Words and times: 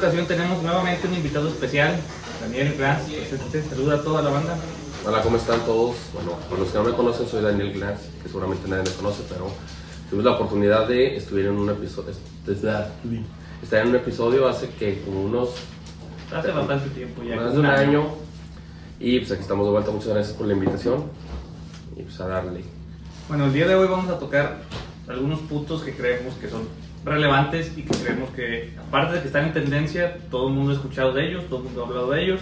ocasión 0.00 0.26
tenemos 0.26 0.62
nuevamente 0.62 1.06
un 1.06 1.12
invitado 1.12 1.46
especial, 1.48 1.94
Daniel 2.40 2.74
Glass. 2.74 3.02
Saluda 3.68 3.96
a 3.96 4.02
toda 4.02 4.22
la 4.22 4.30
banda. 4.30 4.56
Hola, 5.06 5.20
¿cómo 5.20 5.36
están 5.36 5.60
todos? 5.66 5.94
Bueno, 6.14 6.38
para 6.48 6.62
los 6.62 6.70
que 6.70 6.78
no 6.78 6.84
me 6.84 6.92
conocen, 6.92 7.28
soy 7.28 7.42
Daniel 7.42 7.74
Glass, 7.74 8.08
que 8.22 8.28
seguramente 8.28 8.66
nadie 8.66 8.84
me 8.84 8.96
conoce, 8.96 9.24
pero 9.28 9.50
tuvimos 10.08 10.24
la 10.24 10.36
oportunidad 10.36 10.88
de 10.88 11.18
estar 11.18 11.38
en 11.38 11.50
un 11.50 11.68
episodio, 11.68 12.14
estar 13.62 13.82
en 13.82 13.88
un 13.88 13.94
episodio 13.94 14.48
hace 14.48 14.70
que 14.70 15.02
como 15.02 15.22
unos... 15.22 15.50
Hace 16.34 16.50
bastante 16.50 16.88
tiempo 16.88 17.22
ya. 17.22 17.36
Más 17.36 17.52
de 17.52 17.58
un 17.58 17.66
año. 17.66 18.06
Y 18.98 19.18
pues 19.18 19.32
aquí 19.32 19.42
estamos 19.42 19.66
de 19.66 19.72
vuelta, 19.72 19.90
muchas 19.90 20.14
gracias 20.14 20.34
por 20.34 20.46
la 20.46 20.54
invitación. 20.54 21.04
Y 21.94 22.04
pues 22.04 22.18
a 22.20 22.26
darle. 22.26 22.64
Bueno, 23.28 23.44
el 23.44 23.52
día 23.52 23.68
de 23.68 23.74
hoy 23.74 23.86
vamos 23.86 24.08
a 24.08 24.18
tocar 24.18 24.62
algunos 25.06 25.40
puntos 25.40 25.82
que 25.82 25.94
creemos 25.94 26.32
que 26.36 26.48
son 26.48 26.62
relevantes 27.04 27.76
y 27.76 27.82
que 27.82 27.96
creemos 27.96 28.30
que, 28.30 28.74
aparte 28.78 29.14
de 29.14 29.20
que 29.20 29.26
están 29.28 29.46
en 29.46 29.52
tendencia, 29.52 30.18
todo 30.30 30.48
el 30.48 30.54
mundo 30.54 30.72
ha 30.72 30.74
escuchado 30.74 31.12
de 31.12 31.28
ellos, 31.28 31.46
todo 31.46 31.60
el 31.60 31.64
mundo 31.64 31.82
ha 31.82 31.86
hablado 31.86 32.10
de 32.10 32.24
ellos, 32.24 32.40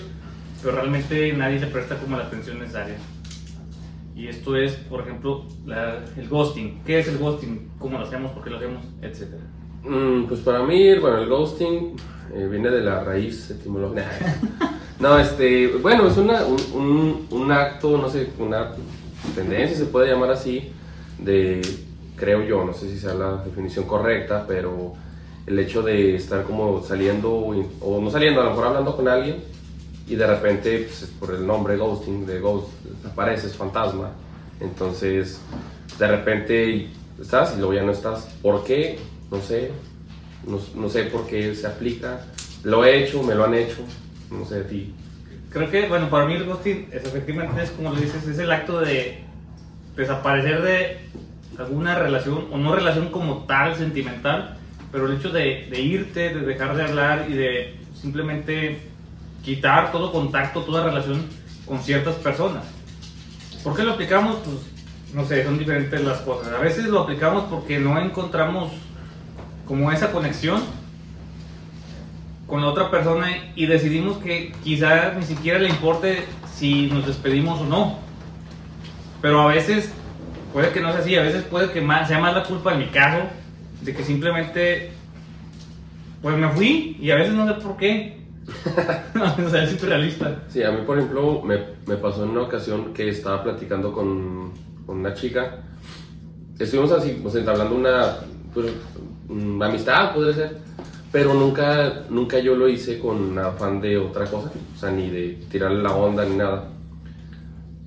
pero 0.62 0.75
realmente 0.75 1.33
nadie 1.33 1.61
le 1.61 1.67
presta 1.69 1.97
como 1.97 2.17
la 2.17 2.25
atención 2.25 2.59
necesaria. 2.59 2.97
Y 4.17 4.27
esto 4.27 4.57
es, 4.57 4.73
por 4.73 5.03
ejemplo, 5.03 5.45
el 6.17 6.29
ghosting. 6.29 6.83
¿Qué 6.84 6.98
es 6.98 7.07
el 7.07 7.19
ghosting? 7.19 7.71
¿Cómo 7.79 7.98
lo 7.98 8.05
hacemos? 8.05 8.33
¿Por 8.33 8.43
qué 8.43 8.51
lo 8.51 8.57
hacemos? 8.57 8.84
Etcétera. 9.01 9.45
Mm, 9.84 10.25
pues 10.25 10.41
para 10.41 10.65
mí, 10.65 10.98
bueno, 10.98 11.19
el 11.19 11.29
ghosting 11.29 11.95
eh, 12.34 12.48
viene 12.51 12.69
de 12.69 12.81
la 12.81 13.05
raíz 13.05 13.48
etimológica. 13.51 14.11
no, 14.98 15.19
este, 15.20 15.69
bueno, 15.69 16.09
es 16.09 16.17
una, 16.17 16.45
un, 16.45 17.29
un, 17.31 17.53
acto, 17.53 17.97
no 17.97 18.09
sé, 18.09 18.31
una 18.41 18.73
tendencia, 19.36 19.77
se 19.77 19.84
puede 19.86 20.11
llamar 20.11 20.33
así, 20.33 20.73
de 21.20 21.61
creo 22.19 22.42
yo, 22.42 22.64
no 22.64 22.72
sé 22.72 22.88
si 22.88 22.98
sea 22.98 23.14
la 23.14 23.36
definición 23.44 23.86
correcta, 23.86 24.44
pero 24.47 24.94
el 25.47 25.58
hecho 25.58 25.83
de 25.83 26.14
estar 26.16 26.44
como 26.44 26.83
saliendo, 26.83 27.33
o 27.33 28.00
no 28.00 28.11
saliendo, 28.11 28.41
a 28.41 28.44
lo 28.44 28.50
mejor 28.50 28.66
hablando 28.66 28.97
con 28.97 29.08
alguien, 29.08 29.42
y 30.06 30.14
de 30.14 30.27
repente, 30.27 30.86
pues, 30.89 31.11
por 31.19 31.34
el 31.34 31.46
nombre 31.46 31.77
ghosting, 31.77 32.27
de 32.27 32.41
ghost, 32.41 32.69
apareces 33.06 33.55
fantasma, 33.55 34.11
entonces 34.61 35.41
de 35.98 36.06
repente 36.06 36.89
estás 37.20 37.55
y 37.55 37.58
luego 37.58 37.74
ya 37.74 37.83
no 37.83 37.92
estás. 37.92 38.24
¿Por 38.42 38.64
qué? 38.64 38.98
No 39.30 39.41
sé, 39.41 39.70
no, 40.46 40.58
no 40.74 40.89
sé 40.89 41.05
por 41.05 41.27
qué 41.27 41.55
se 41.55 41.66
aplica. 41.66 42.24
Lo 42.64 42.84
he 42.84 43.05
hecho, 43.05 43.22
me 43.22 43.34
lo 43.34 43.44
han 43.44 43.55
hecho, 43.55 43.78
no 44.30 44.44
sé 44.44 44.56
de 44.56 44.64
ti. 44.64 44.94
Creo 45.50 45.70
que, 45.70 45.89
bueno, 45.89 46.11
para 46.11 46.27
mí 46.27 46.34
el 46.34 46.44
ghosting 46.44 46.89
es, 46.92 47.05
efectivamente 47.05 47.62
es 47.62 47.70
como 47.70 47.91
lo 47.91 47.96
dices, 47.96 48.27
es 48.27 48.39
el 48.39 48.50
acto 48.50 48.80
de 48.80 49.19
desaparecer 49.96 50.62
de 50.62 50.98
alguna 51.57 51.95
relación, 51.95 52.47
o 52.51 52.59
no 52.59 52.75
relación 52.75 53.09
como 53.09 53.45
tal 53.45 53.77
sentimental, 53.77 54.57
pero 54.93 55.07
el 55.07 55.17
hecho 55.17 55.31
de, 55.31 55.69
irte, 55.81 56.35
de 56.35 56.41
dejar 56.41 56.77
de 56.77 56.85
hablar 56.85 57.27
y 57.29 57.35
de 57.35 57.77
simplemente 57.95 58.81
quitar 59.45 59.93
todo 59.93 60.13
contacto, 60.13 60.63
toda 60.63 60.85
relación 60.85 61.25
con 61.67 61.81
ciertas 61.81 62.17
personas. 62.17 62.65
¿Por 63.63 63.77
qué 63.77 63.83
lo 63.83 63.93
aplicamos? 63.93 64.37
Pues 64.45 64.57
no 65.15 65.25
sé, 65.25 65.45
son 65.45 65.59
diferentes 65.59 66.03
las 66.03 66.21
cosas. 66.21 66.53
A 66.53 66.59
veces 66.59 66.85
lo 66.87 67.01
aplicamos 67.01 67.45
porque 67.45 67.79
no 67.79 67.99
encontramos 67.99 68.73
como 69.67 69.91
esa 69.93 70.13
conexión 70.13 70.63
con 72.47 72.63
la 72.63 72.69
otra 72.69 72.91
persona 72.91 73.29
y 73.55 73.67
decidimos 73.67 74.17
que 74.19 74.53
quizá 74.65 75.13
ni 75.13 75.25
siquiera 75.25 75.59
le 75.59 75.69
importe 75.69 76.25
si 76.55 76.87
nos 76.87 77.07
despedimos 77.07 77.61
o 77.61 77.65
no. 77.65 77.99
Pero 79.21 79.43
a 79.43 79.47
veces 79.49 79.93
puede 80.53 80.71
que 80.71 80.81
no 80.81 80.93
sea 80.93 81.01
así, 81.01 81.17
a 81.17 81.23
veces 81.23 81.45
puede 81.45 81.70
que 81.70 81.81
más, 81.81 82.09
sea 82.09 82.19
más 82.19 82.35
la 82.35 82.42
culpa 82.42 82.73
en 82.73 82.81
mi 82.81 82.86
caso, 82.86 83.25
de 83.83 83.95
que 83.95 84.03
simplemente, 84.03 84.91
pues 86.23 86.36
me 86.36 86.48
fui 86.51 86.97
y 87.01 87.11
a 87.11 87.17
veces 87.17 87.35
no 87.35 87.47
sé 87.47 87.55
por 87.55 87.77
qué. 87.77 88.19
o 89.47 89.51
sea, 89.51 89.63
es 89.63 89.81
realista. 89.83 90.42
Sí, 90.48 90.63
a 90.63 90.70
mí, 90.70 90.79
por 90.87 90.98
ejemplo, 90.98 91.42
me, 91.42 91.58
me, 91.87 91.97
pasó 91.97 92.25
en 92.25 92.31
una 92.31 92.42
ocasión 92.42 92.95
que 92.95 93.08
estaba 93.08 93.42
platicando 93.42 93.92
con, 93.92 94.53
con 94.87 94.98
una 95.01 95.13
chica. 95.13 95.58
Estuvimos 96.58 96.91
así, 96.92 97.20
pues 97.23 97.35
entablando 97.35 97.75
una, 97.75 98.17
pues, 98.55 98.73
una 99.29 99.67
amistad, 99.67 100.14
podría 100.14 100.35
ser. 100.35 100.58
Pero 101.13 101.35
nunca, 101.35 102.05
nunca 102.11 102.39
yo 102.39 102.55
lo 102.55 102.69
hice 102.69 102.98
con 102.98 103.39
afán 103.39 103.81
de 103.81 103.97
otra 103.97 104.27
cosa, 104.27 104.51
o 104.75 104.79
sea, 104.79 104.91
ni 104.91 105.11
de 105.11 105.39
tirarle 105.51 105.83
la 105.83 105.95
onda 105.95 106.25
ni 106.25 106.37
nada. 106.37 106.69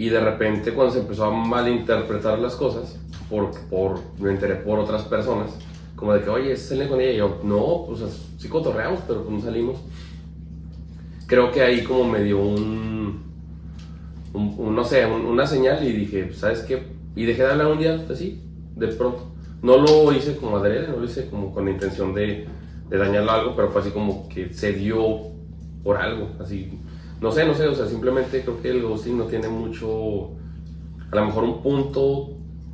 Y 0.01 0.09
de 0.09 0.19
repente 0.19 0.73
cuando 0.73 0.91
se 0.91 0.99
empezó 1.01 1.25
a 1.25 1.29
malinterpretar 1.29 2.39
las 2.39 2.55
cosas, 2.55 2.97
por, 3.29 3.51
por, 3.69 3.99
me 4.19 4.31
enteré 4.31 4.55
por 4.55 4.79
otras 4.79 5.03
personas, 5.03 5.51
como 5.95 6.11
de 6.13 6.21
que, 6.21 6.29
oye, 6.31 6.57
sale 6.57 6.87
con 6.87 6.99
ella. 6.99 7.11
Y 7.11 7.17
yo, 7.17 7.39
no, 7.43 7.85
pues 7.85 8.01
sí 8.39 8.47
cotorreamos, 8.47 9.01
pero 9.07 9.21
pues 9.23 9.31
no 9.31 9.41
salimos. 9.41 9.77
Creo 11.27 11.51
que 11.51 11.61
ahí 11.61 11.83
como 11.83 12.05
me 12.05 12.23
dio 12.23 12.41
un, 12.41 13.21
un, 14.33 14.75
no 14.75 14.83
sé, 14.83 15.05
una 15.05 15.45
señal 15.45 15.87
y 15.87 15.91
dije, 15.91 16.33
¿sabes 16.33 16.61
qué? 16.61 16.81
Y 17.15 17.25
dejé 17.25 17.43
de 17.43 17.51
hablar 17.51 17.67
un 17.67 17.77
día 17.77 18.03
así, 18.09 18.41
de 18.75 18.87
pronto. 18.87 19.31
No 19.61 19.77
lo 19.77 20.11
hice 20.13 20.35
como 20.35 20.57
adrede, 20.57 20.87
no 20.87 20.97
lo 20.97 21.05
hice 21.05 21.29
como 21.29 21.53
con 21.53 21.65
la 21.65 21.71
intención 21.73 22.15
de, 22.15 22.47
de 22.89 22.97
dañarlo 22.97 23.31
algo, 23.33 23.55
pero 23.55 23.69
fue 23.69 23.81
así 23.81 23.91
como 23.91 24.27
que 24.29 24.51
se 24.51 24.73
dio 24.73 25.29
por 25.83 25.97
algo, 25.97 26.29
así 26.39 26.71
no 27.21 27.31
sé, 27.31 27.45
no 27.45 27.53
sé, 27.53 27.67
o 27.67 27.75
sea, 27.75 27.85
simplemente 27.85 28.41
creo 28.41 28.59
que 28.61 28.69
el 28.69 28.81
ghosting 28.81 29.15
no 29.15 29.25
tiene 29.25 29.47
mucho, 29.47 30.31
a 31.11 31.15
lo 31.15 31.25
mejor 31.25 31.43
un 31.43 31.61
punto 31.61 32.31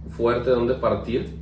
fuerte 0.10 0.52
donde 0.52 0.76
partir, 0.76 1.36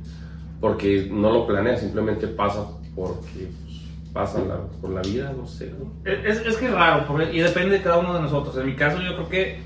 porque 0.60 1.08
no 1.10 1.30
lo 1.30 1.46
planea, 1.46 1.76
simplemente 1.76 2.26
pasa 2.26 2.66
porque 2.96 3.48
pues, 3.64 4.12
pasa 4.12 4.40
por 4.80 4.90
la 4.90 5.02
vida, 5.02 5.32
no 5.36 5.46
sé. 5.46 5.72
Es, 6.04 6.44
es, 6.44 6.56
que 6.56 6.66
es 6.66 6.72
raro, 6.72 7.06
y 7.32 7.38
depende 7.38 7.76
de 7.76 7.82
cada 7.82 7.98
uno 7.98 8.12
de 8.14 8.22
nosotros. 8.22 8.56
En 8.56 8.66
mi 8.66 8.74
caso 8.74 9.00
yo 9.00 9.14
creo 9.14 9.28
que 9.28 9.60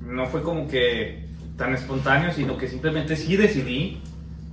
no 0.00 0.26
fue 0.26 0.42
como 0.42 0.68
que 0.68 1.26
tan 1.56 1.74
espontáneo, 1.74 2.30
sino 2.32 2.56
que 2.56 2.68
simplemente 2.68 3.16
sí 3.16 3.36
decidí 3.36 4.00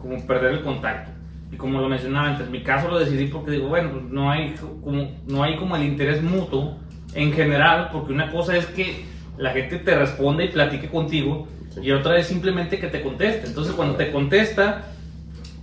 como 0.01 0.25
perder 0.25 0.53
el 0.53 0.63
contacto. 0.63 1.11
Y 1.51 1.55
como 1.55 1.79
lo 1.79 1.87
mencionaba 1.87 2.29
antes, 2.29 2.47
en 2.47 2.51
mi 2.51 2.63
caso 2.63 2.89
lo 2.89 2.97
decidí 2.97 3.27
porque 3.27 3.51
digo, 3.51 3.67
bueno, 3.67 3.91
pues 3.91 4.03
no 4.05 4.31
hay 4.31 4.55
como, 4.83 5.07
no 5.27 5.43
hay 5.43 5.55
como 5.57 5.75
el 5.75 5.83
interés 5.83 6.23
mutuo 6.23 6.77
en 7.13 7.31
general, 7.33 7.89
porque 7.91 8.13
una 8.13 8.31
cosa 8.31 8.55
es 8.55 8.65
que 8.67 9.05
la 9.37 9.51
gente 9.51 9.77
te 9.79 9.95
responde 9.95 10.45
y 10.45 10.49
platique 10.49 10.89
contigo, 10.89 11.47
y 11.81 11.91
otra 11.91 12.17
es 12.17 12.27
simplemente 12.27 12.79
que 12.79 12.87
te 12.87 13.01
conteste. 13.01 13.47
Entonces, 13.47 13.73
cuando 13.73 13.95
te 13.95 14.11
contesta, 14.11 14.85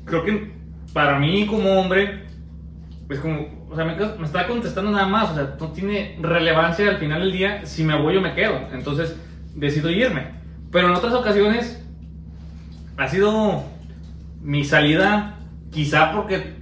creo 0.05 0.25
que 0.25 0.53
para 0.93 1.19
mí 1.19 1.47
como 1.47 1.81
hombre, 1.81 2.25
es 3.09 3.19
como, 3.19 3.67
o 3.71 3.75
sea, 3.75 3.85
me, 3.85 3.97
me, 3.97 4.25
está 4.25 4.47
contestando 4.47 4.91
nada 4.91 5.07
más, 5.07 5.33
o 5.33 5.35
sea, 5.35 5.57
no 5.59 5.73
tiene 5.73 6.17
relevancia 6.21 6.89
al 6.89 6.99
final 6.99 7.21
del 7.21 7.33
día 7.33 7.67
si 7.67 7.83
me 7.85 8.01
voy 8.01 8.17
o 8.17 8.21
me 8.21 8.35
quedo. 8.35 8.69
Entonces, 8.73 9.17
decido 9.55 9.91
irme. 9.91 10.35
Pero 10.71 10.89
en 10.89 10.95
otras 10.95 11.15
ocasiones, 11.15 11.85
ha 12.97 13.09
sido 13.09 13.65
mi 14.41 14.65
salida, 14.65 15.39
quizá 15.71 16.13
porque 16.13 16.55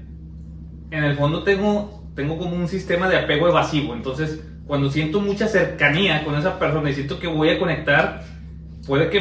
en 0.90 1.04
el 1.04 1.16
fondo 1.16 1.42
tengo, 1.42 2.04
tengo 2.14 2.38
como 2.38 2.56
un 2.56 2.68
sistema 2.68 3.08
de 3.08 3.18
apego 3.18 3.48
evasivo. 3.48 3.94
Entonces, 3.94 4.44
cuando 4.72 4.90
siento 4.90 5.20
mucha 5.20 5.48
cercanía 5.48 6.24
con 6.24 6.34
esa 6.34 6.58
persona 6.58 6.88
y 6.88 6.94
siento 6.94 7.18
que 7.18 7.26
voy 7.26 7.50
a 7.50 7.58
conectar, 7.58 8.22
puede 8.86 9.10
que 9.10 9.18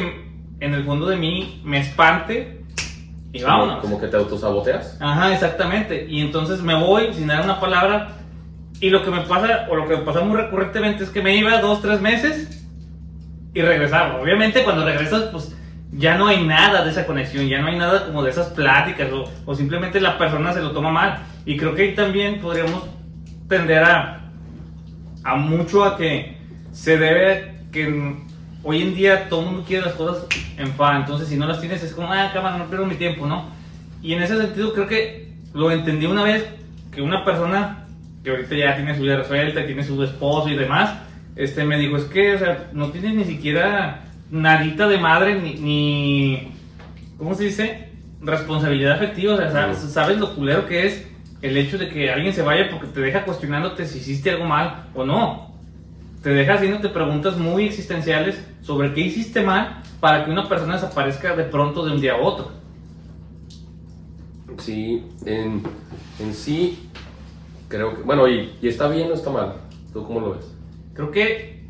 en 0.62 0.74
el 0.74 0.86
fondo 0.86 1.08
de 1.08 1.18
mí 1.18 1.60
me 1.66 1.80
espante 1.80 2.64
y 3.34 3.44
vámonos. 3.44 3.82
Como 3.82 4.00
que 4.00 4.08
te 4.08 4.16
autosaboteas. 4.16 4.98
Ajá, 5.02 5.34
exactamente. 5.34 6.06
Y 6.08 6.22
entonces 6.22 6.62
me 6.62 6.74
voy 6.74 7.14
sin 7.14 7.28
dar 7.28 7.44
una 7.44 7.60
palabra. 7.60 8.14
Y 8.80 8.92
lo 8.92 9.04
que 9.04 9.12
me 9.12 9.24
pasa, 9.24 9.68
o 9.70 9.76
lo 9.76 9.90
que 9.90 9.98
me 9.98 10.04
pasa 10.04 10.22
muy 10.22 10.38
recurrentemente, 10.38 11.04
es 11.04 11.10
que 11.10 11.22
me 11.22 11.36
iba 11.36 11.59
dos, 11.59 11.82
tres 11.82 12.00
meses 12.00 12.66
y 13.54 13.62
regresaba. 13.62 14.22
Obviamente, 14.22 14.64
cuando 14.64 14.86
regresas, 14.86 15.24
pues 15.34 15.54
ya 15.92 16.18
no 16.18 16.28
hay 16.28 16.46
nada 16.46 16.86
de 16.86 16.92
esa 16.92 17.06
conexión, 17.06 17.50
ya 17.50 17.59
no 17.59 17.68
hay 17.68 17.78
nada 17.78 18.06
como 18.06 18.24
de 18.24 18.30
esas 18.30 18.47
pláticas, 18.52 19.12
o, 19.12 19.26
o 19.46 19.54
simplemente 19.54 20.00
la 20.00 20.18
persona 20.18 20.54
se 20.54 20.62
lo 20.62 20.72
toma 20.72 20.92
mal. 20.92 21.24
Y 21.46 21.58
creo 21.58 21.76
que 21.76 21.82
ahí 21.82 21.94
también 21.94 22.40
podríamos 22.40 22.86
tender 23.50 23.84
a 23.84 24.21
a 25.23 25.35
mucho 25.35 25.84
a 25.84 25.97
que 25.97 26.38
se 26.72 26.97
debe 26.97 27.56
que 27.72 28.16
hoy 28.64 28.82
en 28.82 28.96
día 28.96 29.29
todo 29.29 29.41
el 29.41 29.46
mundo 29.47 29.64
quiere 29.68 29.85
las 29.85 29.96
cosas 29.96 30.26
en 30.58 30.68
fa, 30.73 30.97
entonces 30.97 31.28
si 31.28 31.38
no 31.38 31.47
las 31.47 31.59
tienes 31.59 31.84
es 31.84 31.94
como, 31.94 32.12
ah, 32.12 32.29
cámara, 32.34 32.58
no 32.58 32.68
pierdo 32.68 32.85
mi 32.85 32.96
tiempo, 32.96 33.26
¿no? 33.26 33.50
Y 34.02 34.14
en 34.14 34.23
ese 34.23 34.38
sentido 34.38 34.73
creo 34.73 34.88
que 34.88 35.34
lo 35.53 35.72
entendí 35.72 36.06
una 36.06 36.23
vez 36.23 36.46
que 36.91 37.02
una 37.02 37.23
persona 37.23 37.85
que 38.23 38.29
ahorita 38.29 38.56
ya 38.56 38.76
tiene 38.76 38.96
su 38.96 39.02
vida 39.02 39.18
resuelta, 39.18 39.66
tiene 39.66 39.84
su 39.84 40.02
esposo 40.03 40.50
y 40.50 40.56
demás, 40.56 41.00
este 41.35 41.64
me 41.64 41.78
dijo, 41.78 41.97
es 41.97 42.06
que, 42.06 42.35
o 42.35 42.40
sea, 42.40 42.70
no 42.73 42.90
tienes 42.90 43.16
ni 43.16 43.23
siquiera 43.23 44.03
nadita 44.29 44.88
de 44.88 44.97
madre, 44.97 45.41
ni, 45.41 45.56
ni 45.56 46.52
¿cómo 47.18 47.34
se 47.35 47.46
dice? 47.46 47.90
Responsabilidad 48.22 48.94
afectiva, 48.94 49.34
o 49.34 49.38
sea, 49.38 49.73
sabes 49.73 50.18
lo 50.18 50.35
culero 50.35 50.68
que 50.68 50.88
es 50.88 51.08
el 51.41 51.58
hecho 51.58 51.78
de 51.78 51.90
que 51.90 52.11
alguien 52.11 52.34
se 52.34 52.41
vaya 52.41 52.70
porque 52.70 52.88
te 52.88 53.02
deja 53.02 53.26
cuestionándote 53.26 53.85
si 53.85 53.99
hiciste 53.99 54.29
algo 54.29 54.46
mal 54.46 54.88
o 54.93 55.03
no. 55.03 55.52
Te 56.22 56.29
deja 56.29 56.53
haciéndote 56.53 56.90
preguntas 56.90 57.38
muy 57.38 57.66
existenciales 57.66 58.43
sobre 58.61 58.93
qué 58.93 59.02
hiciste 59.02 59.41
mal 59.41 59.82
para 59.99 60.23
que 60.23 60.32
una 60.32 60.47
persona 60.47 60.76
desaparezca 60.76 61.35
de 61.35 61.46
pronto 61.46 61.84
de 61.84 61.91
un 61.93 62.02
día 62.02 62.14
a 62.14 62.22
otro. 62.22 62.52
Sí, 64.59 65.03
en, 65.26 65.64
en 66.20 66.34
sí, 66.34 66.88
creo 67.67 67.96
que, 67.96 68.03
bueno, 68.03 68.28
y, 68.28 68.53
y 68.61 68.67
está 68.67 68.87
bien 68.87 69.09
o 69.09 69.14
está 69.14 69.32
mal. 69.32 69.53
¿Tú 69.91 70.05
cómo 70.05 70.20
lo 70.20 70.32
ves? 70.35 70.46
Creo 70.94 71.09
que 71.09 71.66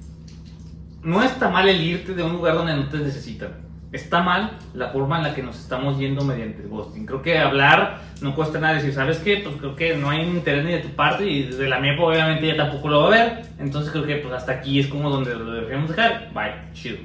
no 1.03 1.23
está 1.23 1.49
mal 1.49 1.69
el 1.69 1.81
irte 1.81 2.13
de 2.13 2.23
un 2.23 2.33
lugar 2.33 2.55
donde 2.55 2.75
no 2.75 2.89
te 2.89 2.97
necesitan. 2.97 3.70
Está 3.91 4.21
mal 4.21 4.57
la 4.73 4.89
forma 4.89 5.17
en 5.17 5.23
la 5.23 5.35
que 5.35 5.43
nos 5.43 5.59
estamos 5.59 5.97
yendo 5.97 6.23
mediante 6.23 6.63
el 6.63 6.69
ghosting. 6.69 7.05
Creo 7.05 7.21
que 7.21 7.37
hablar 7.37 7.99
no 8.21 8.33
cuesta 8.35 8.57
nada 8.57 8.75
decir, 8.75 8.93
¿sabes 8.93 9.17
qué? 9.17 9.41
Pues 9.43 9.57
creo 9.57 9.75
que 9.75 9.97
no 9.97 10.09
hay 10.09 10.21
interés 10.21 10.63
ni 10.63 10.71
de 10.71 10.79
tu 10.79 10.89
parte 10.89 11.29
y 11.29 11.43
de 11.43 11.67
la 11.67 11.79
mía 11.79 11.95
pues, 11.97 12.15
obviamente 12.15 12.47
ya 12.47 12.55
tampoco 12.55 12.87
lo 12.87 13.01
va 13.01 13.07
a 13.07 13.09
ver. 13.09 13.45
Entonces 13.59 13.91
creo 13.91 14.05
que 14.05 14.15
pues 14.17 14.33
hasta 14.33 14.53
aquí 14.53 14.79
es 14.79 14.87
como 14.87 15.09
donde 15.09 15.35
lo 15.35 15.51
debemos 15.51 15.89
dejar. 15.89 16.31
Bye, 16.33 16.71
chido. 16.73 16.99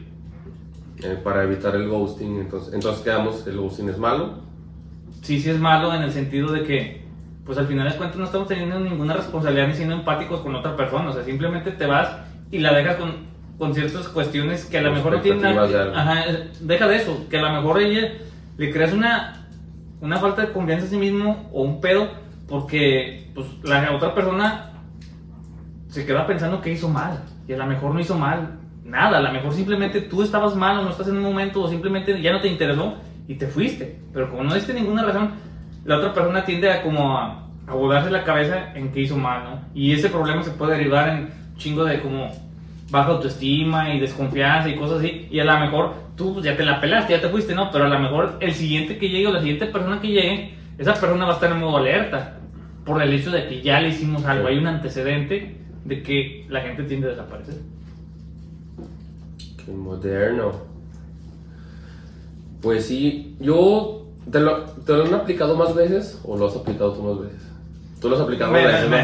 Eh, 1.02 1.18
para 1.24 1.42
evitar 1.42 1.74
el 1.74 1.88
ghosting, 1.88 2.40
entonces, 2.40 2.72
entonces 2.72 3.02
quedamos, 3.02 3.44
el 3.46 3.56
ghosting 3.56 3.88
es 3.88 3.98
malo. 3.98 4.38
Sí, 5.22 5.40
sí 5.40 5.50
es 5.50 5.58
malo 5.58 5.92
en 5.92 6.02
el 6.02 6.12
sentido 6.12 6.52
de 6.52 6.62
que 6.62 7.04
pues 7.44 7.58
al 7.58 7.66
final 7.66 7.88
de 7.88 7.96
cuentas 7.96 8.18
no 8.18 8.24
estamos 8.24 8.46
teniendo 8.46 8.78
ninguna 8.78 9.14
responsabilidad 9.14 9.68
ni 9.68 9.74
siendo 9.74 9.94
empáticos 9.94 10.40
con 10.40 10.54
otra 10.54 10.76
persona. 10.76 11.10
O 11.10 11.12
sea, 11.12 11.24
simplemente 11.24 11.72
te 11.72 11.86
vas 11.86 12.16
y 12.52 12.58
la 12.58 12.72
dejas 12.72 12.96
con 12.96 13.26
con 13.58 13.74
ciertas 13.74 14.08
cuestiones 14.08 14.64
que 14.64 14.78
a 14.78 14.82
lo 14.82 14.92
mejor 14.92 15.14
no 15.14 15.20
tienen. 15.20 15.58
Ajá, 15.58 16.24
deja 16.60 16.88
de 16.88 16.96
eso, 16.96 17.26
que 17.28 17.38
a 17.38 17.42
lo 17.42 17.52
mejor 17.60 17.80
ella 17.80 18.12
le 18.56 18.70
creas 18.70 18.92
una, 18.92 19.46
una 20.00 20.18
falta 20.18 20.42
de 20.42 20.52
confianza 20.52 20.84
en 20.86 20.90
sí 20.90 20.96
mismo 20.96 21.48
o 21.52 21.62
un 21.62 21.80
pedo 21.80 22.08
porque 22.48 23.30
pues, 23.34 23.46
la 23.64 23.92
otra 23.92 24.14
persona 24.14 24.72
se 25.88 26.04
queda 26.04 26.26
pensando 26.26 26.60
que 26.60 26.72
hizo 26.72 26.88
mal 26.88 27.22
y 27.48 27.52
a 27.52 27.56
lo 27.56 27.66
mejor 27.66 27.94
no 27.94 28.00
hizo 28.00 28.16
mal 28.16 28.58
nada, 28.84 29.18
a 29.18 29.20
lo 29.20 29.32
mejor 29.32 29.52
simplemente 29.52 30.00
tú 30.02 30.22
estabas 30.22 30.54
mal 30.54 30.78
o 30.78 30.82
no 30.82 30.90
estás 30.90 31.08
en 31.08 31.16
un 31.16 31.22
momento 31.22 31.62
o 31.62 31.68
simplemente 31.68 32.20
ya 32.20 32.32
no 32.32 32.40
te 32.40 32.48
interesó 32.48 32.94
y 33.26 33.34
te 33.34 33.46
fuiste, 33.46 33.98
pero 34.12 34.30
como 34.30 34.44
no 34.44 34.54
diste 34.54 34.72
ninguna 34.72 35.02
razón, 35.02 35.32
la 35.84 35.98
otra 35.98 36.12
persona 36.12 36.44
tiende 36.44 36.70
a 36.70 36.82
como 36.82 37.18
a, 37.18 37.48
a 37.66 38.10
la 38.10 38.24
cabeza 38.24 38.72
en 38.74 38.92
que 38.92 39.00
hizo 39.00 39.16
mal, 39.16 39.44
¿no? 39.44 39.60
Y 39.74 39.92
ese 39.92 40.08
problema 40.08 40.42
se 40.42 40.52
puede 40.52 40.76
derivar 40.76 41.08
en 41.08 41.30
chingo 41.56 41.84
de 41.84 42.00
como 42.00 42.30
baja 42.90 43.10
autoestima 43.10 43.94
y 43.94 44.00
desconfianza 44.00 44.68
y 44.68 44.76
cosas 44.76 44.98
así. 44.98 45.28
Y 45.30 45.40
a 45.40 45.44
lo 45.44 45.58
mejor 45.58 45.94
tú 46.16 46.34
pues, 46.34 46.44
ya 46.44 46.56
te 46.56 46.64
la 46.64 46.80
pelaste, 46.80 47.12
ya 47.12 47.20
te 47.20 47.28
fuiste, 47.28 47.54
¿no? 47.54 47.70
Pero 47.70 47.84
a 47.84 47.88
lo 47.88 47.98
mejor 47.98 48.36
el 48.40 48.54
siguiente 48.54 48.98
que 48.98 49.08
llegue 49.08 49.26
o 49.26 49.32
la 49.32 49.40
siguiente 49.40 49.66
persona 49.66 50.00
que 50.00 50.08
llegue, 50.08 50.54
esa 50.78 50.94
persona 50.94 51.24
va 51.24 51.32
a 51.32 51.34
estar 51.34 51.50
en 51.50 51.60
modo 51.60 51.78
alerta. 51.78 52.38
Por 52.84 53.02
el 53.02 53.12
hecho 53.12 53.32
de 53.32 53.48
que 53.48 53.62
ya 53.62 53.80
le 53.80 53.88
hicimos 53.88 54.24
algo. 54.24 54.46
Hay 54.46 54.58
un 54.58 54.66
antecedente 54.68 55.56
de 55.84 56.02
que 56.02 56.46
la 56.48 56.60
gente 56.60 56.84
tiende 56.84 57.08
a 57.08 57.10
desaparecer. 57.10 57.56
Qué 59.64 59.72
moderno. 59.72 60.52
Pues 62.62 62.86
sí, 62.86 63.36
yo. 63.40 64.04
¿Te 64.30 64.40
lo, 64.40 64.64
¿Te 64.64 64.92
lo 64.92 65.04
han 65.04 65.14
aplicado 65.14 65.56
más 65.56 65.72
veces 65.74 66.20
o 66.24 66.36
lo 66.36 66.48
has 66.48 66.56
aplicado 66.56 66.92
tú 66.92 67.02
más 67.02 67.20
veces? 67.20 67.45
¿Tú 68.00 68.10
lo 68.10 68.16
has 68.16 68.22
aplicado? 68.22 68.54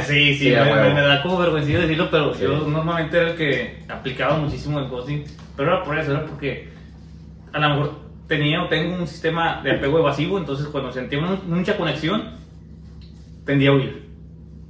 sí, 0.03 0.35
sí, 0.35 0.50
me, 0.50 0.55
da 0.55 1.23
como 1.23 1.39
vergüenza 1.39 1.79
decirlo, 1.79 2.09
pero 2.11 2.39
yo 2.39 2.69
normalmente 2.69 3.17
era 3.17 3.31
el 3.31 3.37
que 3.37 3.85
aplicaba 3.89 4.37
muchísimo 4.37 4.79
el 4.79 4.89
ghosting. 4.89 5.25
Pero 5.56 5.75
era 5.75 5.85
por 5.85 5.99
eso, 5.99 6.12
era 6.12 6.27
porque 6.27 6.69
a 7.53 7.59
lo 7.59 7.69
mejor 7.71 7.93
tenía 8.27 8.62
o 8.62 8.69
tengo 8.69 8.94
un 8.94 9.06
sistema 9.06 9.61
de 9.62 9.73
apego 9.73 9.99
evasivo, 9.99 10.39
entonces 10.39 10.67
cuando 10.67 10.93
sentía 10.93 11.21
mucha 11.21 11.77
conexión, 11.77 12.31
tendía 13.47 13.71
a 13.71 13.75
huir. 13.75 14.03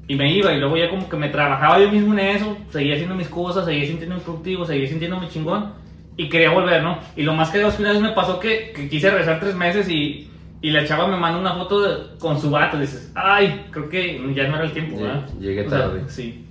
Y 0.08 0.16
me 0.16 0.32
iba, 0.32 0.52
y 0.52 0.58
luego 0.58 0.76
ya 0.76 0.90
como 0.90 1.08
que 1.08 1.16
me 1.16 1.28
trabajaba 1.28 1.80
yo 1.80 1.90
mismo 1.90 2.12
en 2.12 2.20
eso, 2.20 2.56
seguía 2.70 2.94
haciendo 2.94 3.14
mis 3.14 3.28
cosas, 3.28 3.64
seguía 3.64 3.86
sintiéndome 3.86 4.20
productivo, 4.20 4.64
seguía 4.64 4.88
sintiéndome 4.88 5.28
chingón, 5.28 5.72
y 6.16 6.28
quería 6.28 6.50
volver, 6.50 6.82
¿no? 6.82 6.98
Y 7.16 7.22
lo 7.22 7.34
más 7.34 7.50
que 7.50 7.64
es 7.64 7.74
que 7.74 7.82
una 7.82 7.92
vez 7.92 8.00
me 8.00 8.10
pasó 8.10 8.38
que, 8.38 8.72
que 8.74 8.88
quise 8.88 9.10
regresar 9.10 9.40
tres 9.40 9.54
meses 9.54 9.88
y 9.88 10.28
y 10.62 10.70
la 10.70 10.86
chava 10.86 11.08
me 11.08 11.16
manda 11.16 11.40
una 11.40 11.56
foto 11.56 12.16
con 12.20 12.40
su 12.40 12.48
vato. 12.48 12.76
Y 12.76 12.82
dices, 12.82 13.10
ay, 13.16 13.66
creo 13.72 13.88
que 13.88 14.14
ya 14.32 14.46
no 14.46 14.54
era 14.54 14.64
el 14.64 14.72
tiempo, 14.72 14.96
¿verdad? 14.96 15.28
Llegué 15.40 15.64
tarde. 15.64 16.04
sí. 16.06 16.46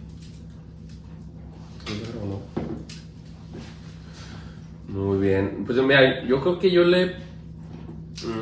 Muy 4.90 5.20
bien. 5.20 5.64
Pues 5.66 5.82
mira, 5.82 6.26
yo 6.26 6.42
creo 6.42 6.60
que 6.60 6.70
yo 6.70 6.84
le. 6.84 7.16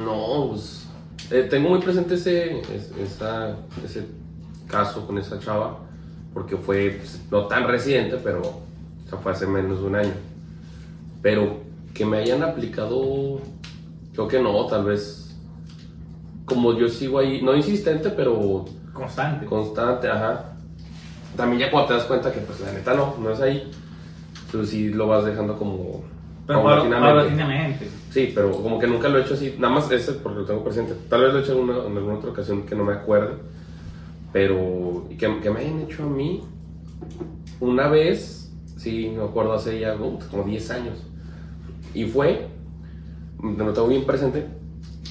No, 0.04 0.48
pues. 0.50 0.88
Eh, 1.30 1.48
tengo 1.48 1.69
muy 1.69 1.80
presente 1.80 2.16
ese, 2.16 2.62
esa, 3.00 3.56
ese 3.86 4.07
caso 4.68 5.06
con 5.06 5.19
esa 5.19 5.38
chava. 5.38 5.77
Porque 6.33 6.57
fue 6.57 6.98
pues, 6.98 7.21
no 7.30 7.45
tan 7.45 7.68
reciente, 7.68 8.18
pero. 8.24 8.42
O 8.42 9.07
sea, 9.07 9.19
fue 9.19 9.33
hace 9.33 9.45
menos 9.45 9.81
de 9.81 9.86
un 9.86 9.95
año. 9.95 10.13
Pero 11.21 11.60
que 11.94 12.06
me 12.06 12.18
hayan 12.18 12.42
aplicado. 12.42 13.39
Creo 14.13 14.27
que 14.27 14.42
no, 14.42 14.66
tal 14.66 14.86
vez 14.86 15.29
como 16.50 16.78
yo 16.78 16.90
sigo 16.90 17.19
ahí, 17.19 17.42
no 17.42 17.56
insistente, 17.56 18.10
pero... 18.10 18.66
Constante. 18.92 19.46
Constante, 19.46 20.10
ajá. 20.10 20.54
También 21.38 21.62
ya 21.62 21.72
cuando 21.72 21.90
te 21.90 21.94
das 21.94 22.04
cuenta 22.04 22.34
que 22.34 22.42
pues 22.42 22.60
la 22.60 22.74
neta 22.74 22.94
no, 22.94 23.16
no 23.22 23.31
es 23.31 23.40
ahí, 23.40 23.72
pues 24.51 24.69
sí 24.69 24.90
lo 24.90 25.07
vas 25.07 25.24
dejando 25.24 25.57
como... 25.57 26.04
Pero 26.46 26.63
paulatinamente. 26.63 27.88
Sí, 28.10 28.31
pero 28.34 28.51
como 28.51 28.80
que 28.80 28.88
nunca 28.88 29.07
lo 29.07 29.19
he 29.19 29.22
hecho 29.22 29.36
así, 29.36 29.56
nada 29.60 29.75
más 29.75 29.90
ese 29.92 30.13
porque 30.13 30.40
lo 30.40 30.46
tengo 30.46 30.63
presente. 30.63 30.96
Tal 31.07 31.22
vez 31.22 31.31
lo 31.31 31.40
he 31.40 31.42
hecho 31.44 31.54
en, 31.54 31.69
en 31.69 31.98
alguna 31.98 32.16
otra 32.16 32.31
ocasión 32.31 32.63
que 32.63 32.75
no 32.75 32.84
me 32.84 32.94
acuerde, 32.94 33.36
pero 34.34 35.06
que, 35.10 35.40
que 35.40 35.50
me 35.52 35.60
hayan 35.60 35.81
hecho 35.81 36.04
a 36.04 36.07
mí 36.07 36.42
una 37.60 37.88
vez, 37.88 38.52
sí, 38.78 39.13
me 39.16 39.24
acuerdo 39.24 39.54
hace 39.54 39.80
ya 39.80 39.95
como 39.95 40.44
10 40.44 40.72
años. 40.72 41.06
Y 41.94 42.06
fue, 42.06 42.48
lo 43.42 43.74
tengo 43.74 43.88
bien 43.88 44.06
presente, 44.06 44.48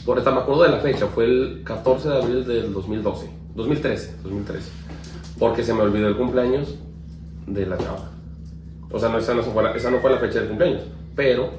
por 0.08 0.16
esta 0.16 0.30
me 0.30 0.38
acuerdo 0.38 0.62
de 0.62 0.70
la 0.70 0.78
fecha, 0.78 1.06
fue 1.06 1.26
el 1.26 1.60
14 1.64 2.08
de 2.08 2.16
abril 2.16 2.46
del 2.46 2.72
2012, 2.72 3.28
2013, 3.54 4.16
2013, 4.22 4.70
porque 5.38 5.62
se 5.62 5.74
me 5.74 5.82
olvidó 5.82 6.08
el 6.08 6.16
cumpleaños 6.16 6.76
de 7.46 7.66
la 7.66 7.76
chava. 7.76 8.08
O 8.90 8.98
sea, 8.98 9.10
no, 9.10 9.18
esa, 9.18 9.34
no 9.34 9.42
fue 9.42 9.62
la, 9.62 9.72
esa 9.72 9.90
no 9.90 9.98
fue 9.98 10.10
la 10.10 10.16
fecha 10.16 10.38
del 10.38 10.48
cumpleaños, 10.48 10.84
pero 11.14 11.50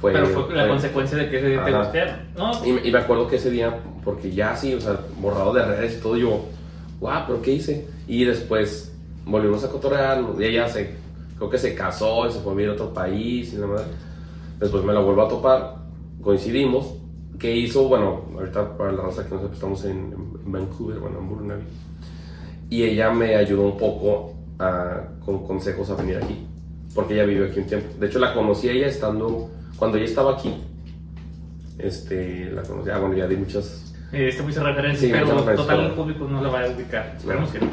fue... 0.00 0.10
Pero 0.10 0.26
fue 0.28 0.54
la 0.54 0.68
consecuencia 0.68 1.18
de 1.18 1.28
que 1.28 1.36
ese 1.36 1.48
día 1.50 1.64
te 1.66 1.72
gustaron, 1.76 2.14
¿no? 2.38 2.66
Y, 2.66 2.90
me 2.90 2.98
acuerdo 2.98 3.28
que 3.28 3.36
ese 3.36 3.50
día, 3.50 3.78
porque 4.02 4.32
ya 4.32 4.56
sí, 4.56 4.72
o 4.72 4.80
sea, 4.80 4.98
borrado 5.20 5.52
de 5.52 5.66
redes 5.66 5.98
y 5.98 6.00
todo, 6.00 6.16
yo, 6.16 6.46
guau, 6.98 7.24
pero 7.26 7.42
¿qué 7.42 7.52
hice? 7.52 7.86
Y 8.08 8.24
después 8.24 8.96
volvimos 9.26 9.62
a 9.64 9.68
cotorrear, 9.68 10.24
y 10.38 10.44
ella 10.44 10.66
se, 10.66 10.94
creo 11.36 11.50
que 11.50 11.58
se 11.58 11.74
casó 11.74 12.26
y 12.26 12.32
se 12.32 12.40
fue 12.40 12.52
a 12.52 12.54
vivir 12.54 12.70
a 12.70 12.72
otro 12.72 12.94
país 12.94 13.52
y 13.52 13.58
la 13.58 13.66
madre. 13.66 13.84
Después 14.60 14.82
me 14.82 14.94
la 14.94 15.00
vuelvo 15.00 15.26
a 15.26 15.28
topar, 15.28 15.74
coincidimos 16.22 17.04
que 17.38 17.54
hizo, 17.54 17.88
bueno, 17.88 18.22
ahorita 18.34 18.76
para 18.76 18.92
la 18.92 19.02
raza 19.02 19.24
que 19.26 19.34
no 19.34 19.40
sé, 19.40 19.52
estamos 19.52 19.84
en, 19.84 20.14
Vancouver, 20.46 20.98
bueno, 20.98 21.18
en 21.18 21.28
Burnaby, 21.28 21.62
y 22.70 22.84
ella 22.84 23.10
me 23.10 23.36
ayudó 23.36 23.62
un 23.62 23.76
poco 23.76 24.34
a, 24.58 25.08
con 25.24 25.46
consejos 25.46 25.90
a 25.90 25.96
venir 25.96 26.18
aquí, 26.18 26.46
porque 26.94 27.14
ella 27.14 27.24
vive 27.24 27.48
aquí 27.48 27.60
un 27.60 27.66
tiempo. 27.66 27.88
De 27.98 28.06
hecho, 28.06 28.18
la 28.18 28.32
conocí 28.32 28.68
a 28.68 28.72
ella 28.72 28.86
estando, 28.86 29.50
cuando 29.76 29.96
ella 29.96 30.06
estaba 30.06 30.34
aquí, 30.34 30.54
este, 31.78 32.50
la 32.52 32.62
conocí, 32.62 32.90
ah, 32.90 32.98
bueno, 32.98 33.16
ya 33.16 33.26
di 33.26 33.36
muchas... 33.36 33.94
Eh, 34.12 34.28
este 34.28 34.42
mucha 34.42 34.62
referencia, 34.62 35.12
pero 35.12 35.42
total 35.56 35.86
el 35.86 35.92
público 35.92 36.26
no 36.26 36.40
la 36.40 36.48
va 36.48 36.64
a 36.64 36.70
ubicar, 36.70 37.14
esperemos 37.16 37.50
que 37.50 37.58
no. 37.58 37.66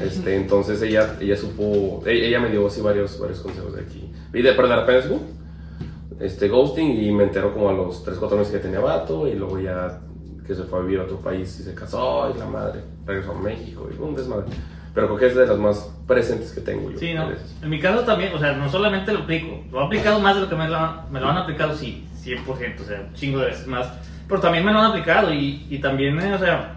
Este, 0.00 0.36
entonces 0.36 0.80
ella, 0.80 1.16
ella 1.20 1.36
supo, 1.36 2.02
e, 2.06 2.28
ella 2.28 2.40
me 2.40 2.48
dio 2.48 2.66
así 2.66 2.80
varios, 2.80 3.20
varios 3.20 3.40
consejos 3.40 3.76
de 3.76 3.82
aquí. 3.82 4.10
Y 4.32 4.42
de, 4.42 4.52
pero 4.54 4.68
de 4.68 4.76
repente, 4.76 5.18
este, 6.20 6.48
ghosting 6.48 7.02
y 7.02 7.12
me 7.12 7.24
enteró 7.24 7.52
como 7.52 7.68
a 7.68 7.72
los 7.72 8.02
3, 8.04 8.18
4 8.18 8.38
meses 8.38 8.52
que 8.52 8.58
tenía 8.60 8.80
vato 8.80 9.26
y 9.26 9.34
luego 9.34 9.58
ya 9.58 10.00
que 10.46 10.54
se 10.54 10.62
fue 10.64 10.78
a 10.78 10.82
vivir 10.82 11.00
a 11.00 11.04
otro 11.04 11.18
país 11.18 11.58
y 11.60 11.62
se 11.64 11.74
casó 11.74 12.32
y 12.34 12.38
la 12.38 12.46
madre 12.46 12.80
regresó 13.04 13.32
a 13.32 13.40
México 13.40 13.88
y 13.92 14.00
un 14.00 14.14
desmadre. 14.14 14.46
Pero 14.94 15.08
creo 15.08 15.18
que 15.18 15.26
es 15.26 15.34
de 15.34 15.46
las 15.46 15.58
más 15.58 15.92
presentes 16.06 16.52
que 16.52 16.60
tengo 16.60 16.90
yo. 16.90 16.98
Sí, 16.98 17.12
¿no? 17.12 17.28
En 17.62 17.68
mi 17.68 17.80
caso 17.80 18.00
también, 18.02 18.32
o 18.32 18.38
sea, 18.38 18.52
no 18.52 18.68
solamente 18.70 19.12
lo 19.12 19.20
aplico, 19.20 19.62
lo 19.70 19.82
he 19.82 19.84
aplicado 19.84 20.20
más 20.20 20.36
de 20.36 20.42
lo 20.42 20.48
que 20.48 20.56
me 20.56 20.68
lo, 20.68 20.78
me 21.10 21.20
lo 21.20 21.28
han 21.28 21.36
aplicado, 21.36 21.74
sí, 21.74 22.06
100%, 22.22 22.80
o 22.80 22.84
sea, 22.84 23.00
un 23.06 23.14
chingo 23.14 23.40
de 23.40 23.46
veces 23.46 23.66
más. 23.66 23.92
Pero 24.26 24.40
también 24.40 24.64
me 24.64 24.72
lo 24.72 24.78
han 24.78 24.86
aplicado 24.86 25.34
y, 25.34 25.66
y 25.68 25.78
también, 25.80 26.18
eh, 26.20 26.34
o 26.34 26.38
sea, 26.38 26.76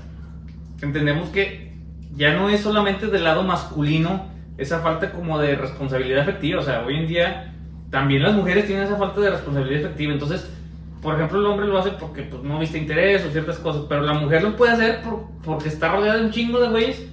entendemos 0.81 1.29
que 1.29 1.73
ya 2.15 2.33
no 2.33 2.49
es 2.49 2.59
solamente 2.59 3.07
del 3.07 3.23
lado 3.23 3.43
masculino 3.43 4.27
esa 4.57 4.79
falta 4.79 5.11
como 5.11 5.39
de 5.39 5.55
responsabilidad 5.55 6.23
efectiva, 6.23 6.59
o 6.59 6.63
sea, 6.63 6.83
hoy 6.85 6.97
en 6.97 7.07
día 7.07 7.53
también 7.89 8.23
las 8.23 8.35
mujeres 8.35 8.65
tienen 8.65 8.85
esa 8.85 8.97
falta 8.97 9.21
de 9.21 9.31
responsabilidad 9.31 9.81
efectiva. 9.81 10.13
Entonces, 10.13 10.49
por 11.01 11.15
ejemplo, 11.15 11.39
el 11.39 11.45
hombre 11.45 11.67
lo 11.67 11.77
hace 11.77 11.91
porque 11.91 12.23
pues, 12.23 12.43
no 12.43 12.59
viste 12.59 12.77
interés 12.77 13.25
o 13.25 13.31
ciertas 13.31 13.57
cosas, 13.57 13.83
pero 13.87 14.01
la 14.01 14.13
mujer 14.13 14.43
lo 14.43 14.55
puede 14.55 14.73
hacer 14.73 15.01
porque 15.43 15.69
está 15.69 15.91
rodeada 15.91 16.17
de 16.17 16.25
un 16.25 16.31
chingo 16.31 16.59
de 16.59 16.69
güeyes 16.69 17.07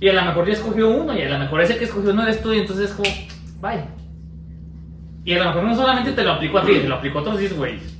y 0.00 0.08
a 0.08 0.12
lo 0.12 0.22
mejor 0.22 0.46
ya 0.46 0.52
escogió 0.52 0.88
uno 0.88 1.16
y 1.16 1.22
a 1.22 1.28
lo 1.28 1.38
mejor 1.38 1.60
ese 1.60 1.76
que 1.76 1.84
escogió 1.84 2.12
no 2.12 2.22
eres 2.22 2.42
tú 2.42 2.52
y 2.52 2.60
entonces 2.60 2.90
es 2.90 2.96
como, 2.96 3.08
vaya. 3.60 3.86
Y 5.24 5.34
a 5.34 5.38
lo 5.38 5.44
mejor 5.46 5.62
no 5.64 5.76
solamente 5.76 6.12
te 6.12 6.24
lo 6.24 6.32
aplico 6.32 6.58
a 6.58 6.64
ti, 6.64 6.72
te 6.72 6.88
lo 6.88 6.96
aplico 6.96 7.18
a 7.18 7.22
otros 7.22 7.38
10 7.38 7.56
güeyes. 7.56 7.96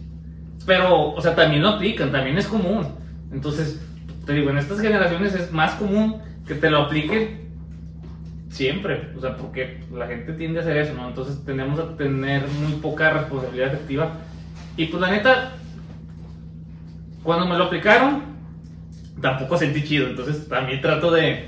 Pero, 0.66 1.12
o 1.12 1.20
sea, 1.20 1.34
también 1.34 1.62
lo 1.62 1.70
aplican, 1.70 2.10
también 2.10 2.38
es 2.38 2.46
común. 2.46 2.86
Entonces, 3.32 3.80
te 4.26 4.32
digo, 4.32 4.50
en 4.50 4.58
estas 4.58 4.80
generaciones 4.80 5.34
es 5.34 5.52
más 5.52 5.74
común 5.74 6.20
que 6.46 6.54
te 6.54 6.70
lo 6.70 6.78
apliquen 6.82 7.41
Siempre, 8.52 9.08
o 9.16 9.20
sea, 9.20 9.34
porque 9.34 9.80
la 9.94 10.06
gente 10.06 10.34
tiende 10.34 10.58
a 10.58 10.62
hacer 10.62 10.76
eso, 10.76 10.92
¿no? 10.92 11.08
Entonces 11.08 11.42
tenemos 11.42 11.80
a 11.80 11.96
tener 11.96 12.46
muy 12.48 12.72
poca 12.82 13.08
responsabilidad 13.08 13.68
efectiva. 13.68 14.12
Y 14.76 14.86
pues 14.86 15.00
la 15.00 15.10
neta, 15.10 15.52
cuando 17.22 17.46
me 17.46 17.56
lo 17.56 17.64
aplicaron, 17.64 18.24
tampoco 19.22 19.56
sentí 19.56 19.82
chido. 19.82 20.06
Entonces 20.06 20.46
también 20.48 20.82
trato 20.82 21.10
de, 21.10 21.46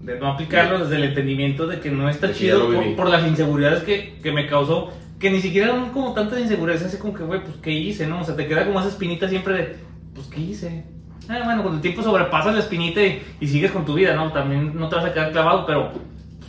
de 0.00 0.20
no 0.20 0.28
aplicarlo 0.28 0.78
desde 0.78 0.94
el 0.94 1.04
entendimiento 1.04 1.66
de 1.66 1.80
que 1.80 1.90
no 1.90 2.08
está 2.08 2.28
De 2.28 2.34
chido 2.34 2.72
por, 2.72 2.94
por 2.94 3.08
las 3.08 3.26
inseguridades 3.26 3.82
que, 3.82 4.20
que 4.22 4.30
me 4.30 4.46
causó, 4.46 4.92
que 5.18 5.28
ni 5.28 5.40
siquiera 5.40 5.72
eran 5.72 5.90
como 5.90 6.14
tantas 6.14 6.38
inseguridades, 6.38 6.84
así 6.84 6.98
como 6.98 7.14
que, 7.14 7.24
güey, 7.24 7.42
pues, 7.42 7.56
¿qué 7.56 7.72
hice, 7.72 8.06
no? 8.06 8.20
O 8.20 8.24
sea, 8.24 8.36
te 8.36 8.46
queda 8.46 8.64
como 8.64 8.78
esa 8.78 8.90
espinita 8.90 9.28
siempre 9.28 9.54
de, 9.54 9.76
pues, 10.14 10.28
¿qué 10.28 10.40
hice? 10.40 10.84
Ah, 11.28 11.40
bueno, 11.44 11.64
con 11.64 11.74
el 11.74 11.80
tiempo 11.80 12.00
sobrepasas 12.00 12.54
la 12.54 12.60
espinita 12.60 13.02
y, 13.02 13.22
y 13.40 13.48
sigues 13.48 13.72
con 13.72 13.84
tu 13.84 13.94
vida, 13.94 14.14
¿no? 14.14 14.32
También 14.32 14.76
no 14.76 14.88
te 14.88 14.96
vas 14.96 15.04
a 15.04 15.12
quedar 15.12 15.32
clavado, 15.32 15.66
pero 15.66 15.92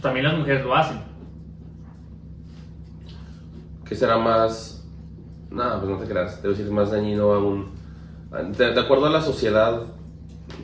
también 0.04 0.26
las 0.26 0.38
mujeres 0.38 0.64
lo 0.64 0.76
hacen. 0.76 0.98
¿Qué 3.86 3.96
será 3.96 4.18
más? 4.18 4.86
Nada, 5.50 5.80
pues 5.80 5.92
no 5.92 5.98
te 5.98 6.06
creas. 6.06 6.44
Debe 6.44 6.56
ser 6.56 6.70
más 6.70 6.92
dañino 6.92 7.34
aún. 7.34 7.72
De, 8.58 8.74
de 8.74 8.80
acuerdo 8.80 9.08
a 9.08 9.10
la 9.10 9.22
sociedad, 9.22 9.84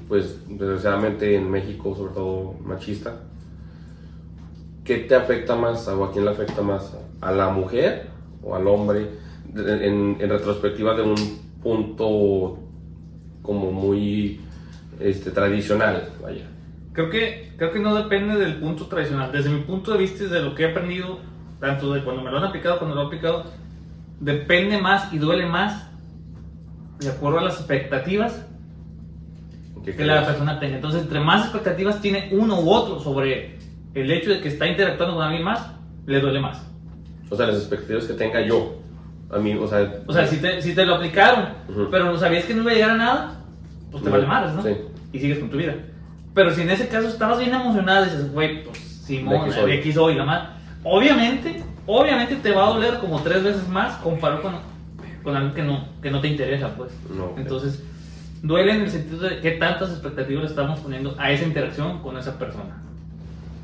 pues 0.08 0.40
desgraciadamente 0.48 1.36
en 1.36 1.50
México, 1.50 1.96
sobre 1.96 2.14
todo 2.14 2.54
machista, 2.64 3.22
¿qué 4.84 4.98
te 4.98 5.16
afecta 5.16 5.56
más 5.56 5.88
o 5.88 6.04
a 6.04 6.12
quién 6.12 6.26
le 6.26 6.32
afecta 6.32 6.62
más? 6.62 6.96
¿A 7.22 7.32
la 7.32 7.50
mujer 7.50 8.10
o 8.44 8.56
al 8.56 8.68
hombre? 8.68 9.10
En 9.56 10.20
retrospectiva 10.20 10.96
de 10.96 11.02
un 11.02 11.16
punto 11.64 12.60
como 13.42 13.72
muy 13.72 14.42
este, 15.00 15.32
tradicional, 15.32 16.10
vaya. 16.22 16.46
Creo 17.00 17.10
que, 17.10 17.54
creo 17.56 17.72
que 17.72 17.80
no 17.80 17.96
depende 17.96 18.36
del 18.36 18.56
punto 18.56 18.88
tradicional. 18.88 19.32
Desde 19.32 19.50
mi 19.50 19.62
punto 19.62 19.94
de 19.94 20.00
vista 20.00 20.26
y 20.26 20.28
de 20.28 20.42
lo 20.42 20.54
que 20.54 20.64
he 20.64 20.72
aprendido, 20.72 21.20
tanto 21.62 21.94
de 21.94 22.04
cuando 22.04 22.22
me 22.22 22.30
lo 22.30 22.40
han 22.40 22.44
aplicado, 22.44 22.78
cuando 22.78 22.94
lo 22.94 23.04
he 23.04 23.06
aplicado, 23.06 23.46
depende 24.20 24.78
más 24.82 25.14
y 25.14 25.18
duele 25.18 25.46
más 25.46 25.90
de 27.00 27.08
acuerdo 27.10 27.40
a 27.40 27.44
las 27.44 27.56
expectativas 27.56 28.46
¿Qué 29.86 29.96
que 29.96 30.04
la 30.04 30.16
crees? 30.16 30.28
persona 30.28 30.60
tenga. 30.60 30.76
Entonces, 30.76 31.04
entre 31.04 31.22
más 31.22 31.44
expectativas 31.44 32.02
tiene 32.02 32.28
uno 32.34 32.60
u 32.60 32.70
otro 32.70 33.00
sobre 33.00 33.58
el 33.94 34.12
hecho 34.12 34.32
de 34.32 34.42
que 34.42 34.50
está 34.50 34.68
interactuando 34.68 35.16
con 35.16 35.24
alguien 35.24 35.46
más, 35.46 35.72
le 36.06 36.20
duele 36.20 36.42
más. 36.42 36.70
O 37.30 37.36
sea, 37.38 37.48
las 37.48 37.56
expectativas 37.60 38.04
que 38.08 38.14
tenga 38.16 38.42
yo. 38.42 38.76
A 39.32 39.38
mí, 39.38 39.54
o 39.54 39.68
sea, 39.70 39.90
O 40.06 40.12
sea, 40.12 40.28
si 40.28 40.36
te, 40.36 40.62
si 40.62 40.76
te 40.76 40.86
lo 40.86 40.96
aplicaron, 40.96 41.46
Ujú. 41.70 41.88
pero 41.90 42.18
sabías 42.18 42.44
que 42.44 42.54
no 42.54 42.64
iba 42.64 42.72
a 42.72 42.76
llegar 42.76 42.90
a 42.90 42.98
nada, 42.98 43.46
pues 43.90 44.04
te 44.04 44.10
vale 44.10 44.28
madres, 44.28 44.54
¿no? 44.54 44.64
sí. 44.64 44.76
Y 45.14 45.20
sigues 45.20 45.40
con 45.40 45.50
tu 45.50 45.56
vida. 45.56 45.76
Pero 46.34 46.54
si 46.54 46.62
en 46.62 46.70
ese 46.70 46.88
caso 46.88 47.08
estabas 47.08 47.40
bien 47.40 47.54
emocionado 47.54 48.06
y 48.06 48.10
dices, 48.10 48.32
güey, 48.32 48.64
pues 48.64 48.78
Simón, 48.78 49.50
De 49.50 49.98
hoy, 50.00 50.16
la 50.16 50.26
más. 50.26 50.50
Obviamente, 50.84 51.64
obviamente 51.86 52.36
te 52.36 52.52
va 52.52 52.68
a 52.68 52.74
doler 52.74 53.00
como 53.00 53.22
tres 53.22 53.44
veces 53.44 53.68
más 53.68 53.96
comparado 53.98 54.42
con, 54.42 54.56
con 55.24 55.36
algo 55.36 55.54
que 55.54 55.64
no, 55.64 55.88
que 56.02 56.12
no 56.12 56.22
te 56.22 56.28
interesa, 56.28 56.76
pues. 56.76 56.92
No. 57.10 57.34
Entonces, 57.38 57.84
duele 58.42 58.74
en 58.74 58.82
el 58.82 58.90
sentido 58.92 59.22
de 59.28 59.40
qué 59.42 59.52
tantas 59.52 59.90
expectativas 59.90 60.44
le 60.44 60.50
estamos 60.50 60.80
poniendo 60.80 61.16
a 61.18 61.32
esa 61.32 61.44
interacción 61.44 62.00
con 62.02 62.18
esa 62.18 62.38
persona. 62.38 62.78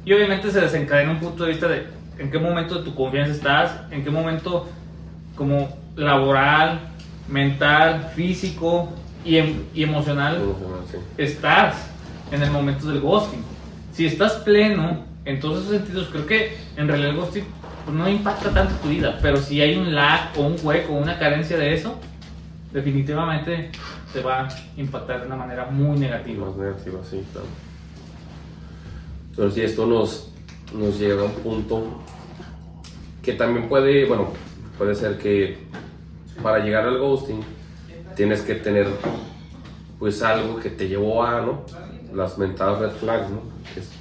Y 0.03 0.13
obviamente 0.13 0.51
se 0.51 0.61
desencadena 0.61 1.11
un 1.11 1.19
punto 1.19 1.43
de 1.43 1.51
vista 1.51 1.67
de 1.67 1.87
en 2.17 2.31
qué 2.31 2.39
momento 2.39 2.75
de 2.75 2.83
tu 2.83 2.95
confianza 2.95 3.31
estás, 3.33 3.71
en 3.91 4.03
qué 4.03 4.09
momento 4.09 4.67
como 5.35 5.77
laboral, 5.95 6.79
mental, 7.27 8.11
físico 8.15 8.89
y, 9.23 9.37
em- 9.37 9.63
y 9.73 9.83
emocional 9.83 10.35
emocional, 10.35 10.83
sí. 10.91 10.97
estás 11.17 11.91
en 12.31 12.41
el 12.41 12.51
momento 12.51 12.87
del 12.87 13.01
ghosting. 13.01 13.43
Si 13.93 14.05
estás 14.05 14.33
pleno 14.33 15.05
en 15.25 15.39
todos 15.39 15.59
esos 15.63 15.77
sentidos, 15.77 16.09
creo 16.11 16.25
que 16.25 16.57
en 16.77 16.87
realidad 16.87 17.11
el 17.11 17.17
ghosting 17.17 17.45
pues, 17.85 17.97
no 17.97 18.09
impacta 18.09 18.49
tanto 18.51 18.75
tu 18.75 18.89
vida, 18.89 19.19
pero 19.21 19.37
si 19.37 19.61
hay 19.61 19.77
un 19.77 19.93
lag 19.93 20.31
o 20.37 20.41
un 20.41 20.55
hueco 20.61 20.93
o 20.93 20.97
una 20.97 21.17
carencia 21.17 21.57
de 21.57 21.73
eso, 21.73 21.99
definitivamente 22.73 23.71
te 24.11 24.21
va 24.21 24.41
a 24.41 24.47
impactar 24.77 25.21
de 25.21 25.27
una 25.27 25.35
manera 25.35 25.65
muy 25.65 25.97
negativa. 25.97 26.47
Más 26.47 26.57
negativa, 26.57 26.99
sí, 27.09 27.23
claro. 27.31 27.47
Pero 29.35 29.51
sí, 29.51 29.61
esto 29.61 29.85
nos, 29.85 30.31
nos 30.73 30.99
llega 30.99 31.21
a 31.21 31.25
un 31.25 31.33
punto 31.33 32.01
que 33.21 33.33
también 33.33 33.67
puede, 33.67 34.05
bueno, 34.05 34.29
puede 34.77 34.95
ser 34.95 35.17
que 35.17 35.57
para 36.41 36.59
llegar 36.59 36.85
al 36.85 36.99
ghosting 36.99 37.41
tienes 38.15 38.41
que 38.41 38.55
tener 38.55 38.87
pues 39.99 40.21
algo 40.21 40.57
que 40.57 40.69
te 40.69 40.87
llevó 40.87 41.23
a, 41.23 41.41
¿no? 41.41 41.63
Las 42.15 42.37
mentadas 42.37 42.79
red 42.79 42.91
flags, 42.91 43.29
¿no? 43.29 43.41
Es- 43.75 43.91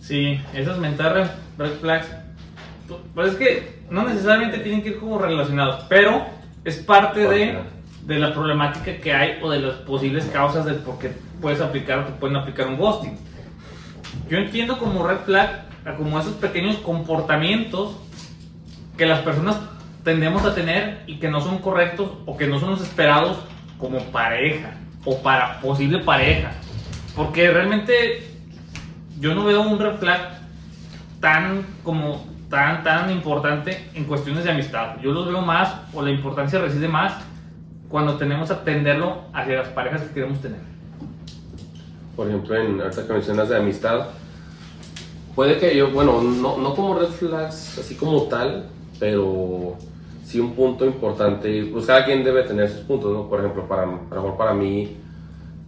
Sí, 0.00 0.38
esas 0.52 0.78
mentadas 0.78 1.30
red 1.58 1.72
flags, 1.80 2.06
pu- 2.88 2.98
pues 3.14 3.32
es 3.32 3.36
que 3.36 3.78
no 3.90 4.04
necesariamente 4.06 4.58
tienen 4.58 4.82
que 4.82 4.90
ir 4.90 4.98
como 4.98 5.18
relacionados, 5.18 5.84
pero 5.88 6.26
es 6.64 6.76
parte 6.76 7.20
de, 7.26 7.58
de 8.06 8.18
la 8.18 8.34
problemática 8.34 8.96
que 8.98 9.12
hay 9.14 9.38
o 9.42 9.50
de 9.50 9.60
las 9.60 9.76
posibles 9.76 10.26
causas 10.26 10.64
del 10.66 10.76
por 10.76 10.98
qué 10.98 11.12
puedes 11.40 11.60
aplicar 11.62 12.00
o 12.00 12.04
te 12.04 12.12
pueden 12.12 12.36
aplicar 12.36 12.66
un 12.68 12.76
ghosting. 12.76 13.16
Yo 14.28 14.36
entiendo 14.38 14.78
como 14.78 15.06
red 15.06 15.18
flag 15.24 15.64
a 15.86 15.94
como 15.96 16.18
esos 16.20 16.34
pequeños 16.34 16.76
comportamientos 16.76 17.96
que 18.98 19.06
las 19.06 19.20
personas 19.20 19.56
tendemos 20.04 20.44
a 20.44 20.54
tener 20.54 21.02
y 21.06 21.18
que 21.18 21.28
no 21.30 21.40
son 21.40 21.58
correctos 21.58 22.10
o 22.26 22.36
que 22.36 22.46
no 22.46 22.60
son 22.60 22.70
los 22.72 22.82
esperados 22.82 23.38
como 23.78 23.98
pareja 24.04 24.74
o 25.06 25.18
para 25.22 25.60
posible 25.60 25.98
pareja. 26.00 26.52
Porque 27.14 27.50
realmente 27.50 28.26
yo 29.20 29.34
no 29.34 29.44
veo 29.44 29.62
un 29.62 29.78
red 29.78 29.96
flag 29.96 30.38
tan 31.20 31.64
como 31.82 32.26
tan 32.50 32.84
tan 32.84 33.10
importante 33.10 33.88
en 33.94 34.04
cuestiones 34.04 34.44
de 34.44 34.50
amistad. 34.50 34.96
Yo 35.02 35.12
los 35.12 35.26
veo 35.26 35.40
más 35.40 35.74
o 35.92 36.02
la 36.02 36.10
importancia 36.10 36.60
reside 36.60 36.88
más 36.88 37.14
cuando 37.88 38.16
tenemos 38.16 38.50
a 38.50 38.54
atenderlo 38.54 39.22
hacia 39.32 39.56
las 39.56 39.68
parejas 39.68 40.02
que 40.02 40.14
queremos 40.14 40.40
tener. 40.40 40.58
por 42.16 42.28
ejemplo, 42.28 42.56
en 42.56 42.78
que 42.78 43.12
mencionas 43.12 43.48
de 43.48 43.56
amistad, 43.56 44.06
puede 45.34 45.58
que 45.58 45.76
yo, 45.76 45.90
bueno, 45.90 46.20
no, 46.22 46.58
no 46.58 46.74
como 46.74 46.98
red 46.98 47.08
flags 47.08 47.78
así 47.78 47.96
como 47.96 48.22
tal, 48.24 48.66
pero 48.98 49.76
sí 50.24 50.40
un 50.40 50.54
punto 50.54 50.86
importante, 50.86 51.68
pues 51.72 51.86
cada 51.86 52.04
quien 52.04 52.24
debe 52.24 52.42
tener 52.42 52.68
sus 52.68 52.80
puntos, 52.80 53.12
¿no? 53.12 53.28
Por 53.28 53.40
ejemplo, 53.40 53.66
para, 53.66 53.82
a 53.82 53.86
lo 53.86 53.92
mejor 54.10 54.36
para 54.36 54.54
mí, 54.54 54.96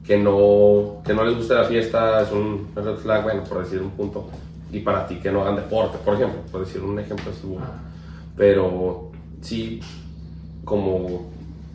que 0.06 0.16
no, 0.18 1.02
que 1.04 1.12
no 1.14 1.24
les 1.24 1.36
guste 1.36 1.54
la 1.54 1.64
fiesta 1.64 2.22
es 2.22 2.30
un 2.32 2.68
red 2.74 2.96
flag, 2.96 3.24
bueno, 3.24 3.42
por 3.44 3.62
decir 3.64 3.80
un 3.82 3.90
punto, 3.90 4.28
y 4.72 4.80
para 4.80 5.06
ti 5.06 5.16
que 5.16 5.30
no 5.32 5.42
hagan 5.42 5.56
deporte, 5.56 5.98
por 6.04 6.14
ejemplo, 6.14 6.40
por 6.52 6.64
decir 6.64 6.80
un 6.82 6.98
ejemplo 6.98 7.30
así, 7.32 7.46
bueno. 7.46 7.66
pero 8.36 9.10
sí, 9.40 9.80
como 10.64 11.26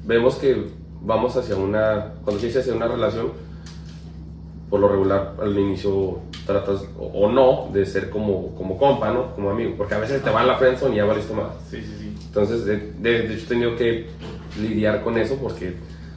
vemos 0.06 0.36
que 0.36 0.66
vamos 1.02 1.36
hacia 1.36 1.56
una, 1.56 2.14
cuando 2.24 2.40
se 2.40 2.48
dice 2.48 2.60
hacia 2.60 2.74
una 2.74 2.88
relación, 2.88 3.28
por 4.70 4.80
lo 4.80 4.88
regular 4.88 5.34
al 5.42 5.58
inicio 5.58 6.20
tratas 6.46 6.86
o, 6.98 7.06
o 7.08 7.32
no 7.32 7.70
de 7.74 7.86
ser 7.86 8.10
como, 8.10 8.56
como 8.56 8.78
compa, 8.78 9.12
¿no? 9.12 9.34
Como 9.36 9.50
amigo, 9.52 9.74
porque 9.78 9.96
a 9.96 10.00
veces 10.00 10.24
te 10.24 10.30
va 10.30 10.42
a 10.42 10.46
la 10.46 10.56
friendzone 10.56 10.94
y 10.94 10.98
ya 10.98 11.06
valiste 11.06 11.34
más. 11.34 11.48
Sí, 11.70 11.82
sí, 11.82 11.94
sí. 12.00 12.16
Entonces, 12.28 12.66
de, 12.66 12.78
de- 13.00 13.28
de 13.28 13.34
hecho, 13.34 13.44
he 13.44 13.48
tenido 13.48 13.76
que 13.76 14.08
lidiar 14.62 15.04
con 15.04 15.18
eso 15.18 15.36
porque, 15.36 15.76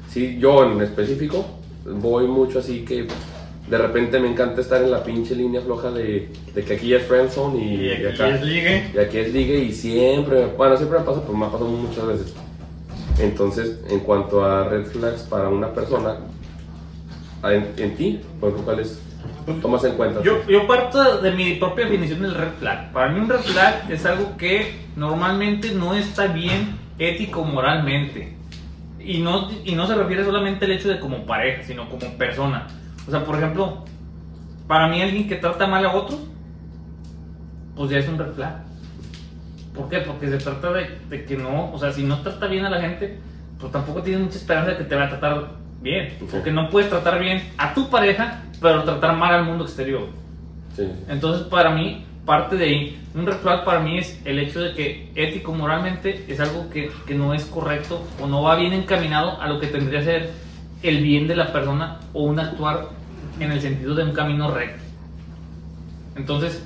sí, 0.09 0.39
yo 0.39 0.65
en 0.71 0.81
específico 0.81 1.45
voy 1.85 2.27
mucho 2.27 2.59
así 2.61 2.85
que 2.85 3.07
de 3.69 3.79
repente 3.79 4.21
me 4.21 4.29
encanta 4.29 4.61
estar 4.61 4.83
en 4.83 4.91
la 4.91 5.03
pinche 5.03 5.35
línea 5.35 5.61
floja 5.63 5.91
de, 5.91 6.29
de 6.55 6.63
que 6.65 6.75
aquí 6.75 6.93
es 6.93 7.03
friendzone 7.07 7.65
y, 7.65 7.87
Y 7.87 7.91
aquí 7.93 8.07
acá 8.07 8.29
es 8.29 8.43
ligue. 8.43 8.91
y 8.95 8.99
aquí 8.99 9.19
es 9.19 9.33
ligue 9.33 9.59
y 9.59 9.73
siempre, 9.73 10.47
bueno, 10.57 10.77
siempre 10.77 10.99
me 10.99 11.05
pasa, 11.05 11.23
pero 11.23 11.33
me 11.39 11.47
ha 11.47 11.51
pasado 11.51 11.71
muchas 11.71 12.07
veces. 12.07 12.35
Entonces, 13.19 13.81
en 13.89 14.01
cuanto 14.01 14.45
a 14.45 14.65
red 14.69 14.85
flags 14.87 15.23
para 15.23 15.49
una 15.49 15.73
persona, 15.73 16.17
en, 17.45 17.73
en 17.79 17.97
ti, 17.97 18.21
por 18.41 18.51
ejemplo, 18.51 18.73
¿cuáles 18.75 18.99
tomas 19.63 19.85
en 19.85 19.95
cuenta? 19.95 20.23
Yo, 20.23 20.47
yo 20.47 20.67
parto 20.67 21.21
de 21.23 21.31
mi 21.31 21.55
propia 21.55 21.85
definición 21.87 22.21
del 22.23 22.35
red 22.35 22.49
flag. 22.59 22.93
Para 22.93 23.13
mí 23.13 23.21
un 23.21 23.29
red 23.29 23.41
flag 23.41 23.91
es 23.91 24.05
algo 24.05 24.37
que 24.37 24.75
normalmente 24.97 25.71
no 25.73 25.95
está 25.95 26.27
bien 26.27 26.77
ético 26.99 27.45
moralmente. 27.45 28.34
Y 29.05 29.19
no, 29.19 29.51
y 29.65 29.75
no 29.75 29.87
se 29.87 29.95
refiere 29.95 30.25
solamente 30.25 30.65
al 30.65 30.73
hecho 30.73 30.89
de 30.89 30.99
como 30.99 31.27
pareja, 31.27 31.63
sino 31.63 31.89
como 31.89 32.17
persona. 32.17 32.67
O 33.07 33.11
sea, 33.11 33.25
por 33.25 33.37
ejemplo, 33.37 33.85
para 34.67 34.89
mí 34.89 35.03
alguien 35.03 35.29
que 35.29 35.37
trata 35.37 35.67
mal 35.67 35.85
a 35.85 35.93
otro, 35.93 36.19
pues 37.77 37.91
ya 37.91 37.99
es 37.99 38.09
un 38.09 38.19
red 38.19 38.33
flag. 38.33 38.65
¿Por 39.75 39.89
qué? 39.89 39.99
Porque 39.99 40.29
se 40.29 40.39
trata 40.39 40.73
de, 40.73 40.99
de 41.09 41.25
que 41.25 41.37
no, 41.37 41.73
o 41.73 41.79
sea, 41.79 41.93
si 41.93 42.05
no 42.05 42.21
trata 42.21 42.47
bien 42.47 42.65
a 42.65 42.71
la 42.71 42.81
gente, 42.81 43.19
pues 43.59 43.73
tampoco 43.73 44.03
tienes 44.03 44.23
mucha 44.23 44.37
esperanza 44.37 44.71
de 44.71 44.79
que 44.79 44.85
te 44.85 44.95
va 44.95 45.05
a 45.05 45.09
tratar 45.09 45.49
bien. 45.81 46.17
Ok. 46.23 46.31
Porque 46.31 46.53
no 46.53 46.71
puedes 46.71 46.89
tratar 46.89 47.19
bien 47.19 47.43
a 47.59 47.75
tu 47.75 47.91
pareja, 47.91 48.43
pero 48.61 48.85
tratar 48.85 49.17
mal 49.17 49.35
al 49.35 49.45
mundo 49.45 49.65
exterior. 49.65 50.09
Sí. 50.77 50.89
Entonces, 51.09 51.47
para 51.49 51.71
mí, 51.71 52.05
parte 52.25 52.57
de 52.57 52.65
ahí, 52.65 53.05
un 53.15 53.27
red 53.27 53.37
flag 53.37 53.65
para 53.65 53.81
mí 53.81 53.99
es 53.99 54.21
el 54.25 54.39
hecho 54.39 54.61
de 54.61 54.75
que 54.75 55.11
ético, 55.15 55.53
moralmente, 55.53 56.25
es 56.29 56.41
algo 56.41 56.71
que, 56.71 56.91
que 57.07 57.15
no 57.15 57.35
es 57.35 57.45
correcto 57.45 58.03
o 58.21 58.27
no 58.27 58.43
va 58.43 58.57
bien 58.57 58.73
encaminado 58.73 59.41
a 59.41 59.47
lo 59.49 59.61
que 59.61 59.67
tendría 59.67 60.01
que 60.01 60.05
ser 60.05 60.31
el 60.83 61.03
bien 61.03 61.27
de 61.29 61.37
la 61.37 61.53
persona 61.53 62.01
o 62.13 62.25
un 62.25 62.39
actuar 62.39 62.89
en 63.41 63.53
el 63.53 63.61
sentido 63.61 63.95
de 63.95 64.05
un 64.05 64.13
camino 64.13 64.51
recto. 64.51 64.83
Entonces, 66.17 66.63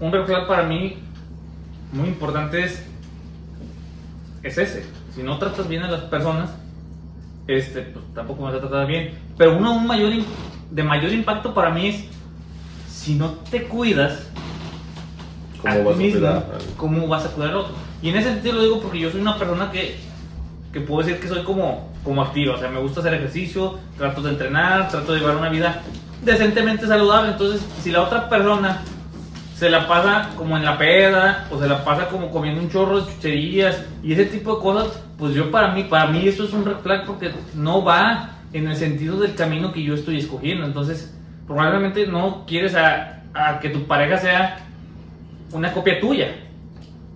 un 0.00 0.12
red 0.12 0.24
flag 0.24 0.46
para 0.46 0.62
mí 0.62 0.98
muy 1.92 2.08
importante 2.08 2.62
es, 2.62 2.84
es 4.42 4.58
ese. 4.58 4.86
Si 5.14 5.22
no 5.22 5.38
tratas 5.38 5.68
bien 5.68 5.82
a 5.82 5.90
las 5.90 6.02
personas, 6.02 6.50
este, 7.46 7.82
pues 7.82 8.04
tampoco 8.14 8.44
vas 8.44 8.54
a 8.54 8.60
tratar 8.60 8.86
bien. 8.86 9.10
Pero 9.36 9.56
uno 9.56 9.70
aún 9.70 9.86
mayor, 9.86 10.12
de 10.70 10.82
mayor 10.82 11.12
impacto 11.12 11.52
para 11.54 11.70
mí 11.70 11.88
es 11.88 12.04
si 12.88 13.14
no 13.14 13.30
te 13.50 13.64
cuidas, 13.64 14.28
a 15.64 15.72
¿Cómo 15.72 15.74
ti 15.80 15.84
vas 15.84 15.94
a 15.94 15.98
mismo, 15.98 16.20
cuidar 16.20 16.34
al- 16.36 16.76
¿cómo 16.76 17.06
vas 17.08 17.24
a 17.24 17.28
cuidar 17.30 17.50
al 17.50 17.56
otro? 17.56 17.74
Y 18.02 18.08
en 18.10 18.16
ese 18.16 18.30
sentido 18.30 18.54
lo 18.56 18.62
digo 18.62 18.80
porque 18.80 19.00
yo 19.00 19.10
soy 19.10 19.20
una 19.20 19.36
persona 19.38 19.70
que, 19.70 19.96
que 20.72 20.80
puedo 20.80 21.04
decir 21.06 21.20
que 21.20 21.28
soy 21.28 21.42
como, 21.42 21.90
como 22.04 22.22
activa, 22.22 22.54
o 22.54 22.58
sea, 22.58 22.68
me 22.68 22.80
gusta 22.80 23.00
hacer 23.00 23.14
ejercicio, 23.14 23.78
trato 23.96 24.22
de 24.22 24.30
entrenar, 24.30 24.88
trato 24.88 25.12
de 25.12 25.20
llevar 25.20 25.36
una 25.36 25.48
vida 25.48 25.82
decentemente 26.22 26.86
saludable, 26.86 27.32
entonces 27.32 27.60
si 27.82 27.90
la 27.90 28.02
otra 28.02 28.28
persona 28.28 28.82
se 29.56 29.68
la 29.70 29.88
pasa 29.88 30.30
como 30.36 30.56
en 30.56 30.64
la 30.64 30.78
peda 30.78 31.48
o 31.50 31.58
se 31.60 31.66
la 31.68 31.84
pasa 31.84 32.08
como 32.08 32.30
comiendo 32.30 32.60
un 32.60 32.70
chorro 32.70 33.00
de 33.00 33.12
chucherías 33.12 33.82
y 34.04 34.12
ese 34.12 34.26
tipo 34.26 34.54
de 34.56 34.62
cosas, 34.62 35.00
pues 35.18 35.34
yo 35.34 35.50
para 35.50 35.72
mí, 35.74 35.84
para 35.84 36.06
mí 36.06 36.28
eso 36.28 36.44
es 36.44 36.52
un 36.52 36.64
red 36.64 36.76
flag 36.76 37.04
porque 37.06 37.32
no 37.54 37.82
va 37.84 38.30
en 38.52 38.68
el 38.68 38.76
sentido 38.76 39.18
del 39.18 39.34
camino 39.34 39.72
que 39.72 39.82
yo 39.82 39.94
estoy 39.94 40.18
escogiendo. 40.18 40.64
Entonces, 40.64 41.12
probablemente 41.46 42.06
no 42.06 42.44
quieres 42.46 42.76
a, 42.76 43.22
a 43.34 43.58
que 43.58 43.68
tu 43.70 43.82
pareja 43.84 44.18
sea 44.18 44.67
una 45.52 45.72
copia 45.72 46.00
tuya, 46.00 46.28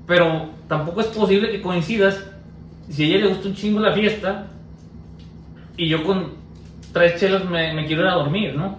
pero 0.07 0.51
tampoco 0.69 1.01
es 1.01 1.07
posible 1.09 1.51
que 1.51 1.61
coincidas. 1.61 2.25
Si 2.89 3.05
a 3.05 3.07
ella 3.07 3.19
le 3.19 3.29
gusta 3.29 3.49
un 3.49 3.55
chingo 3.55 3.81
la 3.81 3.93
fiesta 3.93 4.49
y 5.77 5.89
yo 5.89 6.05
con 6.05 6.33
tres 6.93 7.19
chelas 7.19 7.45
me, 7.45 7.73
me 7.75 7.87
quiero 7.87 8.03
ir 8.03 8.09
a 8.09 8.15
dormir, 8.15 8.55
¿no? 8.55 8.79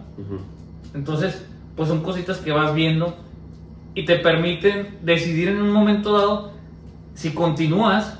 Entonces, 0.93 1.45
pues 1.75 1.89
son 1.89 2.01
cositas 2.01 2.37
que 2.37 2.51
vas 2.51 2.73
viendo 2.75 3.15
y 3.95 4.05
te 4.05 4.17
permiten 4.17 4.97
decidir 5.01 5.49
en 5.49 5.61
un 5.61 5.71
momento 5.71 6.17
dado 6.17 6.51
si 7.15 7.31
continúas 7.31 8.19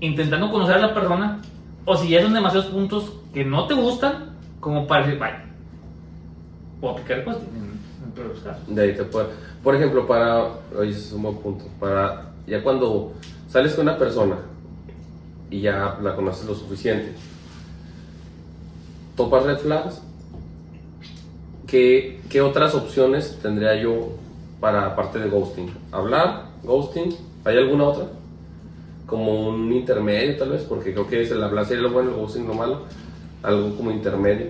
intentando 0.00 0.50
conocer 0.50 0.76
a 0.76 0.80
la 0.80 0.94
persona 0.94 1.40
o 1.84 1.96
si 1.96 2.08
ya 2.08 2.22
son 2.22 2.34
demasiados 2.34 2.70
puntos 2.70 3.12
que 3.32 3.44
no 3.44 3.66
te 3.66 3.74
gustan 3.74 4.36
como 4.60 4.86
para 4.86 5.04
decir, 5.04 5.18
vaya, 5.18 5.44
o 6.80 6.90
aplicar 6.90 7.24
cosas 7.24 7.42
en, 8.02 8.08
en 8.08 8.14
todos 8.14 8.28
los 8.28 8.40
casos. 8.40 8.62
De 8.66 8.82
ahí 8.82 8.94
te 8.94 9.04
puede. 9.04 9.28
Por 9.62 9.74
ejemplo, 9.74 10.06
para. 10.06 10.44
Oye, 10.76 10.90
ese 10.90 11.00
es 11.00 11.12
un 11.12 11.22
buen 11.22 11.36
punto. 11.36 11.64
Para. 11.78 12.32
Ya 12.46 12.62
cuando 12.62 13.12
sales 13.48 13.74
con 13.74 13.82
una 13.88 13.98
persona 13.98 14.36
y 15.50 15.60
ya 15.60 15.98
la 16.02 16.16
conoces 16.16 16.46
lo 16.46 16.54
suficiente, 16.54 17.12
topas 19.16 19.44
red 19.44 19.58
flags. 19.58 20.00
¿Qué, 21.66 22.20
qué 22.28 22.42
otras 22.42 22.74
opciones 22.74 23.38
tendría 23.40 23.80
yo 23.80 24.10
para 24.60 24.86
aparte 24.86 25.18
de 25.18 25.30
ghosting? 25.30 25.70
¿Hablar? 25.90 26.46
¿Ghosting? 26.64 27.16
¿Hay 27.44 27.56
alguna 27.56 27.84
otra? 27.84 28.04
Como 29.06 29.48
un 29.48 29.72
intermedio, 29.72 30.36
tal 30.36 30.50
vez, 30.50 30.62
porque 30.62 30.92
creo 30.92 31.08
que 31.08 31.22
es 31.22 31.30
el 31.30 31.42
hablar 31.42 31.64
sería 31.64 31.82
lo 31.82 31.90
bueno, 31.90 32.10
el 32.10 32.16
ghosting 32.16 32.46
lo 32.46 32.54
malo. 32.54 32.82
Algo 33.42 33.74
como 33.76 33.90
intermedio. 33.90 34.48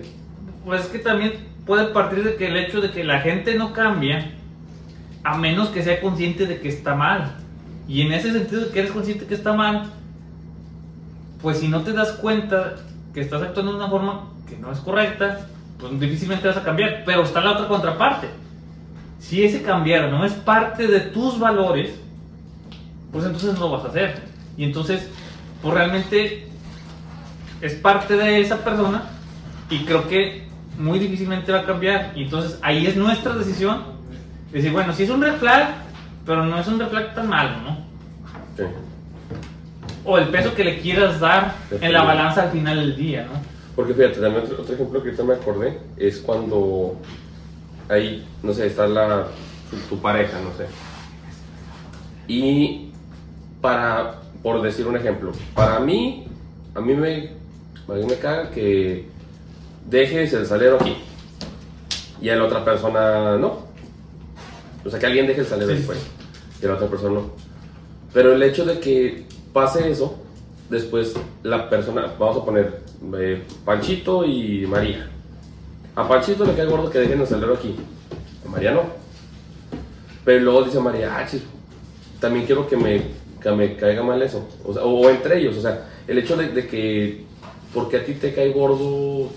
Pues 0.65 0.81
es 0.81 0.87
que 0.87 0.99
también 0.99 1.33
puede 1.65 1.87
partir 1.87 2.23
de 2.23 2.35
que 2.35 2.47
el 2.47 2.57
hecho 2.57 2.81
de 2.81 2.91
que 2.91 3.03
la 3.03 3.21
gente 3.21 3.55
no 3.55 3.73
cambia 3.73 4.31
a 5.23 5.37
menos 5.37 5.69
que 5.69 5.83
sea 5.83 6.01
consciente 6.01 6.45
de 6.45 6.59
que 6.59 6.69
está 6.69 6.95
mal. 6.95 7.35
Y 7.87 8.01
en 8.01 8.11
ese 8.11 8.31
sentido 8.31 8.71
que 8.71 8.79
eres 8.79 8.91
consciente 8.91 9.25
que 9.25 9.33
está 9.33 9.53
mal, 9.53 9.89
pues 11.41 11.59
si 11.59 11.67
no 11.67 11.81
te 11.81 11.93
das 11.93 12.11
cuenta 12.13 12.75
que 13.13 13.21
estás 13.21 13.41
actuando 13.41 13.73
de 13.73 13.77
una 13.77 13.89
forma 13.89 14.29
que 14.47 14.57
no 14.57 14.71
es 14.71 14.79
correcta, 14.79 15.47
pues 15.79 15.99
difícilmente 15.99 16.47
vas 16.47 16.57
a 16.57 16.63
cambiar. 16.63 17.03
Pero 17.05 17.23
está 17.23 17.41
la 17.41 17.51
otra 17.51 17.67
contraparte. 17.67 18.27
Si 19.19 19.43
ese 19.43 19.61
cambiar 19.61 20.09
no 20.11 20.25
es 20.25 20.33
parte 20.33 20.87
de 20.87 20.99
tus 20.99 21.39
valores, 21.39 21.97
pues 23.11 23.25
entonces 23.25 23.53
no 23.53 23.61
lo 23.61 23.71
vas 23.71 23.85
a 23.85 23.89
hacer. 23.89 24.21
Y 24.57 24.65
entonces, 24.65 25.09
pues 25.61 25.73
realmente 25.73 26.47
es 27.61 27.73
parte 27.75 28.17
de 28.17 28.41
esa 28.41 28.63
persona 28.63 29.03
y 29.69 29.85
creo 29.85 30.07
que 30.09 30.42
muy 30.77 30.99
difícilmente 30.99 31.51
va 31.51 31.59
a 31.59 31.65
cambiar. 31.65 32.11
Y 32.15 32.23
entonces 32.23 32.59
ahí 32.61 32.85
es 32.85 32.95
nuestra 32.95 33.33
decisión 33.35 33.83
decir, 34.51 34.71
bueno, 34.71 34.93
si 34.93 35.03
es 35.03 35.09
un 35.09 35.21
red 35.21 35.35
flag, 35.35 35.75
pero 36.25 36.45
no 36.45 36.59
es 36.59 36.67
un 36.67 36.79
red 36.79 36.87
flag 36.87 37.15
tan 37.15 37.27
malo, 37.29 37.57
¿no? 37.61 37.77
Sí. 38.57 38.63
O 40.05 40.17
el 40.17 40.29
peso 40.29 40.53
que 40.53 40.63
le 40.63 40.79
quieras 40.79 41.19
dar 41.19 41.55
en 41.79 41.93
la 41.93 42.03
balanza 42.03 42.43
al 42.43 42.51
final 42.51 42.77
del 42.77 42.95
día, 42.95 43.25
¿no? 43.25 43.41
Porque 43.75 43.93
fíjate, 43.93 44.19
también 44.19 44.43
otro, 44.43 44.61
otro 44.61 44.75
ejemplo 44.75 45.01
que 45.01 45.09
ahorita 45.09 45.23
me 45.23 45.33
acordé 45.33 45.79
es 45.97 46.19
cuando 46.19 46.99
ahí, 47.89 48.25
no 48.43 48.53
sé, 48.53 48.67
está 48.67 48.85
la, 48.85 49.27
tu, 49.69 49.95
tu 49.95 50.01
pareja, 50.01 50.39
no 50.41 50.55
sé. 50.55 50.67
Y 52.27 52.91
para, 53.61 54.21
por 54.41 54.61
decir 54.61 54.87
un 54.87 54.95
ejemplo, 54.95 55.31
para 55.55 55.79
mí, 55.79 56.25
a 56.75 56.81
mí 56.81 56.93
me, 56.93 57.31
a 57.87 57.93
mí 57.93 58.05
me 58.05 58.15
caga 58.15 58.51
que 58.51 59.07
dejes 59.89 60.33
el 60.33 60.45
salero 60.45 60.77
aquí 60.79 60.97
y 62.21 62.29
a 62.29 62.35
la 62.35 62.45
otra 62.45 62.63
persona 62.63 63.37
no. 63.37 63.67
O 64.85 64.89
sea, 64.89 64.99
que 64.99 65.05
alguien 65.05 65.27
deje 65.27 65.41
el 65.41 65.47
salero 65.47 65.75
Sí, 65.75 65.83
pues, 65.85 65.99
y 66.61 66.65
a 66.65 66.69
la 66.69 66.75
otra 66.75 66.87
persona 66.87 67.15
no. 67.15 67.31
Pero 68.13 68.33
el 68.33 68.43
hecho 68.43 68.63
de 68.65 68.79
que 68.79 69.25
pase 69.51 69.89
eso, 69.91 70.19
después 70.69 71.13
la 71.43 71.69
persona, 71.69 72.13
vamos 72.17 72.37
a 72.37 72.45
poner 72.45 72.81
eh, 73.17 73.43
Panchito 73.65 74.23
y 74.25 74.65
María. 74.67 75.09
A 75.95 76.07
Panchito 76.07 76.45
le 76.45 76.53
cae 76.53 76.65
gordo 76.65 76.89
que 76.89 76.99
dejen 76.99 77.19
el 77.19 77.27
salero 77.27 77.55
aquí. 77.55 77.75
A 78.45 78.49
María 78.49 78.71
no. 78.71 78.83
Pero 80.23 80.43
luego 80.43 80.63
dice 80.63 80.79
María, 80.79 81.17
ah, 81.17 81.25
chis, 81.27 81.43
también 82.21 82.45
quiero 82.45 82.67
que 82.67 82.77
me, 82.77 83.01
que 83.41 83.51
me 83.51 83.75
caiga 83.75 84.01
mal 84.01 84.21
eso. 84.21 84.47
O, 84.63 84.73
sea, 84.73 84.83
o 84.83 85.09
entre 85.09 85.39
ellos, 85.39 85.57
o 85.57 85.61
sea, 85.61 85.89
el 86.07 86.17
hecho 86.17 86.37
de, 86.37 86.47
de 86.49 86.67
que, 86.67 87.25
porque 87.73 87.97
a 87.97 88.05
ti 88.05 88.13
te 88.13 88.33
cae 88.33 88.53
gordo, 88.53 89.29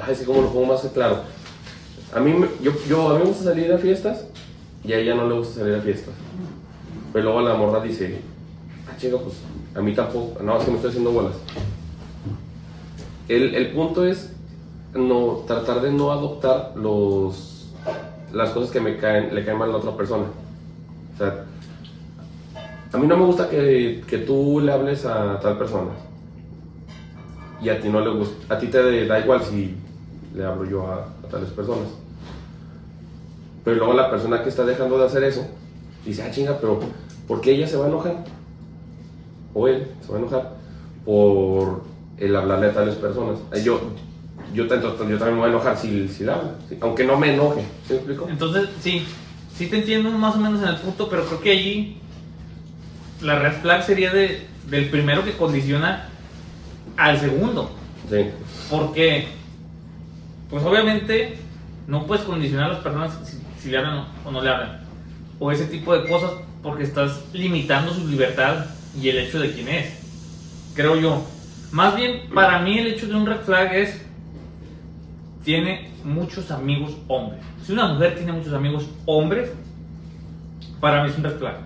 ay, 0.00 0.14
sí, 0.14 0.24
como 0.24 0.42
lo 0.42 0.52
pongo 0.52 0.66
más 0.66 0.80
claro. 0.92 1.20
A 2.14 2.20
mí, 2.20 2.34
yo, 2.62 2.72
yo, 2.88 3.10
a 3.10 3.14
mí 3.14 3.20
me 3.20 3.28
gusta 3.28 3.44
salir 3.44 3.72
a 3.72 3.78
fiestas 3.78 4.26
y 4.84 4.92
a 4.92 4.98
ella 4.98 5.14
no 5.14 5.28
le 5.28 5.34
gusta 5.34 5.60
salir 5.60 5.74
a 5.74 5.80
fiestas. 5.80 6.14
Pero 7.12 7.24
luego 7.24 7.40
la 7.42 7.54
morra 7.54 7.80
dice, 7.80 8.20
ah, 8.88 8.96
chica, 8.96 9.16
pues 9.18 9.36
a 9.74 9.80
mí 9.80 9.94
tampoco, 9.94 10.42
no, 10.42 10.58
es 10.58 10.64
que 10.64 10.70
me 10.70 10.76
estoy 10.76 10.90
haciendo 10.90 11.12
bolas. 11.12 11.34
El, 13.28 13.54
el 13.54 13.72
punto 13.72 14.04
es 14.04 14.32
no, 14.94 15.44
tratar 15.46 15.80
de 15.80 15.90
no 15.90 16.12
adoptar 16.12 16.72
los, 16.76 17.72
las 18.32 18.50
cosas 18.50 18.70
que 18.70 18.80
me 18.80 18.96
caen, 18.96 19.34
le 19.34 19.44
caen 19.44 19.58
mal 19.58 19.70
a 19.70 19.72
la 19.72 19.78
otra 19.78 19.96
persona. 19.96 20.24
O 21.14 21.18
sea, 21.18 21.44
a 22.92 22.98
mí 22.98 23.06
no 23.06 23.16
me 23.16 23.24
gusta 23.24 23.48
que, 23.48 24.02
que 24.06 24.18
tú 24.18 24.60
le 24.60 24.72
hables 24.72 25.06
a 25.06 25.38
tal 25.40 25.56
persona 25.56 25.90
y 27.62 27.68
a 27.68 27.80
ti 27.80 27.88
no 27.88 28.00
le 28.00 28.10
gusta, 28.10 28.54
a 28.54 28.58
ti 28.58 28.66
te 28.66 29.06
da 29.06 29.20
igual 29.20 29.42
si 29.42 29.76
le 30.34 30.44
hablo 30.44 30.64
yo 30.68 30.86
a, 30.86 31.06
a 31.24 31.28
tales 31.30 31.50
personas. 31.50 31.88
Pero 33.64 33.76
luego 33.76 33.92
la 33.94 34.10
persona 34.10 34.42
que 34.42 34.48
está 34.48 34.64
dejando 34.64 34.98
de 34.98 35.06
hacer 35.06 35.22
eso 35.24 35.46
dice, 36.04 36.22
ah, 36.22 36.30
chinga, 36.30 36.58
pero 36.58 36.80
¿por 37.28 37.40
qué 37.40 37.52
ella 37.52 37.66
se 37.66 37.76
va 37.76 37.84
a 37.84 37.88
enojar? 37.88 38.24
O 39.54 39.68
él 39.68 39.86
se 40.04 40.10
va 40.10 40.16
a 40.16 40.20
enojar 40.20 40.52
por 41.04 41.82
el 42.18 42.34
hablarle 42.36 42.68
a 42.68 42.72
tales 42.72 42.94
personas. 42.96 43.38
Eh, 43.52 43.62
Yo, 43.62 43.80
yo, 44.54 44.64
yo 44.66 44.78
también 44.78 45.18
me 45.18 45.34
voy 45.36 45.44
a 45.46 45.48
enojar 45.48 45.76
si, 45.76 46.08
si 46.08 46.24
le 46.24 46.32
hablo, 46.32 46.50
¿sí? 46.68 46.76
aunque 46.80 47.04
no 47.04 47.18
me 47.18 47.34
enoje. 47.34 47.62
¿Sí 47.86 47.92
me 47.92 47.96
explico? 47.96 48.26
Entonces, 48.28 48.68
sí, 48.80 49.06
sí 49.56 49.66
te 49.68 49.78
entiendo 49.78 50.10
más 50.10 50.34
o 50.34 50.38
menos 50.38 50.60
en 50.62 50.68
el 50.68 50.76
punto, 50.76 51.08
pero 51.08 51.24
creo 51.24 51.40
que 51.40 51.50
allí 51.52 51.98
la 53.20 53.38
red 53.38 53.52
flag 53.60 53.84
sería 53.84 54.12
de, 54.12 54.46
del 54.68 54.88
primero 54.90 55.24
que 55.24 55.32
condiciona 55.36 56.08
al 56.96 57.18
segundo. 57.20 57.70
Sí. 58.10 58.26
Porque, 58.70 59.28
pues 60.52 60.62
obviamente, 60.64 61.38
no 61.86 62.06
puedes 62.06 62.24
condicionar 62.24 62.66
a 62.66 62.74
las 62.74 62.82
personas 62.82 63.18
si, 63.58 63.70
le 63.70 63.78
hablan 63.78 64.04
o 64.22 64.30
no 64.30 64.42
le 64.42 64.50
hablan. 64.50 64.82
O 65.38 65.50
ese 65.50 65.64
tipo 65.64 65.96
de 65.96 66.06
cosas 66.06 66.32
porque 66.62 66.82
estás 66.82 67.24
limitando 67.32 67.94
su 67.94 68.06
libertad 68.06 68.66
y 69.00 69.08
el 69.08 69.16
hecho 69.16 69.40
de 69.40 69.50
quién 69.50 69.68
es. 69.68 69.98
Creo 70.74 70.96
yo. 70.96 71.24
Más 71.70 71.96
bien, 71.96 72.28
para 72.34 72.58
mí 72.58 72.78
el 72.78 72.88
hecho 72.88 73.06
de 73.06 73.14
un 73.14 73.24
red 73.24 73.40
flag 73.40 73.74
es, 73.74 74.04
tiene 75.42 75.90
muchos 76.04 76.50
amigos 76.50 76.98
hombres. 77.08 77.40
Si 77.64 77.72
una 77.72 77.88
mujer 77.88 78.16
tiene 78.16 78.32
muchos 78.32 78.52
amigos 78.52 78.90
hombres, 79.06 79.50
para 80.80 81.02
mí 81.02 81.08
es 81.08 81.16
un 81.16 81.24
red 81.24 81.38
flag. 81.38 81.56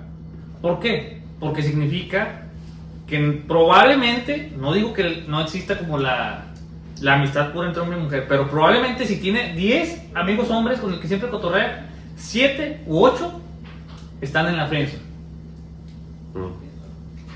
¿Por 0.63 0.79
qué? 0.79 1.23
Porque 1.41 1.65
significa 1.65 2.47
que 3.09 3.43
probablemente, 3.49 4.53
no 4.57 4.73
digo 4.73 4.93
que 4.93 5.25
no 5.27 5.41
exista 5.41 5.77
como 5.77 5.99
la, 5.99 6.46
la 7.01 7.15
amistad 7.15 7.53
pura 7.53 7.69
entre 7.69 7.83
hombre 7.83 7.99
y 7.99 8.03
mujer, 8.03 8.27
pero 8.29 8.49
probablemente 8.49 9.07
si 9.07 9.21
tiene 9.21 9.53
10 9.55 10.15
amigos 10.15 10.51
hombres 10.51 10.81
con 10.81 10.93
el 10.93 11.01
que 11.01 11.09
siempre 11.09 11.29
cotorrea, 11.29 11.89
7 12.17 12.85
u 12.87 13.05
8 13.05 13.41
están 14.21 14.49
en 14.49 14.57
la 14.57 14.67
friendzone. 14.67 15.03
Mm. 16.35 16.67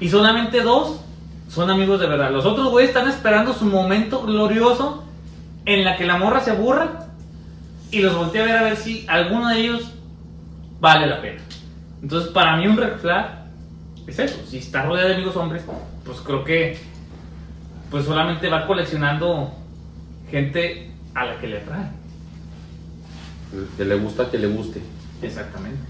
Y 0.05 0.09
solamente 0.09 0.62
dos 0.62 1.01
son 1.49 1.68
amigos 1.68 2.01
de 2.01 2.07
verdad. 2.07 2.31
Los 2.31 2.46
otros 2.46 2.70
güeyes 2.70 2.90
están 2.90 3.09
esperando 3.09 3.53
su 3.53 3.66
momento 3.66 4.23
glorioso 4.23 5.05
en 5.66 5.85
la 5.85 5.96
que 5.96 6.07
la 6.07 6.16
morra 6.16 6.40
se 6.40 6.53
aburra 6.53 7.07
y 7.90 8.01
los 8.01 8.16
voltea 8.16 8.42
a 8.42 8.46
ver 8.46 8.57
a 8.57 8.62
ver 8.62 8.77
si 8.77 9.05
alguno 9.09 9.49
de 9.49 9.59
ellos 9.59 9.92
vale 10.81 11.07
la 11.07 11.20
pena. 11.20 11.42
Entonces, 12.03 12.31
para 12.31 12.57
mí 12.57 12.66
un 12.66 12.77
red 12.77 12.96
flag 12.99 13.46
es 14.07 14.18
eso. 14.18 14.40
Si 14.49 14.59
está 14.59 14.85
rodeado 14.85 15.09
de 15.09 15.14
amigos 15.16 15.37
hombres, 15.37 15.62
pues 16.05 16.20
creo 16.20 16.44
que 16.44 16.79
pues 17.90 18.05
solamente 18.05 18.48
va 18.48 18.66
coleccionando 18.66 19.53
gente 20.31 20.90
a 21.14 21.24
la 21.26 21.38
que 21.38 21.46
le 21.48 21.59
atrae. 21.59 21.90
Que 23.76 23.85
le 23.85 23.96
gusta 23.96 24.31
que 24.31 24.38
le 24.38 24.46
guste. 24.46 24.81
Exactamente. 25.22 25.81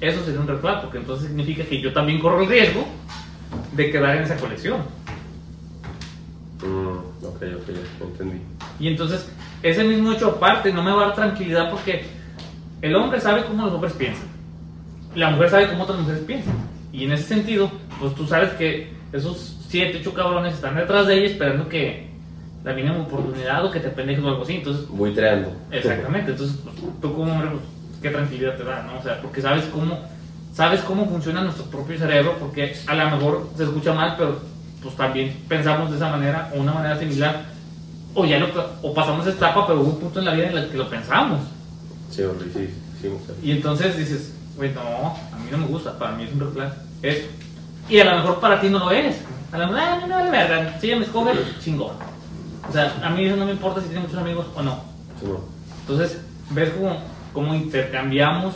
Eso 0.00 0.24
sería 0.24 0.40
un 0.40 0.48
red 0.48 0.58
flag, 0.58 0.82
porque 0.82 0.98
entonces 0.98 1.28
significa 1.28 1.64
que 1.64 1.80
yo 1.80 1.92
también 1.92 2.20
corro 2.20 2.42
el 2.42 2.48
riesgo 2.48 2.86
de 3.72 3.90
quedar 3.90 4.16
en 4.16 4.22
esa 4.24 4.36
colección. 4.36 4.80
Mm, 6.62 7.24
ok, 7.24 7.42
ok, 7.60 7.68
entendí. 8.00 8.40
Y 8.80 8.88
entonces, 8.88 9.28
ese 9.62 9.84
mismo 9.84 10.12
hecho 10.12 10.30
aparte 10.30 10.72
no 10.72 10.82
me 10.82 10.92
va 10.92 11.02
a 11.02 11.06
dar 11.06 11.14
tranquilidad 11.14 11.70
porque 11.70 12.04
el 12.80 12.94
hombre 12.96 13.20
sabe 13.20 13.44
cómo 13.44 13.66
los 13.66 13.74
hombres 13.74 13.92
piensan. 13.92 14.26
La 15.14 15.30
mujer 15.30 15.50
sabe 15.50 15.68
cómo 15.68 15.84
otras 15.84 16.00
mujeres 16.00 16.22
piensan. 16.22 16.54
Y 16.92 17.04
en 17.04 17.12
ese 17.12 17.24
sentido, 17.24 17.70
pues 18.00 18.14
tú 18.14 18.26
sabes 18.26 18.52
que 18.54 18.92
esos 19.12 19.56
siete, 19.68 19.98
ocho 20.00 20.14
cabrones 20.14 20.54
están 20.54 20.76
detrás 20.76 21.06
de 21.06 21.18
ella 21.18 21.26
esperando 21.26 21.68
que 21.68 22.08
la 22.64 22.72
mínima 22.72 22.98
oportunidad 22.98 23.64
o 23.64 23.70
que 23.70 23.80
te 23.80 23.90
pendejes 23.90 24.24
o 24.24 24.28
algo 24.28 24.42
así. 24.42 24.56
Entonces, 24.56 24.88
Buitreando. 24.88 25.52
Exactamente, 25.70 26.32
entonces 26.32 26.56
pues, 26.64 26.76
tú 27.00 27.14
como 27.14 27.32
hombre, 27.32 27.50
pues, 27.50 27.62
qué 28.00 28.10
tranquilidad 28.10 28.56
te 28.56 28.64
da, 28.64 28.82
¿no? 28.82 28.98
O 28.98 29.02
sea, 29.02 29.20
porque 29.20 29.42
sabes 29.42 29.64
cómo, 29.66 29.98
sabes 30.52 30.80
cómo 30.80 31.06
funciona 31.06 31.42
nuestro 31.42 31.64
propio 31.66 31.98
cerebro, 31.98 32.36
porque 32.40 32.74
a 32.86 32.94
lo 32.94 33.10
mejor 33.10 33.48
se 33.56 33.64
escucha 33.64 33.92
mal, 33.92 34.14
pero 34.16 34.40
pues 34.82 34.96
también 34.96 35.34
pensamos 35.48 35.90
de 35.90 35.96
esa 35.96 36.10
manera 36.10 36.50
o 36.54 36.60
una 36.60 36.72
manera 36.72 36.98
similar, 36.98 37.42
o 38.14 38.24
ya 38.24 38.38
lo, 38.38 38.48
o 38.82 38.94
pasamos 38.94 39.26
esa 39.26 39.36
etapa, 39.36 39.66
pero 39.66 39.80
hubo 39.80 39.90
un 39.90 40.00
punto 40.00 40.18
en 40.18 40.24
la 40.26 40.34
vida 40.34 40.48
en 40.48 40.56
el 40.56 40.68
que 40.68 40.76
lo 40.76 40.88
pensamos. 40.88 41.40
Sí, 42.10 42.22
hombre, 42.22 42.48
sí, 42.52 42.68
sí, 43.00 43.08
sí. 43.08 43.32
Y 43.42 43.52
entonces 43.52 43.96
dices, 43.96 44.34
güey, 44.56 44.72
no, 44.72 44.80
a 44.80 45.38
mí 45.38 45.48
no 45.50 45.58
me 45.58 45.66
gusta, 45.66 45.98
para 45.98 46.12
mí 46.12 46.24
es 46.24 46.32
un 46.32 46.40
red 46.40 46.48
flag. 46.48 46.74
Eso. 47.02 47.26
Y 47.88 47.98
a 47.98 48.04
lo 48.04 48.16
mejor 48.16 48.40
para 48.40 48.60
ti 48.60 48.68
no 48.68 48.78
lo 48.78 48.90
es. 48.90 49.16
A 49.54 49.58
mejor, 49.58 49.78
ah, 49.78 49.98
no, 50.00 50.08
no 50.08 50.14
vale 50.16 50.30
verga, 50.32 50.80
si 50.80 50.88
ella 50.88 50.96
me 50.96 51.04
escoge, 51.04 51.30
chingón. 51.60 51.92
O 52.68 52.72
sea, 52.72 52.92
a 53.04 53.10
mí 53.10 53.24
eso 53.24 53.36
no 53.36 53.46
me 53.46 53.52
importa 53.52 53.80
si 53.80 53.86
tiene 53.86 54.02
muchos 54.02 54.18
amigos 54.18 54.46
o 54.52 54.62
no. 54.62 54.82
Entonces, 55.82 56.20
ves 56.50 56.70
cómo, 56.70 56.98
cómo 57.32 57.54
intercambiamos 57.54 58.54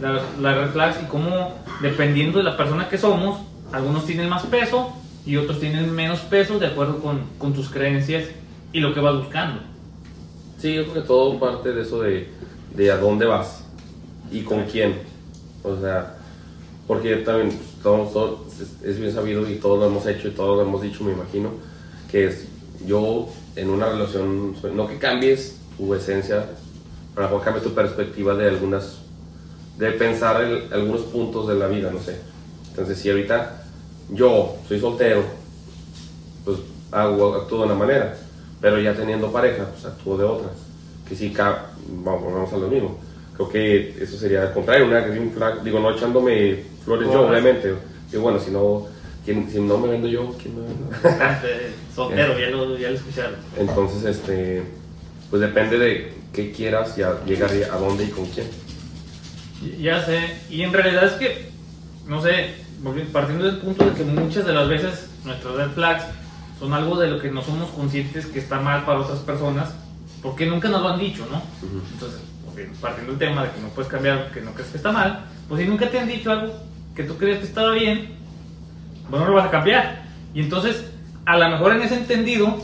las, 0.00 0.20
las 0.40 0.56
red 0.56 0.70
flags 0.70 0.96
y 1.00 1.06
cómo, 1.06 1.52
dependiendo 1.80 2.38
de 2.38 2.44
la 2.44 2.56
persona 2.56 2.88
que 2.88 2.98
somos, 2.98 3.38
algunos 3.72 4.04
tienen 4.04 4.28
más 4.28 4.42
peso 4.46 4.92
y 5.24 5.36
otros 5.36 5.60
tienen 5.60 5.92
menos 5.92 6.18
peso 6.22 6.58
de 6.58 6.66
acuerdo 6.66 6.98
con, 6.98 7.20
con 7.38 7.52
tus 7.52 7.70
creencias 7.70 8.24
y 8.72 8.80
lo 8.80 8.92
que 8.92 8.98
vas 8.98 9.14
buscando. 9.14 9.60
Sí, 10.58 10.74
yo 10.74 10.82
creo 10.86 10.94
que 10.94 11.06
todo 11.06 11.38
parte 11.38 11.72
de 11.72 11.82
eso 11.82 12.02
de, 12.02 12.28
de 12.74 12.90
a 12.90 12.96
dónde 12.96 13.26
vas 13.26 13.64
y 14.32 14.40
con 14.40 14.64
quién. 14.64 15.02
O 15.62 15.78
sea, 15.80 16.16
porque 16.88 17.14
también 17.18 17.50
pues, 17.50 17.71
todos, 17.82 18.12
todos- 18.12 18.40
es, 18.84 18.98
bien 18.98 19.12
sabido 19.12 19.48
y 19.48 19.56
todos 19.56 19.78
lo 19.80 19.86
hemos 19.86 20.06
hecho 20.06 20.28
y 20.28 20.32
todos 20.32 20.56
lo 20.56 20.62
hemos 20.62 20.82
dicho, 20.82 21.04
me 21.04 21.12
imagino, 21.12 21.50
que 22.10 22.26
es 22.26 22.44
yo 22.86 23.28
en 23.56 23.70
una 23.70 23.86
relación, 23.90 24.54
no 24.74 24.86
que 24.86 24.98
cambies 24.98 25.56
tu 25.76 25.94
esencia, 25.94 26.46
pero 27.14 27.26
a 27.26 27.30
lo 27.30 27.36
mejor 27.36 27.44
cambie 27.44 27.62
tu 27.62 27.74
perspectiva 27.74 28.34
de 28.34 28.48
algunas, 28.48 28.98
de 29.78 29.90
pensar 29.92 30.42
en 30.44 30.72
algunos 30.72 31.02
puntos 31.02 31.48
de 31.48 31.54
la 31.54 31.66
vida, 31.66 31.90
no 31.92 32.00
sé. 32.00 32.16
Entonces, 32.70 32.98
si 32.98 33.10
ahorita 33.10 33.62
yo 34.10 34.56
soy 34.68 34.80
soltero, 34.80 35.22
pues 36.44 36.58
hago, 36.90 37.34
actúo 37.34 37.58
de 37.60 37.64
una 37.66 37.74
manera, 37.74 38.16
pero 38.60 38.80
ya 38.80 38.94
teniendo 38.94 39.30
pareja, 39.32 39.66
pues 39.72 39.84
actúo 39.84 40.16
de 40.16 40.24
otra. 40.24 40.48
Que 41.08 41.32
ca- 41.32 41.70
vamos, 42.04 42.22
volvemos 42.24 42.52
a 42.52 42.56
lo 42.56 42.68
mismo. 42.68 42.96
Creo 43.34 43.48
que 43.48 44.02
eso 44.02 44.16
sería 44.16 44.42
al 44.42 44.52
contrario, 44.52 44.86
una 44.86 45.00
digo, 45.62 45.80
no 45.80 45.90
echándome 45.94 46.64
flores 46.84 47.08
yo, 47.12 47.28
obviamente. 47.28 47.74
Y 48.12 48.16
bueno, 48.16 48.38
si 48.38 48.50
no, 48.50 48.86
¿quién- 49.24 49.50
si 49.50 49.60
no 49.60 49.78
me 49.78 49.88
vendo 49.88 50.08
yo, 50.08 50.36
¿quién 50.40 50.54
me 50.56 50.62
vende? 50.62 51.72
Soltero, 51.94 52.38
ya 52.38 52.46
lo, 52.50 52.76
ya 52.78 52.88
lo 52.90 52.96
escucharon. 52.96 53.34
Entonces, 53.58 54.04
este, 54.04 54.62
pues 55.30 55.40
depende 55.42 55.78
de 55.78 56.14
qué 56.32 56.52
quieras 56.52 56.96
y 56.98 57.02
a 57.02 57.22
llegar 57.24 57.50
a 57.72 57.76
dónde 57.76 58.04
y 58.04 58.08
con 58.08 58.26
quién. 58.26 58.46
Ya 59.78 60.04
sé, 60.04 60.18
y 60.50 60.62
en 60.62 60.72
realidad 60.72 61.04
es 61.04 61.12
que, 61.12 61.50
no 62.06 62.20
sé, 62.22 62.54
partiendo 63.12 63.44
del 63.44 63.58
punto 63.58 63.84
de 63.84 63.92
que 63.92 64.04
muchas 64.04 64.44
de 64.44 64.52
las 64.52 64.68
veces 64.68 65.06
nuestros 65.24 65.56
red 65.56 65.70
flags 65.70 66.04
son 66.58 66.72
algo 66.72 66.98
de 66.98 67.08
lo 67.10 67.20
que 67.20 67.30
no 67.30 67.42
somos 67.42 67.70
conscientes 67.70 68.26
que 68.26 68.38
está 68.40 68.58
mal 68.60 68.84
para 68.84 69.00
otras 69.00 69.20
personas, 69.20 69.70
porque 70.20 70.46
nunca 70.46 70.68
nos 70.68 70.82
lo 70.82 70.88
han 70.88 70.98
dicho, 70.98 71.26
¿no? 71.30 71.36
Ujú. 71.38 71.80
Entonces, 71.92 72.20
ok, 72.50 72.58
partiendo 72.80 73.12
del 73.12 73.18
tema 73.20 73.44
de 73.44 73.50
que 73.52 73.60
no 73.60 73.68
puedes 73.68 73.90
cambiar, 73.90 74.30
que 74.32 74.40
no 74.40 74.52
crees 74.52 74.70
que 74.70 74.76
está 74.78 74.90
mal, 74.90 75.26
pues 75.48 75.62
si 75.62 75.68
nunca 75.68 75.88
te 75.90 75.98
han 76.00 76.08
dicho 76.08 76.30
algo 76.32 76.52
que 76.94 77.04
tú 77.04 77.16
crees 77.16 77.38
que 77.38 77.46
estaba 77.46 77.72
bien, 77.72 78.10
bueno, 79.08 79.26
lo 79.26 79.34
vas 79.34 79.46
a 79.46 79.50
cambiar. 79.50 80.02
Y 80.34 80.40
entonces, 80.40 80.90
a 81.24 81.36
lo 81.36 81.48
mejor 81.50 81.72
en 81.72 81.82
ese 81.82 81.96
entendido, 81.96 82.56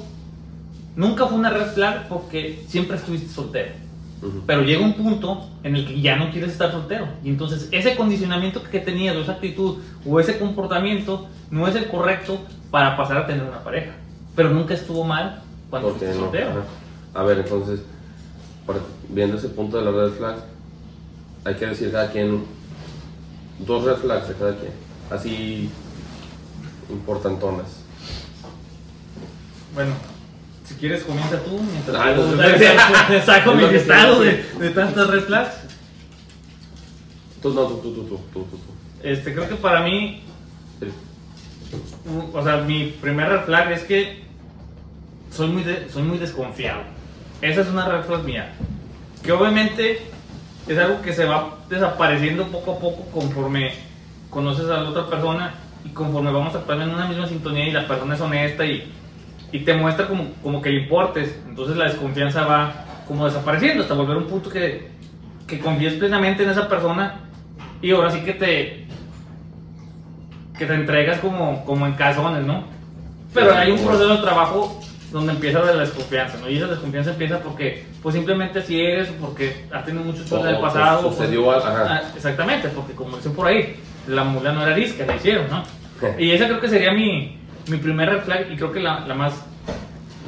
nunca 0.97 1.27
fue 1.27 1.39
una 1.39 1.51
red 1.51 1.67
flag 1.73 2.09
porque 2.09 2.65
siempre 2.69 2.97
estuviste 2.97 3.29
soltero. 3.29 3.73
Ujú. 4.21 4.43
Pero 4.47 4.63
llega 4.63 4.85
un 4.85 4.95
punto 4.95 5.49
en 5.63 5.77
el 5.77 5.87
que 5.87 6.01
ya 6.01 6.17
no 6.17 6.31
quieres 6.31 6.53
estar 6.53 6.73
soltero. 6.73 7.07
Y 7.23 7.29
entonces 7.29 7.69
ese 7.71 7.97
condicionamiento 7.97 8.63
que 8.63 8.81
tenías, 8.81 9.17
o 9.17 9.21
esa 9.21 9.33
actitud, 9.33 9.79
o 10.05 10.19
ese 10.19 10.39
comportamiento, 10.39 11.29
no 11.51 11.69
es 11.69 11.77
el 11.77 11.89
correcto 11.89 12.41
para 12.71 12.97
pasar 12.97 13.19
a 13.19 13.27
tener 13.27 13.45
una 13.45 13.63
pareja. 13.63 13.93
Pero 14.35 14.51
nunca 14.51 14.75
estuvo 14.75 15.05
mal 15.05 15.43
cuando 15.71 15.91
fuiste 15.91 16.09
no, 16.15 16.21
soltero. 16.21 16.51
ajá. 16.51 16.65
A 17.15 17.23
ver, 17.23 17.39
entonces, 17.39 17.81
viendo 19.09 19.37
ese 19.37 19.49
punto 19.49 19.79
de 19.79 19.85
la 19.85 19.91
red 19.91 20.13
flag, 20.13 20.37
hay 21.45 21.55
que 21.55 21.67
decir 21.67 21.91
cada 21.91 22.11
quien 22.11 22.45
dos 23.61 23.85
red 23.85 23.97
flags 23.97 24.29
de 24.29 24.35
cada 24.35 24.57
quien, 24.57 24.73
así 25.11 25.71
importantonas. 26.91 27.67
Bueno, 29.75 29.93
si 30.65 30.75
quieres 30.75 31.05
comienza 31.05 31.39
tú 31.45 31.61
mientras 31.61 31.97
Ah, 31.97 32.15
no. 32.15 33.23
saco 33.25 33.55
mi 33.55 33.67
listado 33.67 34.21
de, 34.21 34.43
de 34.59 34.71
tantas 34.71 35.07
red 35.09 35.23
flags. 35.23 35.55
Tú, 37.43 37.53
no, 37.55 37.67
tú, 37.67 37.77
tú, 37.79 37.93
tú, 37.95 38.05
tú, 38.05 38.17
tú, 38.33 38.45
tú. 38.45 38.59
Este, 39.03 39.33
creo 39.33 39.49
que 39.49 39.55
para 39.55 39.83
mí, 39.83 40.23
o 42.33 42.43
sea, 42.43 42.57
mi 42.59 42.87
primer 43.01 43.29
red 43.29 43.45
flag 43.45 43.71
es 43.73 43.83
que 43.85 44.25
soy 45.35 45.49
muy, 45.49 45.63
de- 45.63 45.89
soy 45.91 46.03
muy 46.03 46.19
desconfiado. 46.19 46.81
Esa 47.41 47.61
es 47.61 47.69
una 47.69 47.87
red 47.89 48.03
flag 48.05 48.25
mía. 48.25 48.53
Que 49.23 49.31
obviamente 49.33 50.01
es 50.67 50.79
algo 50.79 51.01
que 51.03 51.13
se 51.13 51.25
va 51.27 51.58
desapareciendo 51.69 52.45
poco 52.47 52.73
a 52.73 52.79
poco 52.79 53.05
conforme 53.13 53.73
conoces 54.31 54.67
a 54.67 54.83
la 54.83 54.89
otra 54.89 55.07
persona 55.07 55.55
y 55.85 55.91
conforme 55.91 56.31
vamos 56.31 56.55
actuando 56.55 56.85
en 56.85 56.95
una 56.95 57.07
misma 57.07 57.27
sintonía 57.27 57.69
y 57.69 57.73
la 57.73 57.87
persona 57.87 58.15
es 58.15 58.21
honesta 58.21 58.65
y, 58.65 58.93
y 59.53 59.61
te 59.61 59.75
muestra 59.75 60.07
como, 60.07 60.33
como 60.43 60.61
que 60.61 60.71
le 60.71 60.83
importes. 60.83 61.41
Entonces 61.49 61.77
la 61.77 61.85
desconfianza 61.85 62.45
va 62.45 62.85
como 63.07 63.25
desapareciendo 63.25 63.83
hasta 63.83 63.95
volver 63.95 64.17
a 64.17 64.21
un 64.21 64.27
punto 64.27 64.51
que, 64.51 64.89
que 65.47 65.59
confíes 65.59 65.95
plenamente 65.95 66.43
en 66.43 66.51
esa 66.51 66.69
persona 66.69 67.21
y 67.81 67.91
ahora 67.93 68.11
sí 68.11 68.21
que 68.21 68.35
te, 68.35 68.87
que 70.59 70.67
te 70.67 70.75
entregas 70.75 71.19
como, 71.21 71.65
como 71.65 71.87
en 71.87 71.95
calzones, 71.95 72.45
¿no? 72.45 72.65
Pero 73.33 73.55
hay 73.55 73.71
un 73.71 73.85
proceso 73.85 74.17
de 74.17 74.23
trabajo 74.23 74.81
donde 75.13 75.33
empieza 75.33 75.61
la 75.61 75.73
desconfianza, 75.73 76.39
¿no? 76.39 76.51
Y 76.51 76.57
esa 76.57 76.67
desconfianza 76.67 77.13
empieza 77.13 77.41
porque, 77.41 77.87
pues 78.03 78.15
simplemente 78.15 78.61
así 78.61 78.81
eres, 78.81 79.09
porque 79.21 79.65
has 79.73 79.85
tenido 79.85 80.05
muchos 80.05 80.29
cosas 80.29 80.47
del 80.47 80.59
pasado. 80.61 81.11
sucedió 81.11 81.51
algo, 81.51 81.67
ajá. 81.67 81.87
Ah, 81.89 82.13
exactamente, 82.17 82.69
porque 82.69 82.93
como 82.95 83.17
dicen 83.17 83.35
por 83.35 83.47
ahí, 83.49 83.77
la 84.07 84.25
mula 84.25 84.53
no 84.53 84.63
era 84.63 84.73
arisca, 84.73 85.05
la 85.07 85.17
hicieron, 85.17 85.49
¿no? 85.51 85.63
y 86.17 86.31
esa 86.31 86.47
creo 86.47 86.61
que 86.61 86.69
sería 86.69 86.93
mi, 86.93 87.39
mi 87.67 87.77
primer 87.79 88.09
red 88.09 88.23
flag 88.23 88.53
y 88.53 88.57
creo 88.57 88.71
que 88.71 88.79
la, 88.81 89.01
la 89.01 89.15
más, 89.15 89.35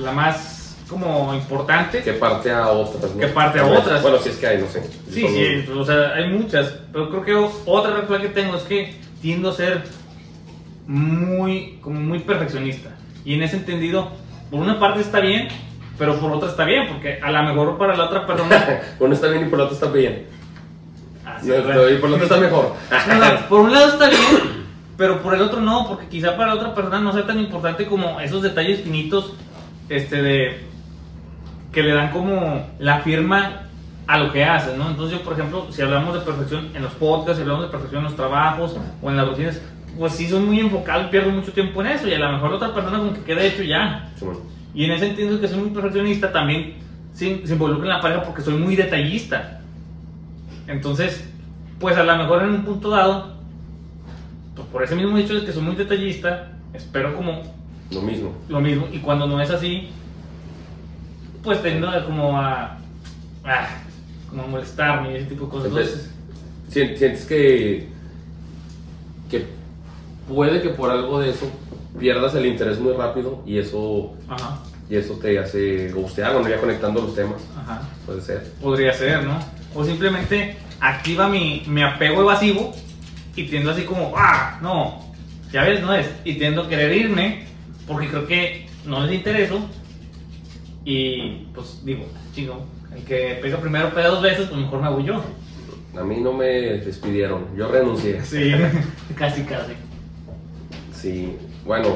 la 0.00 0.10
más 0.10 0.76
como 0.88 1.32
importante. 1.32 2.02
Que 2.02 2.14
parte 2.14 2.50
a 2.50 2.68
otras, 2.70 3.14
¿no? 3.14 3.20
Que 3.20 3.28
parte 3.28 3.60
a 3.60 3.64
otras. 3.66 4.02
Bueno, 4.02 4.18
si 4.18 4.30
es 4.30 4.36
que 4.36 4.46
hay, 4.48 4.58
no 4.60 4.66
sé. 4.66 4.82
Sí, 5.08 5.20
Son- 5.22 5.30
sí, 5.32 5.70
o 5.78 5.84
sea, 5.84 6.14
hay 6.14 6.28
muchas, 6.28 6.74
pero 6.92 7.08
creo 7.08 7.24
que 7.24 7.50
otra 7.66 7.94
red 7.94 8.08
flag 8.08 8.22
que 8.22 8.28
tengo 8.30 8.56
es 8.56 8.64
que 8.64 8.96
tiendo 9.22 9.50
a 9.50 9.52
ser 9.52 9.84
muy, 10.86 11.78
como 11.80 12.00
muy 12.00 12.18
perfeccionista. 12.20 12.90
Y 13.24 13.34
en 13.34 13.42
ese 13.42 13.56
entendido, 13.56 14.10
por 14.50 14.60
una 14.60 14.78
parte 14.80 15.00
está 15.00 15.20
bien, 15.20 15.48
pero 16.00 16.18
por 16.18 16.32
otra 16.32 16.48
está 16.48 16.64
bien, 16.64 16.88
porque 16.88 17.20
a 17.22 17.30
lo 17.30 17.42
mejor 17.42 17.76
para 17.76 17.94
la 17.94 18.04
otra 18.04 18.26
persona... 18.26 18.80
Uno 18.98 19.12
está 19.12 19.28
bien 19.28 19.46
y 19.46 19.50
por 19.50 19.58
el 19.58 19.66
otro 19.66 19.74
está 19.74 19.90
bien. 19.90 20.26
Así, 21.26 21.46
No, 21.48 21.62
bueno. 21.62 21.90
y 21.90 21.96
por 21.96 22.08
el 22.08 22.14
otro 22.14 22.24
está 22.24 22.36
mejor. 22.38 22.72
No, 23.06 23.14
no, 23.18 23.48
por 23.50 23.60
un 23.60 23.70
lado 23.70 23.88
está 23.88 24.08
bien, 24.08 24.64
pero 24.96 25.20
por 25.20 25.34
el 25.34 25.42
otro 25.42 25.60
no, 25.60 25.86
porque 25.86 26.06
quizá 26.08 26.38
para 26.38 26.54
la 26.54 26.54
otra 26.54 26.74
persona 26.74 27.00
no 27.00 27.12
sea 27.12 27.26
tan 27.26 27.38
importante 27.38 27.84
como 27.84 28.18
esos 28.18 28.40
detalles 28.40 28.80
finitos 28.80 29.34
este 29.90 30.22
de 30.22 30.64
que 31.70 31.82
le 31.82 31.92
dan 31.92 32.12
como 32.12 32.66
la 32.78 33.00
firma 33.00 33.64
a 34.06 34.18
lo 34.18 34.32
que 34.32 34.42
haces, 34.42 34.78
¿no? 34.78 34.88
Entonces 34.88 35.18
yo, 35.18 35.22
por 35.22 35.34
ejemplo, 35.34 35.66
si 35.70 35.82
hablamos 35.82 36.14
de 36.14 36.20
perfección 36.20 36.70
en 36.74 36.80
los 36.80 36.92
podcasts, 36.94 37.36
si 37.36 37.42
hablamos 37.42 37.64
de 37.64 37.70
perfección 37.70 37.98
en 37.98 38.04
los 38.04 38.16
trabajos 38.16 38.74
o 39.02 39.10
en 39.10 39.18
las 39.18 39.28
rutinas, 39.28 39.60
pues 39.98 40.14
sí 40.14 40.26
soy 40.26 40.40
muy 40.40 40.60
enfocado 40.60 41.02
y 41.02 41.10
pierdo 41.10 41.28
mucho 41.28 41.52
tiempo 41.52 41.82
en 41.82 41.88
eso 41.88 42.08
y 42.08 42.14
a 42.14 42.18
lo 42.18 42.32
mejor 42.32 42.48
la 42.48 42.56
otra 42.56 42.72
persona 42.74 42.96
como 42.96 43.12
que 43.12 43.20
queda 43.20 43.42
hecho 43.44 43.62
ya. 43.62 44.08
Sí, 44.16 44.24
bueno. 44.24 44.59
Y 44.74 44.84
en 44.84 44.92
ese 44.92 45.06
sentido 45.06 45.40
que 45.40 45.48
soy 45.48 45.58
muy 45.60 45.70
perfeccionista, 45.70 46.32
también 46.32 46.74
se, 47.12 47.46
se 47.46 47.52
involucra 47.54 47.84
en 47.84 47.96
la 47.96 48.00
pareja 48.00 48.22
porque 48.22 48.42
soy 48.42 48.54
muy 48.54 48.76
detallista. 48.76 49.60
Entonces, 50.66 51.24
pues 51.80 51.96
a 51.96 52.04
lo 52.04 52.16
mejor 52.16 52.42
en 52.44 52.50
un 52.50 52.64
punto 52.64 52.90
dado, 52.90 53.34
pues 54.54 54.68
por 54.68 54.82
ese 54.84 54.94
mismo 54.94 55.16
hecho 55.18 55.34
de 55.34 55.44
que 55.44 55.52
soy 55.52 55.62
muy 55.62 55.74
detallista, 55.74 56.52
espero 56.72 57.16
como 57.16 57.42
Lo 57.90 58.02
mismo. 58.02 58.32
lo 58.48 58.60
mismo. 58.60 58.86
Y 58.92 58.98
cuando 58.98 59.26
no 59.26 59.40
es 59.40 59.50
así, 59.50 59.88
pues 61.42 61.62
tendo 61.62 61.88
a 61.88 62.04
como 62.04 62.38
a, 62.38 62.78
a 63.44 63.68
como 64.28 64.46
molestarme 64.46 65.12
y 65.12 65.16
ese 65.16 65.26
tipo 65.26 65.46
de 65.46 65.50
cosas. 65.50 65.68
Entonces, 65.68 65.92
Entonces, 65.94 66.10
Sien- 66.70 66.96
¿Sientes 66.96 67.24
que, 67.26 67.88
que 69.28 69.46
puede 70.28 70.62
que 70.62 70.68
por 70.68 70.90
algo 70.90 71.18
de 71.18 71.30
eso 71.30 71.50
pierdas 71.98 72.34
el 72.34 72.46
interés 72.46 72.78
muy 72.78 72.92
rápido 72.92 73.42
y 73.46 73.58
eso, 73.58 74.14
ajá, 74.28 74.60
y 74.88 74.96
eso 74.96 75.14
te 75.14 75.38
hace 75.38 75.90
gustear, 75.92 76.32
bueno, 76.34 76.48
ya 76.48 76.58
conectando 76.58 77.00
los 77.02 77.14
temas? 77.14 77.40
ajá. 77.56 77.82
Puede 78.06 78.20
ser. 78.20 78.42
Podría 78.60 78.92
ser, 78.92 79.24
¿no? 79.24 79.38
O 79.74 79.84
simplemente 79.84 80.56
activa 80.80 81.28
mi, 81.28 81.62
mi 81.66 81.82
apego 81.82 82.22
evasivo 82.22 82.72
y 83.36 83.44
tiendo 83.44 83.70
así 83.70 83.82
como, 83.82 84.12
ah, 84.16 84.58
no, 84.60 85.12
ya 85.52 85.62
ves, 85.62 85.80
no 85.82 85.94
es. 85.94 86.08
Y 86.24 86.34
tiendo 86.34 86.62
a 86.62 86.68
querer 86.68 86.92
irme 86.92 87.44
porque 87.86 88.08
creo 88.08 88.26
que 88.26 88.66
no 88.86 89.04
les 89.04 89.14
intereso 89.14 89.60
y 90.84 91.46
pues 91.54 91.84
digo, 91.84 92.06
chico, 92.34 92.64
el 92.94 93.04
que 93.04 93.38
pega 93.40 93.58
primero 93.58 93.90
pega 93.94 94.08
dos 94.08 94.22
veces, 94.22 94.48
pues 94.48 94.60
mejor 94.60 94.82
me 94.82 94.90
voy 94.90 95.04
yo. 95.04 95.22
A 95.96 96.04
mí 96.04 96.20
no 96.20 96.32
me 96.32 96.46
despidieron, 96.78 97.46
yo 97.56 97.68
renuncié. 97.68 98.24
Sí, 98.24 98.52
casi, 99.16 99.42
casi. 99.42 99.72
Sí, 100.94 101.36
bueno, 101.66 101.88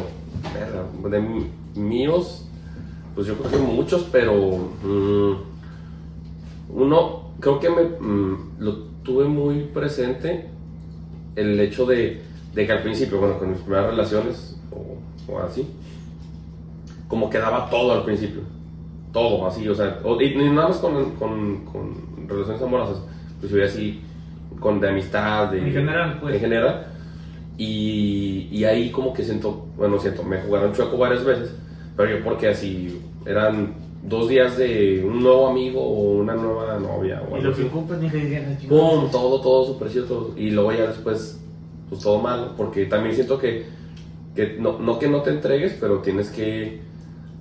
de 1.11 1.20
míos, 1.81 2.46
pues 3.14 3.27
yo 3.27 3.37
creo 3.37 3.50
que 3.50 3.59
muchos, 3.59 4.07
pero 4.11 4.33
mm, 4.83 5.33
uno, 6.70 7.31
creo 7.40 7.61
que 7.61 7.70
me 7.70 7.83
mm, 7.85 8.37
lo 8.59 8.77
tuve 9.03 9.24
muy 9.27 9.61
presente 9.64 10.48
el 11.37 11.59
hecho 11.61 11.85
de, 11.87 12.22
de 12.55 12.66
que 12.66 12.72
al 12.72 12.83
principio, 12.83 13.18
bueno, 13.18 13.38
con 13.38 13.50
mis 13.50 13.61
primeras 13.61 13.87
relaciones 13.90 14.57
o, 14.70 15.33
o 15.33 15.38
así, 15.40 15.66
como 17.09 17.29
que 17.31 17.38
daba 17.38 17.68
todo 17.70 17.92
al 17.92 18.05
principio, 18.05 18.40
todo 19.12 19.46
así, 19.46 19.68
o 19.68 19.74
sea, 19.74 20.00
o- 20.05 20.20
y, 20.20 20.27
y 20.27 20.50
nada 20.50 20.68
más 20.68 20.79
con, 20.79 21.12
con, 21.12 21.64
con 21.66 22.29
relaciones 22.29 22.62
amorosas, 22.62 23.03
pues 23.40 23.53
yo 23.53 23.64
así, 23.64 24.00
con 24.61 24.81
de 24.81 24.88
amistad, 24.88 25.48
de, 25.50 25.59
En 25.59 25.72
general, 25.72 26.18
pues. 26.20 26.35
en 26.35 26.40
general, 26.40 26.87
y, 27.57 28.49
y 28.51 28.64
ahí 28.64 28.90
como 28.90 29.12
que 29.12 29.23
siento, 29.23 29.67
bueno, 29.77 29.99
siento, 29.99 30.23
me 30.23 30.38
jugaron 30.38 30.73
chueco 30.73 30.97
varias 30.97 31.25
veces, 31.25 31.51
pero 31.97 32.11
yo 32.11 32.25
porque 32.25 32.49
así 32.49 33.01
eran 33.27 33.75
dos 34.03 34.29
días 34.29 34.57
de 34.57 35.03
un 35.05 35.23
nuevo 35.23 35.49
amigo 35.49 35.81
o 35.81 36.19
una 36.19 36.35
nueva 36.35 36.79
novia 36.79 37.23
o 37.31 37.38
Y 37.38 37.43
lo 37.43 37.55
que 37.55 37.64
ocupas, 37.64 37.99
ni 37.99 38.11
que 38.11 38.67
Pum, 38.69 39.11
todo, 39.11 39.40
todo 39.40 39.67
súper 39.67 39.90
todo. 40.07 40.33
Y 40.37 40.51
luego 40.51 40.73
ya 40.73 40.88
después, 40.88 41.40
pues 41.88 42.01
todo 42.03 42.21
mal, 42.21 42.53
porque 42.57 42.87
también 42.87 43.14
siento 43.14 43.38
que, 43.38 43.67
que 44.35 44.57
no, 44.59 44.79
no 44.79 44.99
que 44.99 45.09
no 45.09 45.23
te 45.23 45.31
entregues, 45.31 45.77
pero 45.81 46.01
tienes 46.01 46.31
que 46.31 46.81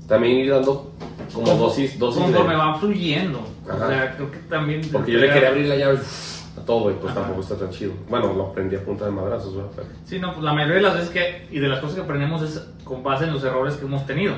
también 0.07 0.37
ir 0.37 0.51
dando 0.51 0.91
como 1.33 1.53
dosis, 1.55 1.97
dosis 1.97 2.21
Conforme 2.21 2.53
de... 2.53 2.59
va 2.59 2.75
fluyendo. 2.75 3.39
Ajá. 3.67 3.85
O 3.85 3.89
sea, 3.89 4.15
creo 4.15 4.31
que 4.31 4.37
también. 4.49 4.81
Porque 4.91 5.11
yo 5.11 5.19
le 5.19 5.29
quería 5.31 5.49
abrir 5.49 5.65
la 5.65 5.75
llave 5.77 5.99
todo 6.61 6.91
y 6.91 6.93
pues 6.95 7.11
Ajá. 7.11 7.21
tampoco 7.21 7.41
está 7.41 7.57
tan 7.57 7.69
chido. 7.71 7.93
Bueno, 8.09 8.33
lo 8.33 8.47
aprendí 8.47 8.75
a 8.75 8.83
punta 8.83 9.05
de 9.05 9.11
madrazos, 9.11 9.55
¿verdad? 9.55 9.71
Pero- 9.75 9.87
Sí, 10.05 10.19
no, 10.19 10.31
pues 10.33 10.43
la 10.43 10.53
mayoría 10.53 10.75
de 10.77 10.81
las 10.81 10.93
veces 10.95 11.09
que, 11.09 11.47
y 11.51 11.59
de 11.59 11.67
las 11.67 11.79
cosas 11.79 11.95
que 11.95 12.01
aprendemos 12.01 12.41
es 12.41 12.65
con 12.83 13.03
base 13.03 13.25
en 13.25 13.33
los 13.33 13.43
errores 13.43 13.75
que 13.75 13.85
hemos 13.85 14.05
tenido. 14.05 14.35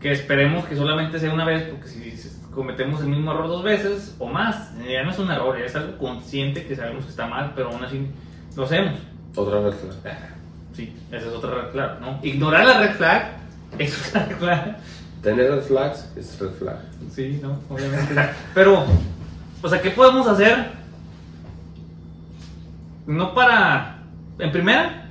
Que 0.00 0.12
esperemos 0.12 0.64
que 0.66 0.76
solamente 0.76 1.18
sea 1.18 1.32
una 1.32 1.44
vez, 1.44 1.64
porque 1.64 1.88
si 1.88 2.30
cometemos 2.54 3.00
el 3.00 3.08
mismo 3.08 3.32
error 3.32 3.48
dos 3.48 3.62
veces 3.62 4.14
o 4.18 4.26
más, 4.28 4.72
ya 4.78 5.02
no 5.02 5.10
es 5.10 5.18
un 5.18 5.30
error, 5.30 5.58
ya 5.58 5.64
es 5.66 5.76
algo 5.76 5.98
consciente 5.98 6.64
que 6.66 6.74
sabemos 6.76 7.04
que 7.04 7.10
está 7.10 7.26
mal, 7.26 7.52
pero 7.54 7.70
aún 7.70 7.84
así 7.84 8.06
lo 8.56 8.64
hacemos. 8.64 8.98
Otra 9.34 9.60
red 9.60 9.72
flag. 9.72 9.94
Ah, 10.06 10.28
Sí, 10.74 10.94
esa 11.10 11.26
es 11.28 11.32
otra 11.32 11.50
red 11.54 11.70
flag, 11.70 12.00
¿no? 12.00 12.18
Ignorar 12.22 12.66
la 12.66 12.80
red 12.80 12.94
flag 12.96 13.32
es 13.78 14.12
una 14.14 14.24
red 14.26 14.36
flag. 14.36 14.76
Tener 15.22 15.50
red 15.50 15.62
flags 15.62 16.12
es 16.16 16.38
red 16.38 16.50
flag. 16.50 16.76
Sí, 17.10 17.40
no, 17.42 17.58
obviamente. 17.70 18.14
Pero, 18.54 18.84
o 19.62 19.68
sea, 19.68 19.80
¿qué 19.80 19.90
podemos 19.90 20.26
hacer? 20.26 20.66
No 23.06 23.34
para, 23.34 24.02
en 24.38 24.50
primera, 24.52 25.10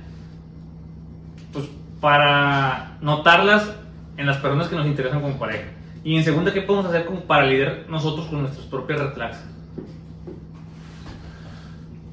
pues 1.52 1.66
para 2.00 2.98
notarlas 3.00 3.74
en 4.16 4.26
las 4.26 4.36
personas 4.38 4.68
que 4.68 4.76
nos 4.76 4.86
interesan 4.86 5.20
como 5.20 5.38
pareja. 5.38 5.68
Y 6.04 6.16
en 6.16 6.24
segunda, 6.24 6.52
¿qué 6.52 6.62
podemos 6.62 6.86
hacer 6.86 7.06
como 7.06 7.22
para 7.22 7.46
lidiar 7.46 7.86
nosotros 7.88 8.26
con 8.26 8.42
nuestras 8.42 8.66
propias 8.66 9.14
flags? 9.14 9.38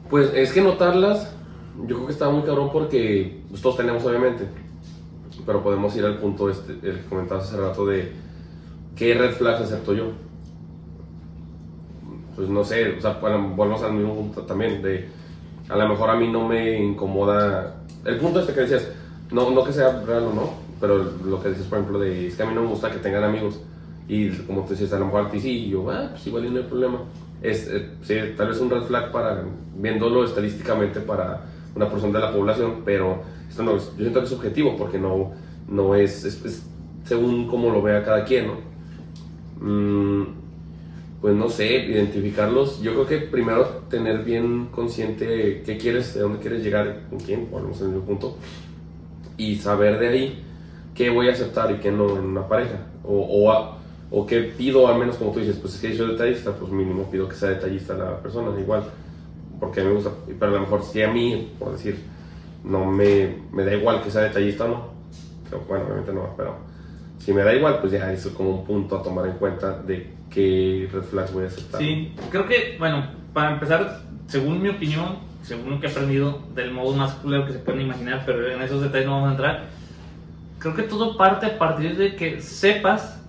Pues 0.09 0.31
es 0.33 0.51
que 0.51 0.61
notarlas, 0.61 1.35
yo 1.85 1.95
creo 1.95 2.05
que 2.07 2.13
está 2.13 2.29
muy 2.29 2.43
cabrón 2.43 2.69
porque 2.71 3.43
pues, 3.49 3.61
todos 3.61 3.77
tenemos 3.77 4.03
obviamente, 4.05 4.47
pero 5.45 5.61
podemos 5.61 5.95
ir 5.95 6.05
al 6.05 6.17
punto 6.17 6.49
este, 6.49 6.73
el 6.73 6.99
que 6.99 7.05
comentabas 7.09 7.45
hace 7.45 7.57
rato 7.57 7.85
de 7.85 8.13
qué 8.95 9.15
red 9.15 9.31
flags 9.33 9.61
acepto 9.61 9.93
yo. 9.93 10.11
Pues 12.35 12.49
no 12.49 12.63
sé, 12.63 12.97
o 12.97 13.01
sea, 13.01 13.19
volvemos 13.21 13.83
al 13.83 13.93
mismo 13.93 14.15
punto 14.15 14.41
también, 14.41 14.81
de 14.81 15.09
a 15.69 15.76
lo 15.78 15.88
mejor 15.88 16.10
a 16.10 16.15
mí 16.15 16.28
no 16.28 16.47
me 16.47 16.82
incomoda, 16.84 17.76
el 18.06 18.17
punto 18.17 18.39
este 18.39 18.54
que 18.54 18.62
decías, 18.62 18.89
no, 19.32 19.49
no 19.52 19.63
que 19.63 19.73
sea 19.73 20.04
real 20.06 20.23
o 20.23 20.34
no, 20.34 20.49
pero 20.80 20.97
lo 21.26 21.41
que 21.41 21.49
dices 21.49 21.65
por 21.65 21.80
ejemplo 21.80 21.99
de, 21.99 22.28
es 22.28 22.36
que 22.36 22.43
a 22.43 22.45
mí 22.45 22.54
no 22.54 22.62
me 22.62 22.67
gusta 22.67 22.91
que 22.91 22.97
tengan 22.97 23.23
amigos, 23.23 23.60
y 24.08 24.30
como 24.30 24.63
tú 24.63 24.71
decías, 24.71 24.93
a 24.93 24.99
lo 24.99 25.06
mejor 25.06 25.26
a 25.26 25.30
ti 25.30 25.39
sí, 25.39 25.69
yo, 25.69 25.89
ah, 25.89 26.10
pues 26.12 26.28
igual 26.28 26.52
no 26.54 26.60
hay 26.60 26.65
problema. 26.65 26.99
Es, 27.41 27.67
eh, 27.67 27.89
sí, 28.02 28.15
tal 28.36 28.49
vez 28.49 28.60
un 28.60 28.69
red 28.69 28.84
flag 28.84 29.12
para, 29.12 29.43
viéndolo 29.78 30.26
estadísticamente 30.26 30.99
para 30.99 31.45
una 31.76 31.89
porción 31.89 32.12
de 32.12 32.19
la 32.19 32.32
población, 32.32 32.82
pero 32.86 33.23
esto 33.49 33.63
no 33.63 33.76
es, 33.76 33.91
yo 33.95 34.02
siento 34.02 34.19
que 34.19 34.26
es 34.26 34.32
objetivo 34.34 34.76
porque 34.78 34.99
no, 34.99 35.32
no 35.67 35.95
es, 35.95 36.26
es, 36.26 36.43
es 36.45 36.65
según 37.06 37.47
cómo 37.47 37.69
lo 37.69 37.82
vea 37.82 38.04
cada 38.04 38.23
quien, 38.23 38.47
¿no? 38.47 38.54
Mm, 39.60 40.42
pues 41.23 41.36
no 41.36 41.49
sé, 41.49 41.86
identificarlos. 41.88 42.83
Yo 42.83 42.93
creo 42.93 43.07
que 43.07 43.17
primero 43.27 43.65
tener 43.89 44.25
bien 44.25 44.67
consciente 44.73 45.63
qué 45.65 45.77
quieres, 45.79 46.13
de 46.15 46.21
dónde 46.21 46.39
quieres 46.41 46.63
llegar, 46.63 47.03
con 47.09 47.19
quién, 47.21 47.49
volvemos 47.49 47.81
al 47.81 47.88
mismo 47.89 48.03
punto, 48.03 48.38
y 49.38 49.55
saber 49.55 49.99
de 49.99 50.07
ahí 50.09 50.43
qué 50.93 51.09
voy 51.09 51.29
a 51.29 51.31
aceptar 51.31 51.71
y 51.71 51.75
qué 51.79 51.91
no 51.91 52.17
en 52.17 52.25
una 52.25 52.47
pareja, 52.47 52.88
o, 53.05 53.13
o, 53.21 53.51
a- 53.53 53.77
o 54.12 54.27
qué 54.27 54.41
pido, 54.41 54.88
al 54.89 54.99
menos 54.99 55.15
como 55.15 55.31
tú 55.31 55.39
dices, 55.39 55.57
pues 55.62 55.75
es 55.75 55.81
que 55.81 55.91
yo 55.95 56.03
soy 56.03 56.12
detallista, 56.13 56.51
pues 56.53 56.71
mínimo 56.71 57.09
pido 57.09 57.29
que 57.29 57.36
sea 57.36 57.49
detallista 57.51 57.95
la 57.95 58.19
persona, 58.19 58.59
igual, 58.59 58.83
porque 59.62 59.81
a 59.81 59.83
mí 59.86 59.89
me 59.91 59.95
gusta, 59.95 60.12
pero 60.39 60.51
a 60.51 60.55
lo 60.55 60.62
mejor 60.62 60.83
si 60.83 61.01
a 61.01 61.12
mí, 61.12 61.53
por 61.57 61.71
decir, 61.71 61.97
no 62.65 62.86
me, 62.86 63.38
me 63.53 63.65
da 63.65 63.73
igual 63.73 64.03
que 64.03 64.12
sea 64.12 64.23
detallista 64.23 64.65
o 64.65 64.67
no, 64.67 64.88
pero 65.49 65.63
bueno, 65.69 65.86
obviamente 65.86 66.13
no, 66.13 66.29
pero 66.38 66.57
si 67.23 67.33
me 67.33 67.41
da 67.41 67.53
igual, 67.53 67.79
pues 67.79 67.93
ya 67.93 68.12
eso 68.12 68.29
es 68.29 68.36
como 68.36 68.49
un 68.49 68.65
punto 68.65 68.97
a 68.97 69.03
tomar 69.03 69.25
en 69.27 69.33
cuenta 69.33 69.81
de 69.81 70.12
qué 70.29 70.89
red 70.91 71.03
flags 71.03 71.31
voy 71.31 71.45
a 71.45 71.47
aceptar. 71.47 71.79
Sí, 71.79 72.13
creo 72.29 72.45
que, 72.45 72.75
bueno, 72.77 73.07
para 73.33 73.53
empezar, 73.53 74.01
según 74.27 74.62
mi 74.62 74.67
opinión, 74.67 75.19
según 75.41 75.69
lo 75.69 75.79
que 75.79 75.88
he 75.88 75.89
aprendido 75.89 76.41
del 76.53 76.71
modo 76.71 76.93
más 76.93 77.13
culero 77.13 77.45
que 77.45 77.53
se 77.53 77.59
pueden 77.59 77.81
imaginar, 77.81 78.23
pero 78.25 78.51
en 78.51 78.62
esos 78.62 78.81
detalles 78.81 79.05
no 79.07 79.13
vamos 79.13 79.29
a 79.29 79.31
entrar, 79.31 79.63
creo 80.59 80.75
que 80.75 80.83
todo 80.83 81.15
parte 81.15 81.45
a 81.45 81.57
partir 81.57 81.95
de 81.95 82.17
que 82.17 82.41
sepas 82.41 83.21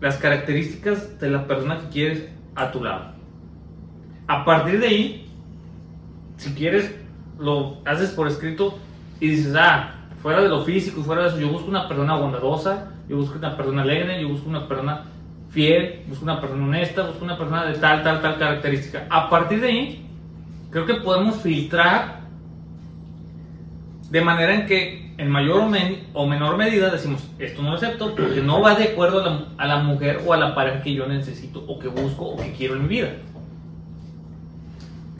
las 0.00 0.16
características 0.16 1.20
de 1.20 1.28
la 1.28 1.46
persona 1.46 1.80
que 1.80 1.88
quieres 1.88 2.28
a 2.54 2.70
tu 2.70 2.82
lado. 2.82 3.12
A 4.26 4.42
partir 4.46 4.80
de 4.80 4.86
ahí, 4.86 5.30
si 6.38 6.54
quieres, 6.54 6.94
lo 7.38 7.76
haces 7.84 8.10
por 8.10 8.26
escrito 8.26 8.78
y 9.20 9.28
dices, 9.28 9.54
ah, 9.54 9.95
fuera 10.26 10.42
de 10.42 10.48
lo 10.48 10.64
físico, 10.64 11.02
fuera 11.04 11.22
de 11.22 11.28
eso, 11.28 11.38
yo 11.38 11.50
busco 11.50 11.68
una 11.68 11.86
persona 11.86 12.16
bondadosa, 12.16 12.90
yo 13.08 13.16
busco 13.16 13.38
una 13.38 13.56
persona 13.56 13.82
alegre, 13.82 14.20
yo 14.20 14.28
busco 14.28 14.48
una 14.48 14.66
persona 14.66 15.04
fiel, 15.50 16.00
busco 16.08 16.24
una 16.24 16.40
persona 16.40 16.64
honesta, 16.64 17.02
busco 17.06 17.24
una 17.24 17.38
persona 17.38 17.64
de 17.66 17.74
tal, 17.74 18.02
tal, 18.02 18.20
tal 18.20 18.36
característica. 18.36 19.06
A 19.08 19.30
partir 19.30 19.60
de 19.60 19.68
ahí, 19.68 20.06
creo 20.70 20.84
que 20.84 20.94
podemos 20.94 21.36
filtrar 21.36 22.22
de 24.10 24.20
manera 24.20 24.52
en 24.56 24.66
que 24.66 25.14
en 25.16 25.30
mayor 25.30 25.60
o, 25.60 25.68
men- 25.68 26.08
o 26.12 26.26
menor 26.26 26.56
medida 26.56 26.90
decimos, 26.90 27.22
esto 27.38 27.62
no 27.62 27.70
lo 27.70 27.76
acepto 27.76 28.12
porque 28.16 28.42
no 28.42 28.60
va 28.60 28.74
de 28.74 28.82
acuerdo 28.82 29.22
a 29.22 29.30
la, 29.30 29.44
a 29.58 29.66
la 29.68 29.78
mujer 29.84 30.22
o 30.26 30.32
a 30.32 30.36
la 30.38 30.56
pareja 30.56 30.82
que 30.82 30.92
yo 30.92 31.06
necesito 31.06 31.62
o 31.68 31.78
que 31.78 31.86
busco 31.86 32.24
o 32.30 32.36
que 32.36 32.50
quiero 32.52 32.74
en 32.74 32.82
mi 32.82 32.88
vida. 32.88 33.10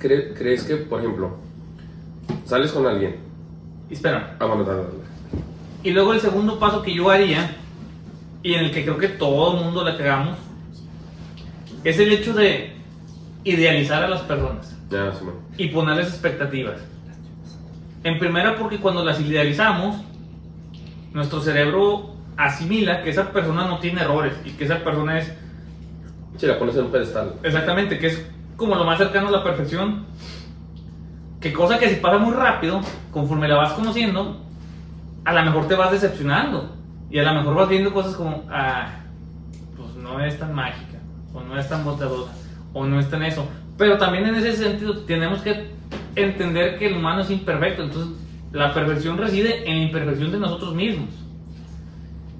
¿Cre- 0.00 0.34
¿Crees 0.36 0.64
que, 0.64 0.74
por 0.78 0.98
ejemplo, 0.98 1.36
sales 2.44 2.72
con 2.72 2.86
alguien? 2.86 3.24
Espera, 3.90 4.36
Ah, 4.40 4.44
bueno, 4.46 4.64
dale, 4.64 4.82
dale. 4.82 4.94
Y 5.82 5.90
luego 5.92 6.12
el 6.14 6.20
segundo 6.20 6.58
paso 6.58 6.82
que 6.82 6.92
yo 6.94 7.10
haría, 7.10 7.56
y 8.42 8.54
en 8.54 8.64
el 8.66 8.70
que 8.72 8.82
creo 8.84 8.98
que 8.98 9.08
todo 9.08 9.56
el 9.58 9.64
mundo 9.64 9.84
la 9.84 9.96
cagamos, 9.96 10.36
es 11.84 11.98
el 11.98 12.12
hecho 12.12 12.32
de 12.34 12.74
idealizar 13.44 14.02
a 14.02 14.08
las 14.08 14.22
personas 14.22 14.74
Ya, 14.90 15.12
sí, 15.12 15.24
man. 15.24 15.34
y 15.56 15.68
ponerles 15.68 16.08
expectativas. 16.08 16.80
En 18.02 18.18
primera 18.18 18.56
porque 18.56 18.78
cuando 18.78 19.04
las 19.04 19.20
idealizamos, 19.20 19.96
nuestro 21.12 21.40
cerebro 21.40 22.14
asimila 22.36 23.02
que 23.02 23.10
esa 23.10 23.30
persona 23.32 23.66
no 23.68 23.78
tiene 23.78 24.00
errores 24.02 24.34
y 24.44 24.50
que 24.50 24.64
esa 24.64 24.82
persona 24.82 25.18
es 25.18 25.32
Sí, 26.36 26.46
la 26.46 26.58
pones 26.58 26.76
en 26.76 26.84
un 26.86 26.90
pedestal. 26.90 27.32
exactamente, 27.42 27.98
que 27.98 28.08
es 28.08 28.26
como 28.56 28.74
lo 28.74 28.84
más 28.84 28.98
cercano 28.98 29.28
a 29.28 29.30
la 29.30 29.42
perfección. 29.44 30.04
Que 31.40 31.52
cosa 31.52 31.78
que 31.78 31.88
si 31.88 31.96
pasa 31.96 32.18
muy 32.18 32.34
rápido, 32.34 32.80
conforme 33.10 33.48
la 33.48 33.56
vas 33.56 33.72
conociendo, 33.72 34.40
a 35.24 35.32
lo 35.32 35.42
mejor 35.44 35.68
te 35.68 35.74
vas 35.74 35.90
decepcionando. 35.90 36.74
Y 37.10 37.18
a 37.18 37.22
lo 37.22 37.34
mejor 37.34 37.54
vas 37.54 37.68
viendo 37.68 37.92
cosas 37.92 38.14
como, 38.14 38.44
ah, 38.50 38.88
pues 39.76 39.94
no 39.96 40.20
es 40.24 40.38
tan 40.38 40.54
mágica. 40.54 40.98
o 41.32 41.40
no 41.40 41.58
es 41.58 41.68
tan 41.68 41.84
bondadosa, 41.84 42.32
o 42.72 42.86
no 42.86 42.98
está 42.98 43.16
en 43.16 43.24
eso. 43.24 43.46
Pero 43.76 43.98
también 43.98 44.26
en 44.26 44.36
ese 44.36 44.56
sentido 44.56 45.00
tenemos 45.04 45.42
que 45.42 45.70
entender 46.14 46.78
que 46.78 46.86
el 46.86 46.96
humano 46.96 47.20
es 47.20 47.30
imperfecto, 47.30 47.82
entonces 47.82 48.16
la 48.52 48.72
perversión 48.72 49.18
reside 49.18 49.68
en 49.68 49.76
la 49.76 49.82
imperfección 49.84 50.32
de 50.32 50.38
nosotros 50.38 50.74
mismos. 50.74 51.10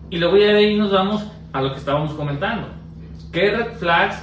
Y 0.08 0.18
luego 0.18 0.38
ya 0.38 0.46
de 0.46 0.56
ahí 0.56 0.78
nos 0.78 0.90
vamos 0.90 1.26
a 1.52 1.60
lo 1.60 1.72
que 1.72 1.78
estábamos 1.78 2.14
comentando. 2.14 2.68
¿Qué 3.32 3.50
red 3.50 3.74
flags 3.74 4.22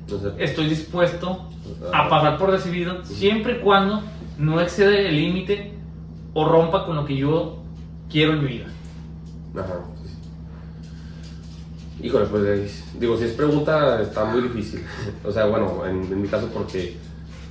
Entonces, 0.00 0.32
estoy 0.38 0.68
dispuesto 0.68 1.48
a 1.92 2.08
pasar 2.08 2.38
por 2.38 2.50
recibido 2.50 3.04
siempre 3.04 3.58
y 3.58 3.60
cuando 3.60 4.02
no 4.38 4.60
excede 4.60 5.08
el 5.08 5.16
límite 5.16 5.72
o 6.34 6.48
rompa 6.48 6.84
con 6.86 6.96
lo 6.96 7.04
que 7.04 7.16
yo 7.16 7.58
quiero 8.10 8.32
en 8.34 8.42
mi 8.42 8.48
vida? 8.48 8.66
Ajá. 9.54 9.80
Híjole, 12.02 12.26
pues 12.26 12.44
es- 12.44 12.84
digo, 12.98 13.16
si 13.16 13.24
es 13.24 13.32
pregunta 13.32 14.00
está 14.02 14.24
muy 14.24 14.42
difícil. 14.42 14.82
O 15.24 15.30
sea, 15.30 15.46
bueno, 15.46 15.86
en, 15.86 16.02
en 16.12 16.22
mi 16.22 16.28
caso 16.28 16.48
porque 16.52 16.96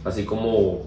así 0.03 0.25
como, 0.25 0.81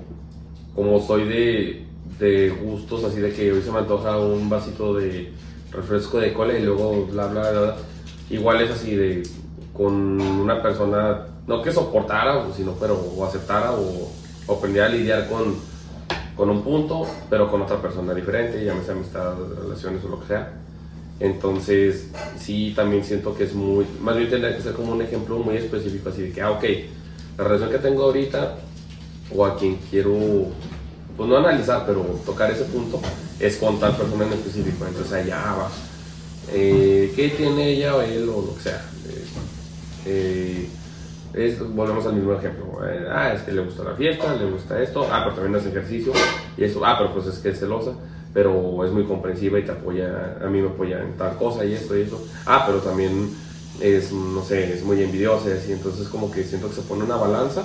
como 0.75 1.01
soy 1.01 1.25
de, 1.27 1.87
de 2.19 2.51
gustos, 2.51 3.05
así 3.05 3.21
de 3.21 3.33
que 3.33 3.53
hoy 3.53 3.63
se 3.63 3.71
me 3.73 3.79
antoja 3.79 4.19
un 4.19 4.51
vasito 4.51 4.95
de 4.95 5.33
refresco 5.71 6.19
de 6.21 6.33
cola 6.33 6.59
y 6.59 6.63
luego 6.65 7.07
bla, 7.07 7.27
bla, 7.29 7.51
bla, 7.51 7.61
bla, 7.61 7.77
igual 8.31 8.61
es 8.61 8.71
así 8.71 8.95
de 8.95 9.23
con 9.73 10.21
una 10.21 10.63
persona, 10.63 11.27
no 11.47 11.63
que 11.63 11.73
soportara, 11.73 12.47
sino 12.57 12.73
pero 12.73 12.95
o 12.95 13.25
aceptara 13.25 13.73
o, 13.73 14.11
o 14.47 14.55
aprendiera 14.55 14.87
a 14.87 14.91
lidiar 14.91 15.29
con, 15.29 15.57
con 16.37 16.51
un 16.51 16.63
punto, 16.63 17.07
pero 17.31 17.51
con 17.51 17.63
otra 17.63 17.81
persona 17.81 18.15
diferente, 18.15 18.65
llámese 18.65 18.93
amistad, 18.93 19.35
relaciones 19.63 20.05
o 20.05 20.09
lo 20.09 20.21
que 20.21 20.27
sea. 20.27 20.53
Entonces, 21.21 22.09
sí, 22.39 22.73
también 22.75 23.05
siento 23.05 23.37
que 23.37 23.45
es 23.45 23.55
muy, 23.55 23.87
más 24.01 24.17
bien 24.17 24.31
tendría 24.31 24.57
que 24.57 24.63
ser 24.63 24.73
como 24.73 24.93
un 24.93 25.03
ejemplo 25.03 25.39
muy 25.39 25.57
específico, 25.57 26.09
así 26.09 26.23
de 26.23 26.33
que, 26.33 26.43
ah, 26.43 26.51
ok, 26.51 26.65
la 27.39 27.45
relación 27.45 27.71
que 27.71 27.79
tengo 27.79 28.03
ahorita, 28.03 28.57
o 29.35 29.45
a 29.45 29.57
quien 29.57 29.77
quiero, 29.91 30.13
pues 31.17 31.29
no 31.29 31.37
analizar, 31.37 31.85
pero 31.87 32.03
tocar 32.27 32.51
ese 32.51 32.65
punto, 32.65 33.01
es 33.39 33.57
con 33.57 33.79
tal 33.79 33.97
persona 33.97 34.27
en 34.27 34.33
específico. 34.33 34.85
Entonces, 34.87 35.13
allá 35.13 35.55
va. 35.57 35.71
Eh, 36.53 37.13
¿Qué 37.15 37.31
tiene 37.31 37.71
ella 37.71 37.97
o 37.97 38.03
él 38.03 38.29
o 38.29 38.43
lo 38.43 38.57
que 38.57 38.63
sea? 38.63 38.85
Eh, 39.09 39.25
eh, 40.07 40.69
es- 41.35 41.59
volvemos 41.75 42.07
al 42.07 42.15
mismo 42.15 42.33
ejemplo. 42.35 42.81
Eh, 42.87 43.07
ah, 43.11 43.33
es 43.35 43.43
que 43.43 43.53
le 43.53 43.63
gusta 43.63 43.85
la 43.85 43.95
fiesta, 43.95 44.35
le 44.37 44.47
gusta 44.51 44.81
esto. 44.83 45.07
Ah, 45.11 45.23
pero 45.25 45.37
también 45.37 45.57
hace 45.57 45.69
ejercicio. 45.71 46.13
Y 46.57 46.65
eso, 46.65 46.85
ah, 46.85 46.97
pero 46.99 47.13
pues 47.13 47.27
es 47.27 47.39
que 47.39 47.51
es 47.51 47.59
celosa. 47.59 47.93
Pero 48.33 48.85
es 48.85 48.91
muy 48.91 49.05
comprensiva 49.05 49.59
y 49.61 49.63
te 49.63 49.71
apoya, 49.73 50.37
a 50.45 50.47
mí 50.49 50.61
me 50.61 50.69
apoya 50.69 51.01
en 51.01 51.17
tal 51.17 51.37
cosa 51.37 51.65
y 51.65 51.73
esto 51.75 51.97
y 51.97 52.03
eso. 52.03 52.21
Ah, 52.47 52.65
pero 52.67 52.79
también 52.81 53.31
es, 53.81 54.11
no 54.13 54.43
sé, 54.43 54.73
es 54.75 54.83
muy 54.85 55.01
envidiosa 55.03 55.49
y. 55.51 55.73
Entonces, 55.73 56.09
como 56.09 56.31
que 56.33 56.43
siento 56.43 56.69
que 56.69 56.75
se 56.75 56.83
pone 56.83 57.05
una 57.05 57.17
balanza. 57.17 57.63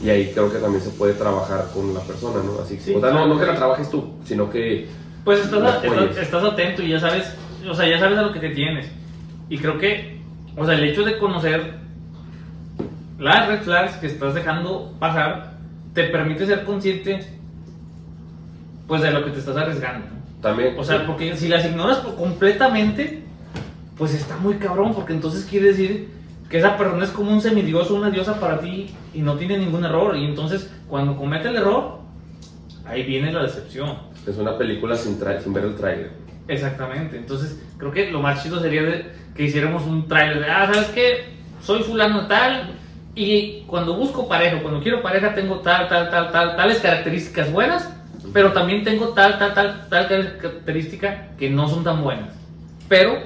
Y 0.00 0.10
ahí 0.10 0.30
creo 0.32 0.52
que 0.52 0.58
también 0.58 0.80
se 0.82 0.90
puede 0.90 1.14
trabajar 1.14 1.66
con 1.74 1.92
la 1.92 2.00
persona, 2.00 2.40
¿no? 2.44 2.60
Así, 2.62 2.78
Sí, 2.78 2.94
o 2.94 3.00
sea, 3.00 3.10
no, 3.10 3.26
no 3.26 3.36
que 3.40 3.46
la 3.46 3.56
trabajes 3.56 3.90
tú, 3.90 4.12
sino 4.24 4.48
que 4.48 4.86
Pues 5.24 5.40
estás, 5.40 5.84
estás 6.16 6.44
atento 6.44 6.82
y 6.82 6.90
ya 6.90 7.00
sabes, 7.00 7.24
o 7.68 7.74
sea, 7.74 7.88
ya 7.88 7.98
sabes 7.98 8.16
a 8.16 8.22
lo 8.22 8.32
que 8.32 8.38
te 8.38 8.50
tienes. 8.50 8.86
Y 9.48 9.58
creo 9.58 9.76
que, 9.76 10.20
o 10.56 10.64
sea, 10.64 10.74
el 10.74 10.84
hecho 10.84 11.02
de 11.02 11.18
conocer 11.18 11.77
las 13.18 13.48
red 13.48 13.62
flags 13.62 13.96
que 13.96 14.06
estás 14.06 14.34
dejando 14.34 14.94
pasar 14.98 15.54
te 15.94 16.04
permite 16.04 16.46
ser 16.46 16.64
consciente, 16.64 17.26
pues, 18.86 19.02
de 19.02 19.10
lo 19.10 19.24
que 19.24 19.30
te 19.32 19.38
estás 19.40 19.56
arriesgando. 19.56 20.06
¿no? 20.06 20.18
también... 20.40 20.74
O 20.78 20.84
sea, 20.84 21.04
porque 21.06 21.36
si 21.36 21.48
las 21.48 21.64
ignoras 21.64 21.98
completamente, 21.98 23.22
pues 23.96 24.14
está 24.14 24.36
muy 24.36 24.54
cabrón, 24.54 24.94
porque 24.94 25.12
entonces 25.12 25.44
quiere 25.44 25.68
decir 25.68 26.08
que 26.48 26.58
esa 26.58 26.76
persona 26.78 27.04
es 27.04 27.10
como 27.10 27.32
un 27.32 27.40
semidios 27.40 27.90
o 27.90 27.96
una 27.96 28.10
diosa 28.10 28.38
para 28.40 28.60
ti 28.60 28.90
y 29.12 29.20
no 29.20 29.34
tiene 29.34 29.58
ningún 29.58 29.84
error. 29.84 30.16
Y 30.16 30.24
entonces, 30.24 30.72
cuando 30.88 31.16
comete 31.16 31.48
el 31.48 31.56
error, 31.56 31.98
ahí 32.86 33.02
viene 33.02 33.32
la 33.32 33.42
decepción. 33.42 33.98
Es 34.26 34.36
una 34.38 34.56
película 34.56 34.94
sin, 34.96 35.18
sin 35.42 35.52
ver 35.52 35.64
el 35.64 35.74
tráiler. 35.74 36.12
Exactamente. 36.46 37.16
Entonces, 37.18 37.60
creo 37.76 37.90
que 37.92 38.10
lo 38.10 38.20
más 38.22 38.42
chido 38.42 38.60
sería 38.60 38.82
de- 38.82 39.06
que 39.34 39.44
hiciéramos 39.44 39.84
un 39.84 40.06
trailer 40.08 40.40
de, 40.40 40.50
ah, 40.50 40.70
¿sabes 40.72 40.88
qué? 40.90 41.24
Soy 41.62 41.82
fulano 41.82 42.26
tal 42.26 42.77
y 43.18 43.64
cuando 43.66 43.96
busco 43.96 44.28
pareja, 44.28 44.62
cuando 44.62 44.80
quiero 44.80 45.02
pareja, 45.02 45.34
tengo 45.34 45.58
tal, 45.58 45.88
tal, 45.88 46.08
tal, 46.08 46.30
tal, 46.30 46.56
tales 46.56 46.78
características 46.78 47.50
buenas, 47.50 47.92
pero 48.32 48.52
también 48.52 48.84
tengo 48.84 49.08
tal, 49.08 49.40
tal, 49.40 49.54
tal, 49.54 49.88
tal 49.88 50.08
característica 50.08 51.30
que 51.36 51.50
no 51.50 51.68
son 51.68 51.82
tan 51.82 52.00
buenas. 52.04 52.32
Pero 52.88 53.18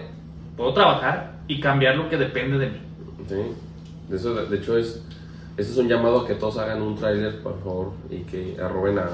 puedo 0.56 0.72
trabajar 0.72 1.34
y 1.46 1.60
cambiar 1.60 1.96
lo 1.96 2.08
que 2.08 2.16
depende 2.16 2.56
de 2.56 2.70
mí. 2.70 2.80
Sí. 3.28 4.14
Eso, 4.14 4.34
de 4.34 4.56
hecho, 4.56 4.78
es, 4.78 5.02
este 5.58 5.72
es 5.72 5.76
un 5.76 5.88
llamado 5.88 6.20
a 6.20 6.26
que 6.26 6.36
todos 6.36 6.56
hagan 6.56 6.80
un 6.80 6.96
tráiler, 6.96 7.42
por 7.42 7.58
favor, 7.62 7.92
y 8.10 8.20
que 8.20 8.56
arroben 8.58 8.98
a 8.98 9.08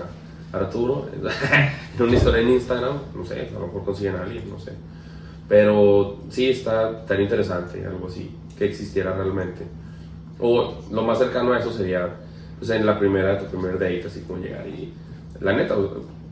Arturo 0.52 1.08
en 1.98 2.02
una 2.02 2.16
historia 2.16 2.40
en 2.40 2.50
Instagram. 2.50 2.98
No 3.16 3.24
sé, 3.24 3.48
a 3.50 3.58
lo 3.58 3.66
mejor 3.66 3.84
consiguen 3.84 4.14
a 4.14 4.22
alguien, 4.22 4.48
no 4.48 4.60
sé. 4.60 4.74
Pero 5.48 6.20
sí 6.28 6.50
está 6.50 7.04
tan 7.04 7.20
interesante, 7.20 7.84
algo 7.84 8.06
así, 8.06 8.30
que 8.56 8.66
existiera 8.66 9.12
realmente. 9.12 9.66
O 10.40 10.74
lo 10.92 11.02
más 11.02 11.18
cercano 11.18 11.52
a 11.52 11.58
eso 11.58 11.72
sería, 11.72 12.08
pues 12.58 12.70
en 12.70 12.86
la 12.86 12.98
primera, 12.98 13.38
tu 13.38 13.46
primer 13.46 13.72
date, 13.74 14.04
así 14.06 14.20
como 14.26 14.42
llegar 14.42 14.66
y, 14.68 14.92
la 15.40 15.52
neta, 15.52 15.76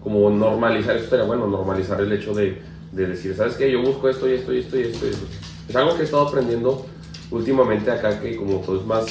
como 0.03 0.31
normalizar, 0.31 0.97
eso 0.97 1.05
estaría 1.05 1.25
bueno, 1.25 1.47
normalizar 1.47 2.01
el 2.01 2.13
hecho 2.13 2.33
de, 2.35 2.61
de 2.93 3.07
decir, 3.07 3.35
¿sabes 3.35 3.55
qué? 3.55 3.71
Yo 3.71 3.83
busco 3.83 4.09
esto 4.09 4.29
y 4.29 4.35
esto 4.35 4.53
y 4.53 4.59
esto 4.61 4.77
y 4.79 4.83
esto. 4.83 5.07
y 5.07 5.11
esto. 5.11 5.27
Es 5.69 5.75
algo 5.77 5.95
que 5.97 6.03
he 6.03 6.05
estado 6.05 6.29
aprendiendo 6.29 6.87
últimamente 7.31 7.91
acá, 7.91 8.21
que 8.21 8.37
como 8.37 8.59
todo 8.61 8.81
es 8.81 8.87
más 8.87 9.07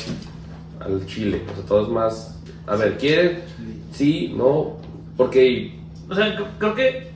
al 0.80 1.06
chile, 1.06 1.42
o 1.52 1.56
sea, 1.56 1.66
todo 1.66 1.84
es 1.84 1.90
más, 1.90 2.40
a 2.68 2.76
ver, 2.76 2.98
¿quiere? 2.98 3.44
Sí, 3.92 4.34
no, 4.38 4.78
porque 5.18 5.78
O 6.10 6.16
sea, 6.16 6.38
cre- 6.38 6.48
creo 6.60 6.76
que 6.76 7.12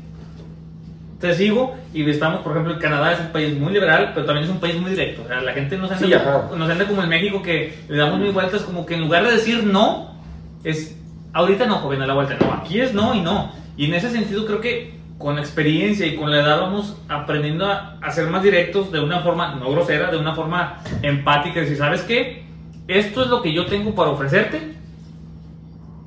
te 1.20 1.34
sigo 1.34 1.76
y 1.94 2.10
estamos, 2.10 2.42
por 2.42 2.54
ejemplo, 2.54 2.74
en 2.74 2.80
Canadá 2.80 3.12
es 3.14 3.20
un 3.20 3.28
país 3.28 3.58
muy 3.58 3.74
liberal, 3.74 4.12
pero 4.14 4.26
también 4.26 4.46
es 4.46 4.52
un 4.52 4.60
país 4.60 4.80
muy 4.80 4.92
directo. 4.92 5.24
O 5.24 5.28
sea, 5.28 5.42
la 5.42 5.52
gente 5.54 5.78
no 5.78 5.88
se 5.88 5.96
anda, 5.96 6.08
Sí, 6.08 6.14
ajá. 6.14 6.50
no 6.56 6.66
se 6.66 6.72
anda 6.72 6.86
como 6.88 7.04
en 7.04 7.10
México 7.10 7.42
que 7.42 7.78
le 7.90 7.98
damos 7.98 8.20
mil 8.20 8.32
vueltas, 8.32 8.62
como 8.64 8.86
que 8.86 8.96
en 8.96 9.02
lugar 9.02 9.26
de 9.26 9.34
decir 9.34 9.64
no, 9.64 10.16
es 10.64 10.98
ahorita 11.34 11.66
no, 11.66 11.76
joven, 11.80 12.02
a 12.02 12.08
la 12.08 12.14
vuelta. 12.14 12.38
No, 12.40 12.54
aquí 12.54 12.80
es 12.80 12.94
no 12.94 13.14
y 13.14 13.22
no. 13.22 13.52
Y 13.76 13.86
en 13.86 13.94
ese 13.96 14.10
sentido 14.12 14.46
creo 14.46 14.62
que 14.62 14.98
con 15.18 15.36
la 15.36 15.42
experiencia 15.42 16.06
y 16.08 16.16
con 16.16 16.32
la 16.32 16.40
edad 16.40 16.62
vamos 16.62 16.98
aprendiendo 17.10 17.66
a, 17.66 17.98
a 18.02 18.12
ser 18.12 18.28
más 18.30 18.42
directos 18.42 18.90
de 18.92 19.02
una 19.02 19.20
forma 19.20 19.56
no 19.56 19.70
grosera, 19.72 20.10
de 20.12 20.18
una 20.18 20.34
forma 20.34 20.82
empática. 21.02 21.60
Decir, 21.60 21.76
¿sabes 21.78 22.02
qué? 22.04 22.44
Esto 22.88 23.24
es 23.24 23.30
lo 23.30 23.42
que 23.42 23.54
yo 23.54 23.66
tengo 23.66 23.94
para 23.94 24.12
ofrecerte 24.12 24.62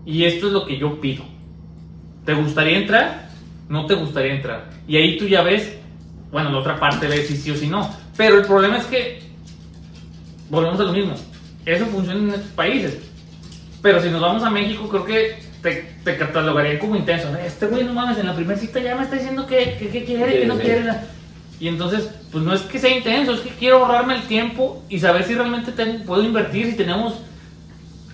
y 0.07 0.25
esto 0.25 0.46
es 0.46 0.53
lo 0.53 0.64
que 0.64 0.79
yo 0.79 1.01
pido. 1.01 1.25
¿Te 2.25 2.33
gustaría 2.35 2.79
entrar? 2.79 3.29
No 3.68 3.87
te 3.87 3.94
gustaría 3.94 4.35
entrar. 4.35 4.70
Y 4.87 4.96
ahí 4.96 5.16
tú 5.18 5.27
ya 5.27 5.42
ves, 5.42 5.77
bueno, 6.31 6.51
la 6.51 6.59
otra 6.59 6.79
parte 6.79 7.07
ves 7.07 7.27
si 7.29 7.37
sí 7.37 7.51
o 7.51 7.57
si 7.57 7.66
no. 7.68 7.88
Pero 8.16 8.38
el 8.38 8.46
problema 8.46 8.79
es 8.79 8.85
que, 8.85 9.22
volvemos 10.51 10.79
a 10.81 10.85
lo 10.85 10.92
mismo, 10.92 11.14
eso 11.64 11.87
funciona 11.87 12.20
en 12.20 12.29
estos 12.31 12.51
países. 12.53 12.98
Pero 13.81 14.01
si 14.01 14.11
nos 14.11 14.20
vamos 14.20 14.42
a 14.42 14.51
México, 14.51 14.88
creo 14.88 15.05
que 15.05 15.38
te, 15.62 15.94
te 16.05 16.16
catalogarían 16.16 16.79
como 16.79 16.96
intenso. 16.96 17.29
Este 17.37 17.66
güey, 17.66 17.85
no 17.85 17.92
mames, 17.94 18.18
en 18.18 18.27
la 18.27 18.35
primera 18.35 18.59
cita 18.59 18.81
ya 18.81 18.94
me 18.94 19.05
está 19.05 19.16
diciendo 19.16 19.46
que, 19.46 19.77
que, 19.79 19.88
que 19.88 20.05
quiere, 20.05 20.40
que 20.40 20.46
no 20.46 20.55
Sí, 20.57 20.61
sí. 20.61 20.66
quiere. 20.66 20.90
Y 21.61 21.68
entonces, 21.68 22.11
pues 22.33 22.44
no 22.44 22.53
es 22.53 22.62
que 22.62 22.79
sea 22.79 22.96
intenso, 22.96 23.35
es 23.35 23.40
que 23.40 23.51
quiero 23.51 23.79
ahorrarme 23.85 24.16
el 24.16 24.22
tiempo 24.22 24.82
y 24.89 24.99
saber 24.99 25.24
si 25.24 25.34
realmente 25.34 25.72
puedo 26.05 26.22
invertir, 26.22 26.66
si 26.66 26.76
tenemos 26.76 27.14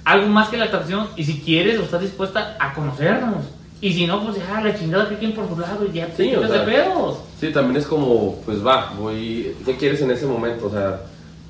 algo 0.05 0.27
más 0.29 0.49
que 0.49 0.57
la 0.59 0.66
atracción 0.66 1.09
y 1.16 1.25
si 1.25 1.41
quieres 1.41 1.79
o 1.79 1.83
estás 1.85 2.03
dispuesta 2.03 2.57
a 2.61 2.75
conocernos. 2.75 3.45
Y 3.81 3.93
si 3.93 4.07
no, 4.07 4.24
pues 4.24 4.37
ya, 4.37 4.61
la 4.61 4.76
chingada 4.76 5.09
que 5.09 5.16
quien 5.18 5.33
por 5.33 5.49
su 5.49 5.59
lado 5.59 5.87
y 5.87 5.93
ya 5.93 6.09
Sí, 6.16 6.35
o 6.35 6.41
quitas 6.41 6.51
de 6.51 6.57
sea, 6.57 6.66
pedos. 6.66 7.18
Sí, 7.39 7.53
también 7.53 7.76
es 7.76 7.87
como, 7.87 8.41
pues 8.45 8.64
va, 8.64 8.93
voy, 8.99 9.55
¿qué 9.64 9.76
quieres 9.76 10.01
en 10.01 10.11
ese 10.11 10.26
momento? 10.26 10.66
O 10.66 10.70
sea, 10.70 11.03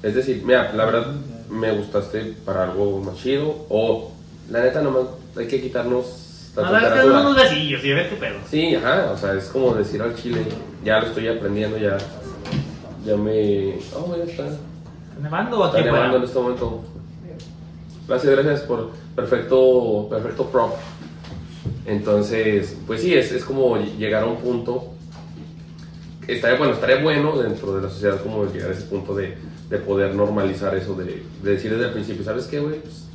es 0.03 0.15
decir, 0.15 0.43
mira, 0.45 0.73
la 0.75 0.85
verdad 0.85 1.07
me 1.49 1.73
gustaste 1.73 2.35
para 2.45 2.65
algo 2.65 3.01
más 3.01 3.17
chido, 3.17 3.67
o 3.71 4.13
la 4.51 4.63
neta 4.63 4.83
nomás 4.83 5.05
hay 5.37 5.47
que 5.47 5.63
quitarnos 5.63 6.53
la 6.55 6.71
temperatura. 6.71 7.21
unos 7.21 7.37
besillos 7.37 7.85
y 7.85 7.93
a 7.93 7.95
ver 7.95 8.11
qué 8.11 8.17
pedo. 8.17 8.37
Sí, 8.51 8.75
ajá, 8.75 9.13
o 9.15 9.17
sea, 9.17 9.33
es 9.35 9.45
como 9.45 9.75
decir 9.75 10.03
al 10.03 10.15
chile, 10.15 10.45
ya 10.85 11.01
lo 11.01 11.07
estoy 11.07 11.29
aprendiendo, 11.29 11.79
ya, 11.79 11.97
ya 13.07 13.17
me, 13.17 13.79
oh, 13.97 14.15
ya 14.17 14.25
está, 14.25 14.47
¿Está 14.47 14.59
nevando 15.23 15.61
o 15.61 15.65
aquí 15.65 15.79
está 15.79 15.93
nevando 15.93 16.17
en 16.19 16.25
este 16.25 16.39
momento. 16.39 16.83
Gracias, 18.07 18.33
gracias 18.33 18.61
por 18.61 18.91
perfecto, 19.15 20.09
perfecto 20.11 20.47
prop. 20.47 20.75
Entonces, 21.89 22.77
pues 22.87 23.01
sí, 23.01 23.15
es, 23.15 23.33
es 23.33 23.45
como 23.45 23.79
llegar 23.79 24.25
a 24.25 24.27
un 24.27 24.37
punto. 24.37 24.93
Estaría 26.27 26.59
bueno, 26.59 26.75
estaría 26.75 27.03
bueno 27.03 27.41
dentro 27.41 27.75
de 27.75 27.83
la 27.83 27.89
sociedad 27.89 28.23
como 28.23 28.45
llegar 28.45 28.71
a 28.71 28.75
ese 28.75 28.83
punto 28.83 29.15
de, 29.15 29.35
de 29.71 29.79
poder 29.79 30.15
normalizar 30.15 30.77
eso, 30.77 30.95
de, 30.95 31.23
de 31.43 31.51
decir 31.51 31.71
desde 31.71 31.87
el 31.87 31.93
principio, 31.93 32.23
¿sabes 32.23 32.47
qué, 32.47 32.61
güey? 32.61 32.81
Pues, 32.81 33.07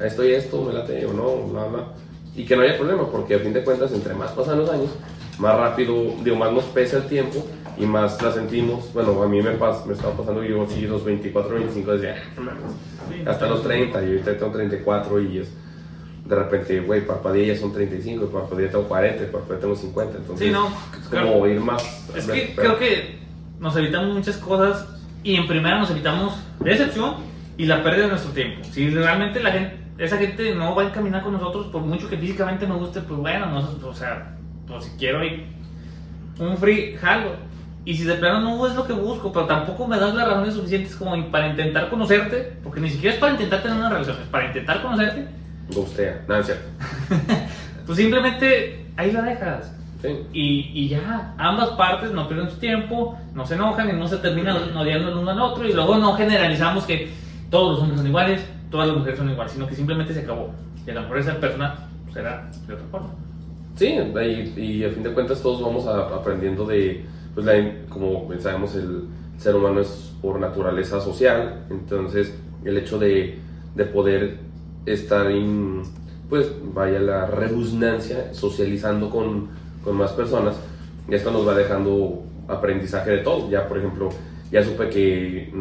esto 0.00 0.24
y 0.24 0.32
esto, 0.32 0.60
me 0.60 0.72
late 0.72 1.06
o 1.06 1.12
no, 1.12 1.52
bla, 1.52 1.66
bla. 1.66 1.88
Y 2.34 2.44
que 2.44 2.56
no 2.56 2.62
haya 2.62 2.76
problema, 2.76 3.08
porque 3.08 3.36
a 3.36 3.38
fin 3.38 3.52
de 3.52 3.62
cuentas, 3.62 3.92
entre 3.92 4.12
más 4.12 4.32
pasan 4.32 4.58
los 4.58 4.68
años, 4.70 4.90
más 5.38 5.56
rápido, 5.56 5.94
digo, 6.24 6.34
más 6.34 6.52
nos 6.52 6.64
pesa 6.64 6.96
el 6.96 7.06
tiempo 7.06 7.46
y 7.78 7.86
más 7.86 8.20
la 8.20 8.32
sentimos. 8.32 8.92
Bueno, 8.92 9.22
a 9.22 9.28
mí 9.28 9.40
me, 9.40 9.52
pas, 9.52 9.86
me 9.86 9.94
estaba 9.94 10.16
pasando 10.16 10.42
yo 10.42 10.66
sí 10.68 10.80
los 10.82 11.04
24, 11.04 11.54
25 11.54 11.92
desde 11.92 12.10
ah, 12.10 12.16
hasta 13.26 13.46
los 13.46 13.62
30 13.62 14.02
y 14.02 14.06
ahorita 14.06 14.36
tengo 14.36 14.50
34 14.52 15.20
y 15.22 15.38
es 15.38 15.48
de 16.28 16.34
repente, 16.34 16.80
güey, 16.80 17.06
parpadeé 17.06 17.46
ya 17.46 17.56
son 17.56 17.72
35, 17.72 18.26
parpadeé 18.26 18.68
tengo 18.68 18.84
40, 18.84 19.30
parpadeé 19.30 19.60
tengo 19.60 19.76
50, 19.76 20.18
entonces 20.18 20.46
Sí, 20.46 20.52
no, 20.52 20.68
como 21.10 21.46
ir 21.46 21.60
más. 21.60 21.82
Es 22.14 22.26
que 22.26 22.52
pero- 22.56 22.76
creo 22.76 22.78
que 22.78 23.18
nos 23.60 23.76
evitamos 23.76 24.14
muchas 24.14 24.36
cosas 24.38 24.86
y 25.22 25.36
en 25.36 25.46
primera 25.46 25.78
nos 25.78 25.90
evitamos 25.90 26.34
decepción 26.60 27.14
y 27.56 27.66
la 27.66 27.82
pérdida 27.82 28.04
de 28.04 28.10
nuestro 28.10 28.32
tiempo. 28.32 28.62
Si 28.70 28.90
realmente 28.90 29.40
la 29.40 29.52
gente, 29.52 29.76
esa 29.98 30.18
gente 30.18 30.54
no 30.54 30.74
va 30.74 30.84
a 30.86 30.92
caminar 30.92 31.22
con 31.22 31.32
nosotros, 31.32 31.66
por 31.66 31.82
mucho 31.82 32.08
que 32.08 32.16
físicamente 32.16 32.66
me 32.66 32.74
guste, 32.74 33.00
pues 33.00 33.18
bueno, 33.20 33.46
no, 33.46 33.88
o 33.88 33.94
sea, 33.94 34.36
pues 34.66 34.84
si 34.84 34.90
quiero 34.98 35.24
ir 35.24 35.46
un 36.38 36.56
free, 36.58 36.96
jalo. 36.96 37.46
Y 37.84 37.94
si 37.94 38.02
de 38.02 38.14
plano 38.14 38.40
no 38.40 38.66
es 38.66 38.74
lo 38.74 38.84
que 38.84 38.92
busco, 38.92 39.32
pero 39.32 39.46
tampoco 39.46 39.86
me 39.86 39.96
das 39.96 40.12
las 40.12 40.26
razones 40.26 40.54
suficientes 40.54 40.96
como 40.96 41.30
para 41.30 41.46
intentar 41.48 41.88
conocerte, 41.88 42.56
porque 42.64 42.80
ni 42.80 42.90
siquiera 42.90 43.14
es 43.14 43.20
para 43.20 43.32
intentar 43.32 43.62
tener 43.62 43.78
una 43.78 43.88
relación, 43.88 44.16
es 44.20 44.26
para 44.28 44.46
intentar 44.48 44.82
conocerte, 44.82 45.28
Gustea, 45.74 46.24
nada, 46.28 46.40
es 46.40 46.46
cierto. 46.46 46.64
pues 47.86 47.98
simplemente 47.98 48.86
ahí 48.96 49.12
la 49.12 49.22
dejas. 49.22 49.72
Sí. 50.02 50.08
Y, 50.32 50.70
y 50.74 50.88
ya, 50.88 51.34
ambas 51.38 51.70
partes 51.70 52.12
no 52.12 52.28
pierden 52.28 52.50
su 52.50 52.56
tiempo, 52.58 53.18
no 53.34 53.46
se 53.46 53.54
enojan 53.54 53.88
y 53.88 53.92
no 53.94 54.06
se 54.06 54.18
terminan 54.18 54.76
odiando 54.76 55.08
el 55.08 55.16
uno 55.16 55.30
al 55.30 55.40
otro 55.40 55.66
y 55.66 55.72
luego 55.72 55.96
no 55.96 56.12
generalizamos 56.14 56.84
que 56.84 57.10
todos 57.50 57.72
los 57.72 57.80
hombres 57.80 57.98
son 58.00 58.06
iguales, 58.08 58.44
todas 58.70 58.88
las 58.88 58.96
mujeres 58.96 59.18
son 59.18 59.30
iguales, 59.30 59.52
sino 59.52 59.66
que 59.66 59.74
simplemente 59.74 60.12
se 60.12 60.20
acabó. 60.20 60.52
Y 60.86 60.90
a 60.90 60.94
lo 60.94 61.02
mejor 61.02 61.18
esa 61.18 61.34
persona 61.40 61.74
será 62.12 62.48
de 62.66 62.74
otra 62.74 62.86
forma. 62.90 63.08
Sí, 63.74 63.86
y, 64.56 64.60
y 64.60 64.84
a 64.84 64.90
fin 64.90 65.02
de 65.02 65.12
cuentas 65.12 65.42
todos 65.42 65.60
vamos 65.62 65.86
a- 65.86 66.14
aprendiendo 66.14 66.64
de, 66.66 67.04
pues 67.34 67.46
la, 67.46 67.54
como 67.88 68.28
sabemos, 68.38 68.74
el 68.74 69.04
ser 69.38 69.54
humano 69.54 69.80
es 69.80 70.12
por 70.22 70.38
naturaleza 70.38 71.00
social, 71.00 71.64
entonces 71.70 72.38
el 72.64 72.76
hecho 72.78 72.98
de, 72.98 73.38
de 73.74 73.84
poder 73.86 74.38
estar 74.86 75.30
en, 75.30 75.82
pues 76.28 76.50
vaya 76.74 76.98
la 77.00 77.26
redundancia, 77.26 78.32
socializando 78.32 79.10
con, 79.10 79.48
con 79.84 79.96
más 79.96 80.12
personas, 80.12 80.56
esto 81.08 81.30
nos 81.30 81.46
va 81.46 81.54
dejando 81.54 82.22
aprendizaje 82.48 83.10
de 83.10 83.18
todo. 83.18 83.50
Ya, 83.50 83.68
por 83.68 83.78
ejemplo, 83.78 84.08
ya 84.50 84.64
supe 84.64 84.88
que 84.88 85.52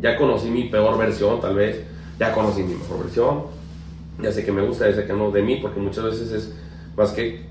ya 0.00 0.16
conocí 0.16 0.50
mi 0.50 0.64
peor 0.64 0.98
versión, 0.98 1.40
tal 1.40 1.54
vez, 1.54 1.82
ya 2.18 2.32
conocí 2.32 2.62
mi 2.62 2.74
mejor 2.74 3.00
versión, 3.00 3.42
ya 4.22 4.32
sé 4.32 4.44
que 4.44 4.52
me 4.52 4.62
gusta, 4.62 4.88
ya 4.88 4.96
sé 4.96 5.06
que 5.06 5.12
no 5.12 5.30
de 5.30 5.42
mí, 5.42 5.56
porque 5.60 5.80
muchas 5.80 6.04
veces 6.04 6.32
es 6.32 6.54
más 6.96 7.12
que 7.12 7.46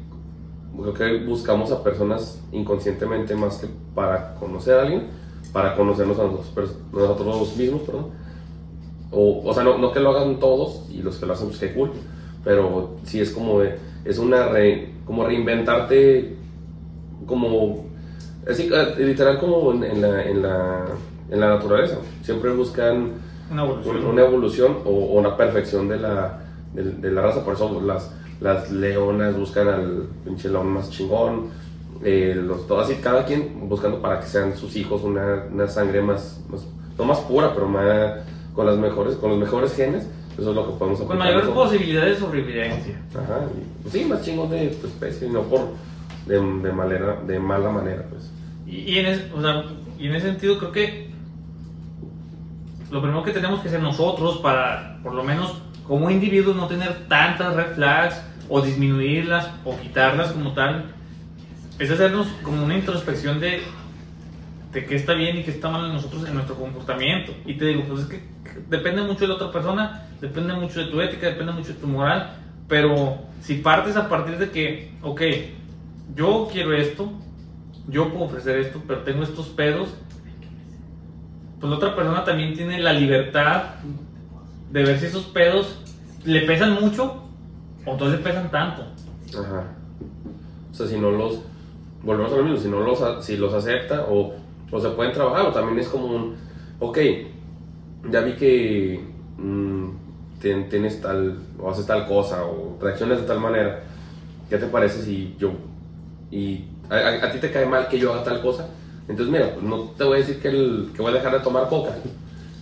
creo 0.81 0.93
que 0.93 1.25
buscamos 1.25 1.71
a 1.71 1.83
personas 1.83 2.39
inconscientemente 2.51 3.35
más 3.35 3.57
que 3.57 3.67
para 3.95 4.35
conocer 4.35 4.75
a 4.75 4.81
alguien, 4.83 5.07
para 5.51 5.75
conocernos 5.75 6.19
a 6.19 6.23
nosotros, 6.23 6.75
nosotros 6.91 7.57
mismos, 7.57 7.81
perdón. 7.81 8.26
O, 9.11 9.41
o 9.45 9.53
sea, 9.53 9.63
no, 9.63 9.77
no 9.77 9.91
que 9.91 9.99
lo 9.99 10.09
hagan 10.11 10.39
todos 10.39 10.83
y 10.91 11.01
los 11.01 11.17
que 11.17 11.25
lo 11.25 11.33
hacen, 11.33 11.47
pues 11.47 11.59
qué 11.59 11.73
cool, 11.73 11.91
pero 12.43 12.95
sí 13.03 13.19
es 13.21 13.31
como, 13.31 13.61
de- 13.61 13.77
es 14.05 14.17
una, 14.17 14.47
re- 14.49 14.93
como 15.05 15.25
reinventarte, 15.25 16.35
como, 17.25 17.85
así, 18.49 18.69
eh, 18.73 18.95
literal 19.05 19.39
como 19.39 19.71
en, 19.73 19.83
en 19.83 20.01
la, 20.01 20.23
en, 20.23 20.41
la, 20.41 20.85
en 21.29 21.39
la 21.39 21.49
naturaleza. 21.49 21.97
Siempre 22.21 22.51
buscan 22.51 23.11
Una 23.51 23.63
evolución. 23.63 23.97
un- 23.97 24.05
una 24.05 24.21
evolución 24.23 24.77
o, 24.85 24.89
o 24.89 25.19
una 25.19 25.35
perfección 25.37 25.87
de 25.89 25.99
la, 25.99 26.39
de, 26.73 26.83
de 26.83 27.11
la 27.11 27.21
raza. 27.21 27.43
Por 27.43 27.55
eso 27.55 27.81
las, 27.81 28.11
las 28.41 28.71
leonas 28.71 29.37
buscan 29.37 29.67
al 29.67 30.03
pinche 30.25 30.49
león 30.49 30.67
más 30.67 30.89
chingón. 30.89 31.49
eh, 32.03 32.33
los, 32.35 32.67
todo 32.67 32.79
así, 32.81 32.95
cada 32.95 33.25
quien 33.25 33.67
buscando 33.67 33.99
para 34.01 34.19
que 34.19 34.27
sean 34.27 34.55
sus 34.55 34.75
hijos 34.75 35.01
una, 35.03 35.45
una 35.51 35.67
sangre 35.67 36.01
más, 36.01 36.39
más- 36.49 36.65
no 36.97 37.05
más 37.05 37.19
pura, 37.21 37.53
pero 37.53 37.67
más 37.67 38.17
con 38.57 38.65
las 38.65 38.77
mejores, 38.77 39.15
con 39.17 39.29
los 39.29 39.39
mejores 39.39 39.75
genes. 39.75 40.07
Eso 40.37 40.49
es 40.49 40.55
lo 40.55 40.65
que 40.65 40.79
podemos 40.79 40.99
Con 40.99 41.07
aplicar 41.09 41.17
mayores 41.19 41.45
nosotros. 41.45 41.65
posibilidades 41.69 42.19
de 42.19 42.25
sobrevivencia. 42.25 43.01
Ajá, 43.13 43.41
y, 43.55 43.81
pues 43.83 43.93
sí, 43.93 44.05
más 44.05 44.21
chingón 44.23 44.49
de 44.49 44.67
tu 44.69 44.87
especie, 44.87 45.29
no 45.29 45.43
por 45.43 45.69
de, 46.25 46.35
de, 46.35 46.73
manera, 46.73 47.21
de 47.25 47.39
mala 47.39 47.69
manera, 47.69 48.03
pues. 48.09 48.31
Y, 48.65 48.77
y 48.93 48.97
en 48.97 49.05
ese, 49.05 49.31
o 49.33 49.41
sea, 49.41 49.63
y 49.99 50.07
en 50.07 50.15
ese 50.15 50.27
sentido 50.27 50.57
creo 50.57 50.71
que 50.71 51.11
lo 52.91 53.01
primero 53.01 53.23
que 53.23 53.31
tenemos 53.31 53.61
que 53.61 53.67
hacer 53.67 53.81
nosotros 53.81 54.37
para, 54.37 54.99
por 55.03 55.13
lo 55.13 55.23
menos 55.23 55.61
como 55.87 56.09
individuos, 56.09 56.55
no 56.55 56.67
tener 56.67 57.07
tantas 57.07 57.55
red 57.55 57.75
flags 57.75 58.19
o 58.49 58.61
disminuirlas 58.61 59.49
o 59.65 59.77
quitarlas 59.77 60.31
como 60.31 60.53
tal, 60.53 60.85
es 61.77 61.91
hacernos 61.91 62.27
como 62.41 62.63
una 62.65 62.75
introspección 62.75 63.39
de, 63.39 63.61
de 64.71 64.85
qué 64.85 64.95
está 64.95 65.13
bien 65.13 65.37
y 65.37 65.43
qué 65.43 65.51
está 65.51 65.69
mal 65.69 65.85
en 65.85 65.93
nosotros 65.93 66.27
en 66.27 66.33
nuestro 66.33 66.55
comportamiento. 66.55 67.33
Y 67.45 67.53
te 67.55 67.65
digo, 67.65 67.83
pues 67.87 68.01
es 68.01 68.07
que 68.07 68.36
depende 68.69 69.01
mucho 69.01 69.21
de 69.21 69.27
la 69.27 69.33
otra 69.35 69.51
persona, 69.51 70.07
depende 70.21 70.53
mucho 70.53 70.79
de 70.79 70.87
tu 70.87 71.01
ética, 71.01 71.27
depende 71.27 71.53
mucho 71.53 71.73
de 71.73 71.79
tu 71.79 71.87
moral, 71.87 72.35
pero 72.67 73.17
si 73.41 73.55
partes 73.55 73.95
a 73.95 74.09
partir 74.09 74.37
de 74.37 74.49
que, 74.49 74.91
ok, 75.01 75.21
yo 76.15 76.47
quiero 76.51 76.73
esto, 76.73 77.11
yo 77.87 78.09
puedo 78.09 78.25
ofrecer 78.25 78.57
esto, 78.57 78.81
pero 78.87 79.01
tengo 79.01 79.23
estos 79.23 79.47
pedos, 79.47 79.89
pues 81.59 81.69
la 81.69 81.77
otra 81.77 81.95
persona 81.95 82.23
también 82.23 82.53
tiene 82.53 82.79
la 82.79 82.93
libertad 82.93 83.75
de 84.71 84.83
ver 84.83 84.99
si 84.99 85.07
esos 85.07 85.25
pedos 85.25 85.79
le 86.23 86.41
pesan 86.41 86.73
mucho 86.79 87.23
o 87.85 87.97
no 87.97 88.09
le 88.09 88.17
pesan 88.17 88.51
tanto. 88.51 88.83
Ajá. 89.33 89.63
O 90.71 90.73
sea, 90.73 90.87
si 90.87 90.99
no 90.99 91.11
los. 91.11 91.41
Volvemos 92.03 92.31
a 92.31 92.37
lo 92.37 92.43
mismo, 92.43 92.59
si 92.59 92.69
no 92.69 92.81
los, 92.81 93.25
si 93.25 93.37
los 93.37 93.53
acepta 93.53 94.05
o, 94.07 94.35
o 94.71 94.79
se 94.79 94.89
pueden 94.89 95.13
trabajar, 95.13 95.47
o 95.47 95.51
también 95.51 95.79
es 95.79 95.87
como 95.87 96.07
un. 96.07 96.35
Ok, 96.79 96.97
ya 98.11 98.21
vi 98.21 98.33
que 98.33 98.99
mm, 99.37 99.89
tien- 100.41 100.69
tienes 100.69 101.01
tal. 101.01 101.37
o 101.59 101.69
haces 101.71 101.85
tal 101.85 102.07
cosa, 102.07 102.43
o 102.45 102.77
reaccionas 102.81 103.21
de 103.21 103.27
tal 103.27 103.39
manera. 103.39 103.83
¿Qué 104.49 104.57
te 104.57 104.67
parece 104.67 105.01
si 105.03 105.35
yo. 105.39 105.51
y 106.31 106.65
a, 106.89 107.29
ti 107.31 107.39
te 107.39 107.51
cae 107.51 107.65
mal 107.65 107.87
que 107.89 107.99
yo 107.99 108.13
haga 108.13 108.23
tal 108.23 108.41
cosa? 108.41 108.67
Entonces, 109.09 109.31
mira, 109.31 109.53
pues 109.53 109.63
no 109.65 109.91
te 109.97 110.03
voy 110.03 110.15
a 110.15 110.19
decir 110.19 110.39
que, 110.39 110.47
el- 110.49 110.89
que 110.95 111.01
voy 111.01 111.11
a 111.11 111.15
dejar 111.15 111.33
de 111.33 111.39
tomar 111.39 111.67
coca. 111.69 111.91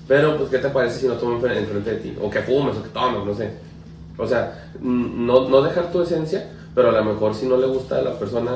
Pero, 0.07 0.37
pues, 0.37 0.49
¿qué 0.49 0.59
te 0.59 0.69
parece 0.69 0.99
si 0.99 1.07
no 1.07 1.13
tomo 1.15 1.39
enfre- 1.39 1.57
enfrente 1.57 1.91
de 1.91 1.97
ti? 1.97 2.15
O 2.21 2.29
que 2.29 2.39
fumes, 2.41 2.75
o 2.77 2.83
que 2.83 2.89
tomes, 2.89 3.25
no 3.25 3.33
sé. 3.33 3.51
O 4.17 4.27
sea, 4.27 4.69
mm, 4.79 5.25
no, 5.25 5.49
no 5.49 5.61
dejar 5.63 5.91
tu 5.91 6.01
esencia, 6.01 6.49
pero 6.75 6.89
a 6.89 6.91
lo 6.91 7.03
mejor 7.03 7.33
si 7.33 7.47
no 7.47 7.57
le 7.57 7.67
gusta 7.67 7.97
a 7.97 8.01
la 8.01 8.17
persona 8.19 8.51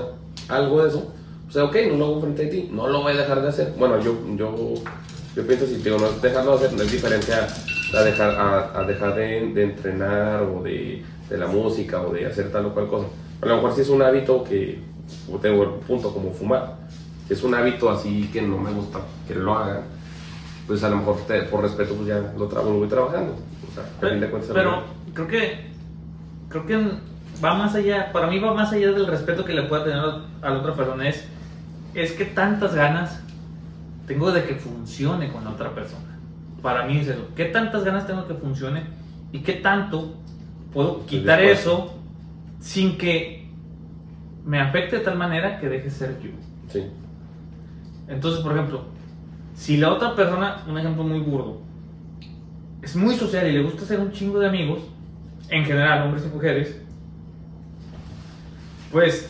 algo 0.47 0.83
de 0.83 0.89
eso, 0.89 1.11
o 1.47 1.51
sea, 1.51 1.63
ok, 1.65 1.75
no 1.91 1.97
lo 1.97 2.05
hago 2.05 2.15
enfrente 2.15 2.43
de 2.45 2.49
ti, 2.49 2.69
no 2.71 2.87
lo 2.87 3.01
voy 3.01 3.13
a 3.13 3.17
dejar 3.17 3.41
de 3.41 3.47
hacer. 3.49 3.73
Bueno, 3.77 3.99
yo, 3.99 4.15
yo, 4.37 4.55
yo 5.35 5.45
pienso 5.47 5.65
si 5.65 5.75
digo, 5.77 5.97
no 5.97 6.09
dejarlo 6.21 6.57
de 6.57 6.65
hacer, 6.65 6.77
no 6.77 6.83
es 6.83 6.91
diferente 6.91 7.31
a, 7.33 7.47
a 7.97 8.03
dejar, 8.03 8.29
a, 8.31 8.79
a 8.79 8.83
dejar 8.83 9.15
de, 9.15 9.51
de 9.53 9.63
entrenar 9.63 10.41
o 10.43 10.61
de, 10.63 11.03
de 11.29 11.37
la 11.37 11.47
música 11.47 12.01
o 12.01 12.11
de 12.13 12.25
hacer 12.25 12.51
tal 12.51 12.65
o 12.67 12.73
cual 12.73 12.87
cosa. 12.87 13.07
A 13.41 13.45
lo 13.45 13.55
mejor 13.57 13.73
si 13.75 13.81
es 13.81 13.89
un 13.89 14.01
hábito 14.01 14.43
que, 14.43 14.79
tengo 15.41 15.63
el 15.63 15.69
punto 15.87 16.13
como 16.13 16.31
fumar, 16.31 16.75
si 17.27 17.33
es 17.33 17.43
un 17.43 17.53
hábito 17.55 17.89
así 17.89 18.29
que 18.33 18.41
no 18.41 18.57
me 18.57 18.71
gusta 18.71 18.99
que 19.27 19.35
lo 19.35 19.55
hagan, 19.55 19.81
pues 20.67 20.83
a 20.83 20.89
lo 20.89 20.97
mejor 20.97 21.17
te- 21.27 21.43
por 21.43 21.61
respeto 21.61 21.95
pues 21.95 22.07
ya 22.07 22.19
lo, 22.37 22.49
tra- 22.49 22.63
lo 22.63 22.73
voy 22.73 22.87
trabajando. 22.87 23.33
O 23.33 23.73
sea, 23.73 23.83
a 23.83 24.11
fin 24.11 24.19
de 24.19 24.29
cuentas, 24.29 24.51
Pero 24.53 24.83
creo 25.13 25.27
que 25.27 25.69
creo 26.49 26.65
que 26.65 26.77
va 27.43 27.53
más 27.55 27.75
allá, 27.75 28.11
para 28.11 28.27
mí 28.27 28.39
va 28.39 28.53
más 28.53 28.71
allá 28.71 28.91
del 28.91 29.07
respeto 29.07 29.45
que 29.45 29.53
le 29.53 29.63
pueda 29.63 29.83
tener 29.83 29.99
a 29.99 30.49
la 30.49 30.57
otra 30.59 30.73
persona. 30.75 31.07
Es, 31.07 31.25
es 31.93 32.11
que 32.13 32.25
tantas 32.25 32.75
ganas 32.75 33.21
tengo 34.09 34.31
de 34.31 34.43
que 34.43 34.55
funcione 34.55 35.31
con 35.31 35.43
la 35.43 35.51
otra 35.51 35.75
persona. 35.75 36.17
Para 36.63 36.87
mí 36.87 36.97
es 36.97 37.09
eso. 37.09 37.27
¿Qué 37.35 37.45
tantas 37.45 37.83
ganas 37.83 38.07
tengo 38.07 38.23
de 38.23 38.29
que 38.29 38.33
funcione? 38.33 38.85
¿Y 39.31 39.41
qué 39.41 39.53
tanto 39.53 40.15
puedo 40.73 41.05
quitar 41.05 41.39
eso 41.43 41.95
sin 42.59 42.97
que 42.97 43.47
me 44.43 44.59
afecte 44.59 44.97
de 44.97 45.03
tal 45.03 45.15
manera 45.15 45.59
que 45.59 45.69
deje 45.69 45.83
de 45.83 45.89
ser 45.91 46.19
yo? 46.19 46.31
Sí. 46.69 46.85
Entonces, 48.07 48.41
por 48.41 48.53
ejemplo, 48.53 48.85
si 49.53 49.77
la 49.77 49.93
otra 49.93 50.15
persona, 50.15 50.63
un 50.67 50.79
ejemplo 50.79 51.03
muy 51.03 51.19
burdo, 51.19 51.61
es 52.81 52.95
muy 52.95 53.13
social 53.13 53.47
y 53.47 53.51
le 53.51 53.61
gusta 53.61 53.83
hacer 53.83 53.99
un 53.99 54.11
chingo 54.11 54.39
de 54.39 54.47
amigos, 54.47 54.79
en 55.49 55.65
general, 55.65 56.07
hombres 56.07 56.25
y 56.25 56.33
mujeres, 56.33 56.81
pues, 58.91 59.29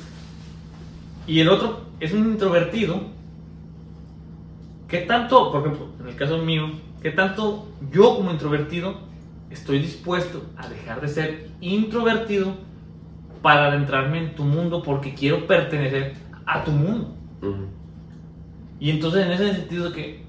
y 1.27 1.41
el 1.41 1.49
otro 1.49 1.81
es 1.99 2.13
un 2.13 2.31
introvertido, 2.31 3.18
¿qué 4.89 4.99
tanto, 5.01 5.51
por 5.51 5.61
ejemplo, 5.61 5.87
en 5.99 6.07
el 6.07 6.15
caso 6.15 6.39
mío, 6.39 6.71
qué 7.01 7.11
tanto 7.11 7.67
yo 7.91 8.15
como 8.15 8.31
introvertido 8.31 8.97
estoy 9.49 9.79
dispuesto 9.79 10.43
a 10.57 10.67
dejar 10.67 10.99
de 10.99 11.07
ser 11.07 11.49
introvertido 11.61 12.55
para 13.41 13.67
adentrarme 13.67 14.17
en 14.17 14.35
tu 14.35 14.43
mundo 14.43 14.83
porque 14.83 15.13
quiero 15.13 15.47
pertenecer 15.47 16.15
a 16.45 16.63
tu 16.63 16.71
mundo? 16.71 17.15
Ujú. 17.41 17.67
Y 18.79 18.89
entonces 18.89 19.25
en 19.25 19.31
ese 19.31 19.53
sentido 19.53 19.93
que 19.93 20.23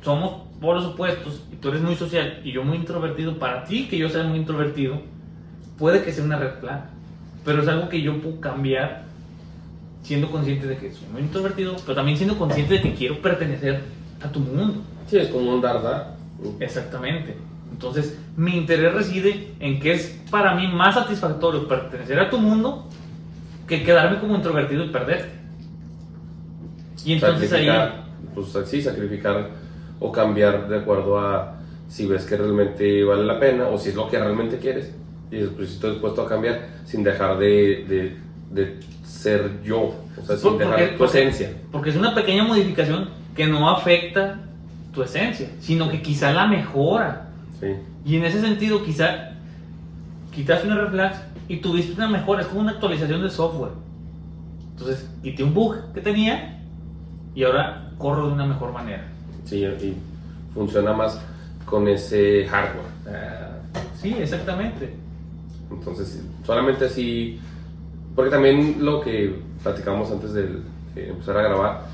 somos 0.00 0.42
polos 0.60 0.84
opuestos 0.84 1.44
y 1.52 1.56
tú 1.56 1.68
eres 1.68 1.82
muy 1.82 1.96
social 1.96 2.40
y 2.44 2.52
yo 2.52 2.64
muy 2.64 2.76
introvertido, 2.76 3.38
para 3.38 3.64
ti 3.64 3.88
que 3.88 3.98
yo 3.98 4.08
sea 4.08 4.24
muy 4.24 4.38
introvertido, 4.38 5.00
puede 5.76 6.02
que 6.02 6.12
sea 6.12 6.24
una 6.24 6.38
red 6.38 6.60
flag, 6.60 6.88
pero 7.44 7.62
es 7.62 7.68
algo 7.68 7.88
que 7.88 8.00
yo 8.00 8.20
puedo 8.20 8.40
cambiar 8.40 9.07
siendo 10.02 10.30
consciente 10.30 10.66
de 10.66 10.76
que 10.76 10.92
soy 10.92 11.08
muy 11.12 11.22
introvertido, 11.22 11.76
pero 11.84 11.94
también 11.94 12.16
siendo 12.16 12.38
consciente 12.38 12.74
de 12.74 12.82
que 12.82 12.94
quiero 12.94 13.20
pertenecer 13.20 13.80
a 14.22 14.30
tu 14.30 14.40
mundo. 14.40 14.82
Sí, 15.06 15.18
es 15.18 15.28
como 15.28 15.54
un 15.54 15.60
dar, 15.60 15.82
dar. 15.82 16.16
Exactamente. 16.60 17.34
Entonces, 17.70 18.18
mi 18.36 18.56
interés 18.56 18.94
reside 18.94 19.52
en 19.60 19.80
que 19.80 19.92
es 19.92 20.20
para 20.30 20.54
mí 20.54 20.66
más 20.68 20.94
satisfactorio 20.94 21.68
pertenecer 21.68 22.18
a 22.18 22.30
tu 22.30 22.38
mundo 22.38 22.88
que 23.66 23.82
quedarme 23.84 24.18
como 24.18 24.34
introvertido 24.34 24.84
y 24.84 24.88
perderte. 24.88 25.30
Y 27.04 27.12
entonces 27.12 27.52
ahí... 27.52 27.66
Sacrificar, 27.66 28.04
pues 28.34 28.68
sí, 28.68 28.82
sacrificar 28.82 29.50
o 30.00 30.10
cambiar 30.10 30.68
de 30.68 30.78
acuerdo 30.78 31.18
a 31.18 31.58
si 31.88 32.06
ves 32.06 32.24
que 32.24 32.36
realmente 32.36 33.04
vale 33.04 33.24
la 33.24 33.38
pena 33.38 33.68
o 33.68 33.78
si 33.78 33.90
es 33.90 33.94
lo 33.94 34.08
que 34.08 34.18
realmente 34.18 34.58
quieres. 34.58 34.94
Y 35.30 35.36
dices, 35.36 35.50
pues 35.54 35.70
estoy 35.70 35.92
dispuesto 35.92 36.22
a 36.22 36.28
cambiar 36.28 36.68
sin 36.84 37.02
dejar 37.02 37.38
de, 37.38 37.84
de, 37.88 38.16
de 38.50 38.80
ser 39.04 39.62
yo, 39.62 39.94
o 40.16 40.24
sea, 40.26 40.36
sin 40.36 40.58
dejar 40.58 40.74
porque- 40.78 40.96
tu 40.96 41.04
esencia. 41.04 41.52
Porque 41.72 41.90
es 41.90 41.96
una 41.96 42.14
pequeña 42.14 42.44
modificación 42.44 43.10
que 43.34 43.46
no 43.46 43.68
afecta 43.70 44.40
tu 44.92 45.02
esencia, 45.02 45.48
sino 45.60 45.90
que 45.90 46.02
quizá 46.02 46.32
la 46.32 46.46
mejora. 46.46 47.28
Sí. 47.60 47.68
Y 48.04 48.16
en 48.16 48.24
ese 48.24 48.40
sentido, 48.40 48.82
quizá 48.84 49.32
quitaste 50.32 50.66
una 50.66 50.76
red 50.76 50.90
flag 50.90 51.12
y 51.48 51.56
tuviste 51.58 51.92
una 51.94 52.08
mejora, 52.08 52.42
es 52.42 52.48
como 52.48 52.60
una 52.60 52.72
actualización 52.72 53.20
del 53.20 53.30
software. 53.30 53.72
Entonces, 54.72 55.08
quité 55.22 55.42
un 55.42 55.54
bug 55.54 55.76
que 55.92 56.00
tenía 56.00 56.58
y 57.34 57.44
ahora 57.44 57.90
corro 57.98 58.28
de 58.28 58.32
una 58.34 58.46
mejor 58.46 58.72
manera. 58.72 59.04
Sí, 59.44 59.64
y 59.64 59.96
funciona 60.54 60.92
más 60.92 61.20
con 61.64 61.88
ese 61.88 62.46
hardware. 62.46 62.86
Ah, 63.08 63.44
Sí, 64.00 64.14
exactamente. 64.18 64.94
Entonces, 65.70 66.22
solamente 66.46 66.84
así, 66.86 67.40
porque 68.18 68.32
también 68.32 68.84
lo 68.84 69.00
que 69.00 69.32
platicamos 69.62 70.10
antes 70.10 70.32
de, 70.32 70.48
de 70.96 71.10
empezar 71.10 71.36
a 71.36 71.42
grabar, 71.42 71.86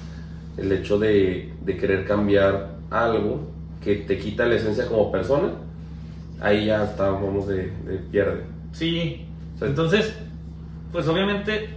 el 0.56 0.72
hecho 0.72 0.98
de, 0.98 1.52
de 1.60 1.76
querer 1.76 2.06
cambiar 2.06 2.76
algo 2.90 3.50
que 3.82 3.96
te 3.96 4.16
quita 4.16 4.46
la 4.46 4.54
esencia 4.54 4.86
como 4.86 5.12
persona, 5.12 5.50
ahí 6.40 6.64
ya 6.64 6.82
estábamos 6.82 7.46
de, 7.46 7.70
de 7.84 7.98
pierde. 8.10 8.42
Sí. 8.72 9.26
Entonces, 9.60 10.16
pues 10.92 11.06
obviamente, 11.08 11.68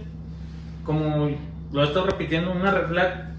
como 0.82 1.28
lo 1.70 1.82
he 1.82 1.86
estado 1.86 2.06
repitiendo, 2.06 2.50
una 2.50 2.70
red 2.70 2.88
flag 2.88 3.34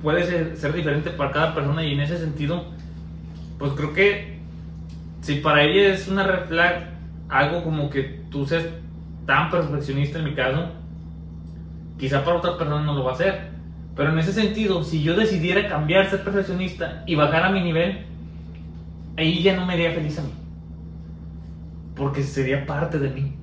puede 0.00 0.22
ser, 0.22 0.56
ser 0.56 0.74
diferente 0.74 1.10
para 1.10 1.32
cada 1.32 1.54
persona 1.56 1.82
y 1.82 1.92
en 1.92 1.98
ese 1.98 2.18
sentido, 2.18 2.66
pues 3.58 3.72
creo 3.72 3.92
que 3.92 4.38
si 5.22 5.40
para 5.40 5.64
ella 5.64 5.92
es 5.92 6.06
una 6.06 6.22
red 6.22 6.46
flag 6.46 6.90
algo 7.28 7.64
como 7.64 7.90
que 7.90 8.22
tú 8.30 8.46
seas 8.46 8.64
tan 9.26 9.50
perfeccionista 9.50 10.18
en 10.18 10.24
mi 10.24 10.34
caso, 10.34 10.70
quizá 11.98 12.24
para 12.24 12.38
otra 12.38 12.58
persona 12.58 12.82
no 12.82 12.94
lo 12.94 13.04
va 13.04 13.12
a 13.12 13.14
hacer. 13.14 13.54
Pero 13.96 14.10
en 14.10 14.18
ese 14.18 14.32
sentido, 14.32 14.82
si 14.82 15.02
yo 15.02 15.14
decidiera 15.14 15.68
cambiar, 15.68 16.10
ser 16.10 16.24
perfeccionista 16.24 17.04
y 17.06 17.14
bajar 17.14 17.44
a 17.44 17.50
mi 17.50 17.62
nivel, 17.62 18.04
ahí 19.16 19.42
ya 19.42 19.54
no 19.54 19.64
me 19.66 19.74
haría 19.74 19.92
feliz 19.92 20.18
a 20.18 20.22
mí 20.22 20.30
porque 21.96 22.22
sería 22.22 22.66
parte 22.66 22.98
de 22.98 23.10
mí. 23.10 23.34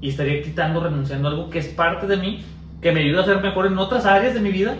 Y 0.00 0.10
estaría 0.10 0.42
quitando, 0.42 0.80
renunciando 0.80 1.28
a 1.28 1.30
algo 1.30 1.50
que 1.50 1.58
es 1.58 1.68
parte 1.68 2.06
de 2.06 2.16
mí, 2.16 2.44
que 2.82 2.92
me 2.92 3.00
ayuda 3.00 3.22
a 3.22 3.24
ser 3.24 3.40
mejor 3.40 3.66
en 3.66 3.78
otras 3.78 4.04
áreas 4.04 4.34
de 4.34 4.40
mi 4.40 4.50
vida, 4.50 4.76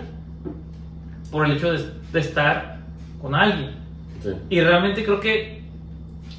por 1.31 1.47
el 1.47 1.57
hecho 1.57 1.73
de, 1.73 1.85
de 2.13 2.21
estar 2.21 2.79
con 3.21 3.35
alguien. 3.35 3.71
Sí. 4.23 4.31
Y 4.51 4.61
realmente 4.61 5.05
creo 5.05 5.21
que, 5.21 5.63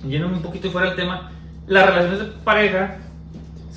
yéndome 0.07 0.35
un 0.35 0.41
poquito 0.41 0.69
fuera 0.69 0.87
del 0.87 0.95
tema, 0.95 1.31
las 1.65 1.85
relaciones 1.85 2.19
de 2.19 2.25
pareja 2.43 2.97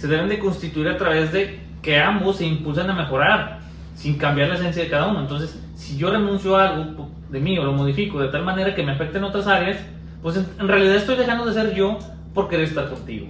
se 0.01 0.09
deben 0.09 0.31
de 0.31 0.39
constituir 0.39 0.89
a 0.89 0.97
través 0.97 1.31
de 1.31 1.61
que 1.83 1.99
ambos 1.99 2.37
se 2.37 2.47
impulsan 2.47 2.89
a 2.89 2.95
mejorar, 2.95 3.59
sin 3.95 4.17
cambiar 4.17 4.49
la 4.49 4.55
esencia 4.55 4.83
de 4.83 4.89
cada 4.89 5.09
uno. 5.09 5.21
Entonces, 5.21 5.63
si 5.75 5.99
yo 5.99 6.11
renuncio 6.11 6.57
a 6.57 6.69
algo 6.69 7.11
de 7.29 7.39
mí 7.39 7.59
o 7.59 7.65
lo 7.65 7.75
modifico 7.75 8.19
de 8.19 8.29
tal 8.29 8.43
manera 8.43 8.75
que 8.75 8.83
me 8.83 8.93
afecte 8.93 9.19
en 9.19 9.25
otras 9.25 9.47
áreas, 9.47 9.77
pues 10.23 10.37
en, 10.37 10.69
realidad 10.69 10.97
estoy 10.97 11.17
dejando 11.17 11.45
de 11.45 11.53
ser 11.53 11.75
yo 11.75 11.99
por 12.33 12.49
querer 12.49 12.65
estar 12.65 12.89
contigo. 12.89 13.27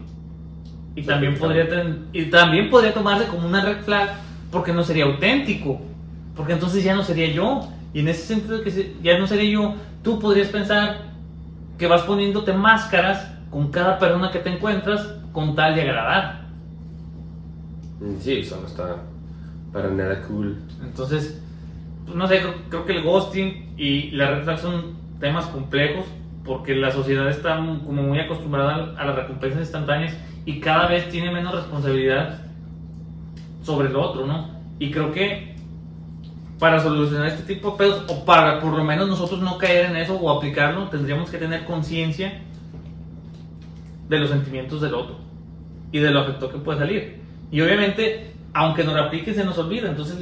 Y 0.95 1.03
también, 1.03 1.37
podría 1.37 1.67
y 2.13 2.27
también 2.27 2.71
podría 2.71 2.95
tomarse 2.95 3.27
como 3.27 3.49
una 3.49 3.65
red 3.65 3.79
flag 3.83 4.11
porque 4.53 4.73
no 4.73 4.85
sería 4.85 5.07
auténtico, 5.07 5.81
porque 6.37 6.53
entonces 6.53 6.85
ya 6.85 6.95
no 6.95 7.03
sería 7.03 7.33
yo. 7.33 7.69
Y 7.93 7.99
en 7.99 8.09
ese 8.09 8.23
sentido 8.23 8.63
que 8.63 8.95
ya 9.03 9.19
no 9.19 9.27
sería 9.27 9.51
yo, 9.51 9.75
tú 10.05 10.21
podrías 10.21 10.49
pensar 10.49 10.99
que 11.79 11.89
vas 11.89 12.03
poniéndote 12.03 12.53
máscaras 12.53 13.29
con 13.51 13.73
cada 13.73 13.99
persona 13.99 14.31
que 14.31 14.39
te 14.39 14.51
encuentras 14.51 15.17
con 15.33 15.57
tal 15.57 15.75
de 15.75 15.83
agradar. 15.83 16.40
Sí, 18.21 18.39
eso 18.39 18.59
no 18.61 18.67
está 18.67 19.03
para 19.73 19.91
nada 19.91 20.23
cool. 20.23 20.57
Entonces, 20.83 21.41
pues, 22.05 22.17
no 22.17 22.27
sé, 22.27 22.41
creo, 22.41 22.55
creo 22.69 22.85
que 22.85 22.93
el 22.93 23.03
ghosting 23.03 23.75
y 23.77 24.11
la 24.13 24.31
red 24.31 24.45
flag 24.45 24.59
son 24.59 24.97
temas 25.21 25.47
complejos 25.47 26.07
porque 26.45 26.75
la 26.75 26.91
sociedad 26.91 27.29
está 27.29 27.57
como 27.57 28.03
muy 28.03 28.19
acostumbrada 28.19 28.95
a 28.99 29.05
las 29.05 29.15
recompensas 29.15 29.61
instantáneas 29.61 30.17
y 30.47 30.61
cada 30.61 30.89
vez 30.89 31.09
tiene 31.09 31.31
menos 31.31 31.55
responsabilidad 31.55 32.41
sobre 33.63 33.89
el 33.89 33.97
otro, 33.97 34.27
¿no? 34.27 34.49
Y 34.79 34.91
creo 34.91 35.13
que 35.13 35.55
para 36.59 36.81
solucionar 36.81 37.29
este 37.29 37.55
tipo 37.55 37.73
de 37.73 37.77
pedos, 37.79 38.05
o 38.09 38.25
para 38.25 38.61
por 38.61 38.73
lo 38.73 38.85
menos 38.85 39.09
nosotros 39.09 39.41
no 39.41 39.59
caer 39.59 39.87
en 39.87 39.97
eso 39.97 40.17
o 40.17 40.31
aplicarlo, 40.31 40.89
tendríamos 40.89 41.31
que 41.31 41.39
tener 41.39 41.65
conciencia 41.65 42.43
de 44.09 44.19
los 44.19 44.31
sentimientos 44.31 44.81
del 44.81 44.95
otro 44.95 45.19
y 45.93 45.99
de 45.99 46.11
lo 46.11 46.21
afectó 46.21 46.51
que 46.51 46.59
puede 46.59 46.79
salir. 46.79 47.20
Y 47.51 47.61
obviamente, 47.61 48.33
aunque 48.53 48.85
nos 48.85 48.97
aplique, 48.97 49.35
se 49.35 49.45
nos 49.45 49.59
olvida. 49.59 49.89
Entonces, 49.89 50.17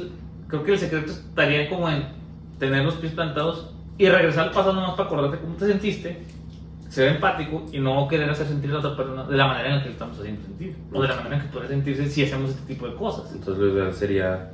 creo 0.47 0.63
que 0.63 0.73
el 0.73 0.79
secreto 0.79 1.11
estaría 1.11 1.69
como 1.69 1.89
en 1.89 2.03
tener 2.57 2.83
los 2.83 2.95
pies 2.95 3.13
plantados 3.13 3.73
y 3.97 4.07
regresar 4.07 4.47
al 4.47 4.51
pasado 4.51 4.73
nomás 4.73 4.91
para 4.91 5.07
acordarte 5.07 5.37
cómo 5.39 5.55
te 5.55 5.67
sentiste, 5.67 6.23
ser 6.89 7.15
empático 7.15 7.65
y 7.71 7.79
no 7.79 8.07
querer 8.07 8.29
hacer 8.29 8.47
sentir 8.47 8.69
a 8.71 8.73
la 8.73 8.79
otra 8.79 8.95
persona 8.95 9.23
de 9.25 9.37
la 9.37 9.47
manera 9.47 9.69
en 9.69 9.75
la 9.75 9.81
que 9.81 9.89
le 9.89 9.93
estamos 9.93 10.19
haciendo 10.19 10.41
sentir, 10.41 10.75
o 10.91 11.01
de 11.01 11.07
la 11.07 11.15
manera 11.15 11.35
en 11.35 11.41
que 11.41 11.47
podría 11.49 11.69
sentirse 11.69 12.09
si 12.09 12.23
hacemos 12.23 12.51
este 12.51 12.73
tipo 12.73 12.87
de 12.87 12.95
cosas. 12.95 13.31
Entonces 13.33 13.61
lo 13.61 13.73
ideal 13.73 13.93
sería 13.93 14.51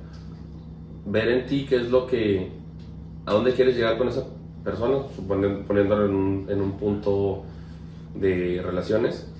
ver 1.05 1.29
en 1.29 1.45
ti 1.45 1.65
qué 1.69 1.77
es 1.77 1.89
lo 1.89 2.07
que, 2.07 2.51
a 3.25 3.33
dónde 3.33 3.53
quieres 3.53 3.75
llegar 3.75 3.97
con 3.97 4.07
esa 4.07 4.23
persona, 4.63 4.97
poniéndolo 5.27 6.05
en 6.05 6.15
un, 6.15 6.45
en 6.49 6.61
un 6.61 6.71
punto 6.77 7.43
de 8.15 8.61
relaciones. 8.65 9.31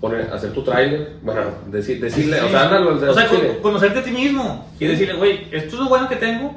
Poner, 0.00 0.30
hacer 0.32 0.52
tu 0.52 0.62
trailer, 0.62 1.14
bueno, 1.22 1.40
decir, 1.70 2.00
decirle, 2.00 2.40
o 2.42 2.48
sea, 2.50 2.64
ándalo 2.64 2.96
O 3.10 3.14
sea, 3.14 3.26
con- 3.28 3.62
conocerte 3.62 4.00
a 4.00 4.04
ti 4.04 4.10
mismo 4.10 4.68
y 4.74 4.78
Sí. 4.80 4.86
decirle, 4.88 5.14
güey, 5.14 5.48
esto 5.50 5.76
es 5.76 5.80
lo 5.82 5.88
bueno 5.88 6.06
que 6.08 6.16
tengo, 6.16 6.54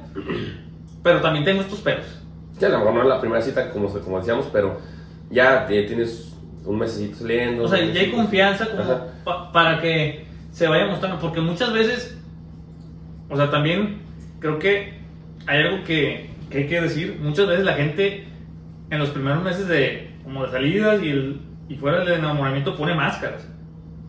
pero 1.01 1.21
también 1.21 1.45
tengo 1.45 1.61
estos 1.61 1.79
peros. 1.79 2.05
Sí, 2.57 2.65
a 2.65 2.69
lo 2.69 2.79
mejor 2.79 2.93
no 2.95 3.01
es 3.03 3.07
la 3.07 3.21
primera 3.21 3.41
cita, 3.41 3.69
como, 3.71 3.87
como 3.87 4.19
decíamos, 4.19 4.47
pero 4.51 4.79
ya 5.31 5.65
te- 5.65 5.83
tienes 5.83 6.35
un 6.65 6.77
mesecito 6.79 7.19
saliendo. 7.19 7.63
O 7.63 7.67
sea, 7.69 7.81
ya 7.85 8.01
hay 8.01 8.11
confianza 8.11 8.65
como 8.69 8.83
pa- 9.23 9.51
para 9.53 9.79
que 9.79 10.25
se 10.51 10.67
vaya 10.67 10.87
mostrando, 10.87 11.19
porque 11.19 11.39
muchas 11.39 11.71
veces, 11.71 12.17
o 13.29 13.37
sea, 13.37 13.49
también 13.49 13.99
creo 14.39 14.59
que 14.59 14.99
hay 15.47 15.61
algo 15.63 15.83
que, 15.85 16.29
que 16.49 16.57
hay 16.59 16.67
que 16.67 16.81
decir, 16.81 17.17
muchas 17.21 17.47
veces 17.47 17.63
la 17.63 17.73
gente 17.73 18.27
en 18.89 18.99
los 18.99 19.09
primeros 19.09 19.41
meses 19.43 19.67
de 19.69 20.09
como 20.25 20.45
de 20.45 20.51
salidas 20.51 21.01
y, 21.01 21.09
el, 21.09 21.39
y 21.69 21.75
fuera 21.75 21.99
del 21.99 22.13
enamoramiento 22.19 22.75
pone 22.75 22.93
máscaras. 22.95 23.47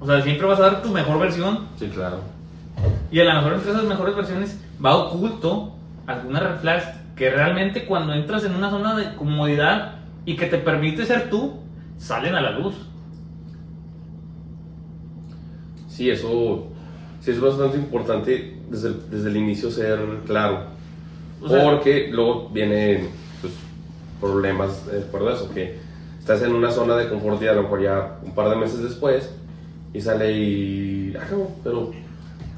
O 0.01 0.07
sea, 0.07 0.21
siempre 0.23 0.47
vas 0.47 0.59
a 0.59 0.63
dar 0.63 0.83
tu 0.83 0.89
mejor 0.89 1.19
versión 1.21 1.67
Sí, 1.79 1.87
claro. 1.89 2.21
y 3.13 3.21
a 3.21 3.25
lo 3.25 3.35
mejor 3.35 3.53
entre 3.55 3.71
esas 3.71 3.85
mejores 3.85 4.17
versiones 4.17 4.59
va 4.85 4.97
oculto 4.97 5.75
alguna 6.07 6.41
red 6.41 6.83
que 7.15 7.31
realmente 7.31 7.85
cuando 7.85 8.15
entras 8.15 8.45
en 8.45 8.55
una 8.55 8.71
zona 8.71 8.97
de 8.97 9.15
comodidad 9.15 9.97
y 10.25 10.37
que 10.37 10.47
te 10.47 10.57
permite 10.59 11.05
ser 11.05 11.29
tú, 11.29 11.61
salen 11.99 12.35
a 12.35 12.41
la 12.41 12.53
luz. 12.53 12.75
Sí, 15.89 16.09
eso 16.11 16.69
sí 17.21 17.31
es 17.33 17.41
bastante 17.41 17.77
importante 17.77 18.59
desde 18.71 18.89
el, 18.89 19.11
desde 19.11 19.29
el 19.29 19.37
inicio 19.37 19.71
ser 19.71 19.99
claro. 20.27 20.65
O 21.43 21.49
sea- 21.49 21.65
porque 21.65 22.09
luego 22.11 22.49
vienen 22.49 23.11
pues, 23.43 23.53
problemas 24.21 24.87
eh, 24.93 25.05
por 25.11 25.31
eso, 25.31 25.51
que 25.53 25.79
estás 26.33 26.49
en 26.49 26.55
una 26.55 26.71
zona 26.71 26.97
de 26.97 27.09
confort 27.09 27.43
y 27.43 27.49
a 27.49 27.55
lo 27.55 27.65
mejor 27.65 27.83
ya 27.83 28.19
un 28.25 28.33
par 28.33 28.51
de 28.51 28.57
meses 28.57 28.83
después 28.83 29.29
y 29.93 30.01
sale 30.01 30.31
y... 30.31 31.13
Ah, 31.19 31.27
no, 31.33 31.49
pero 31.65 31.91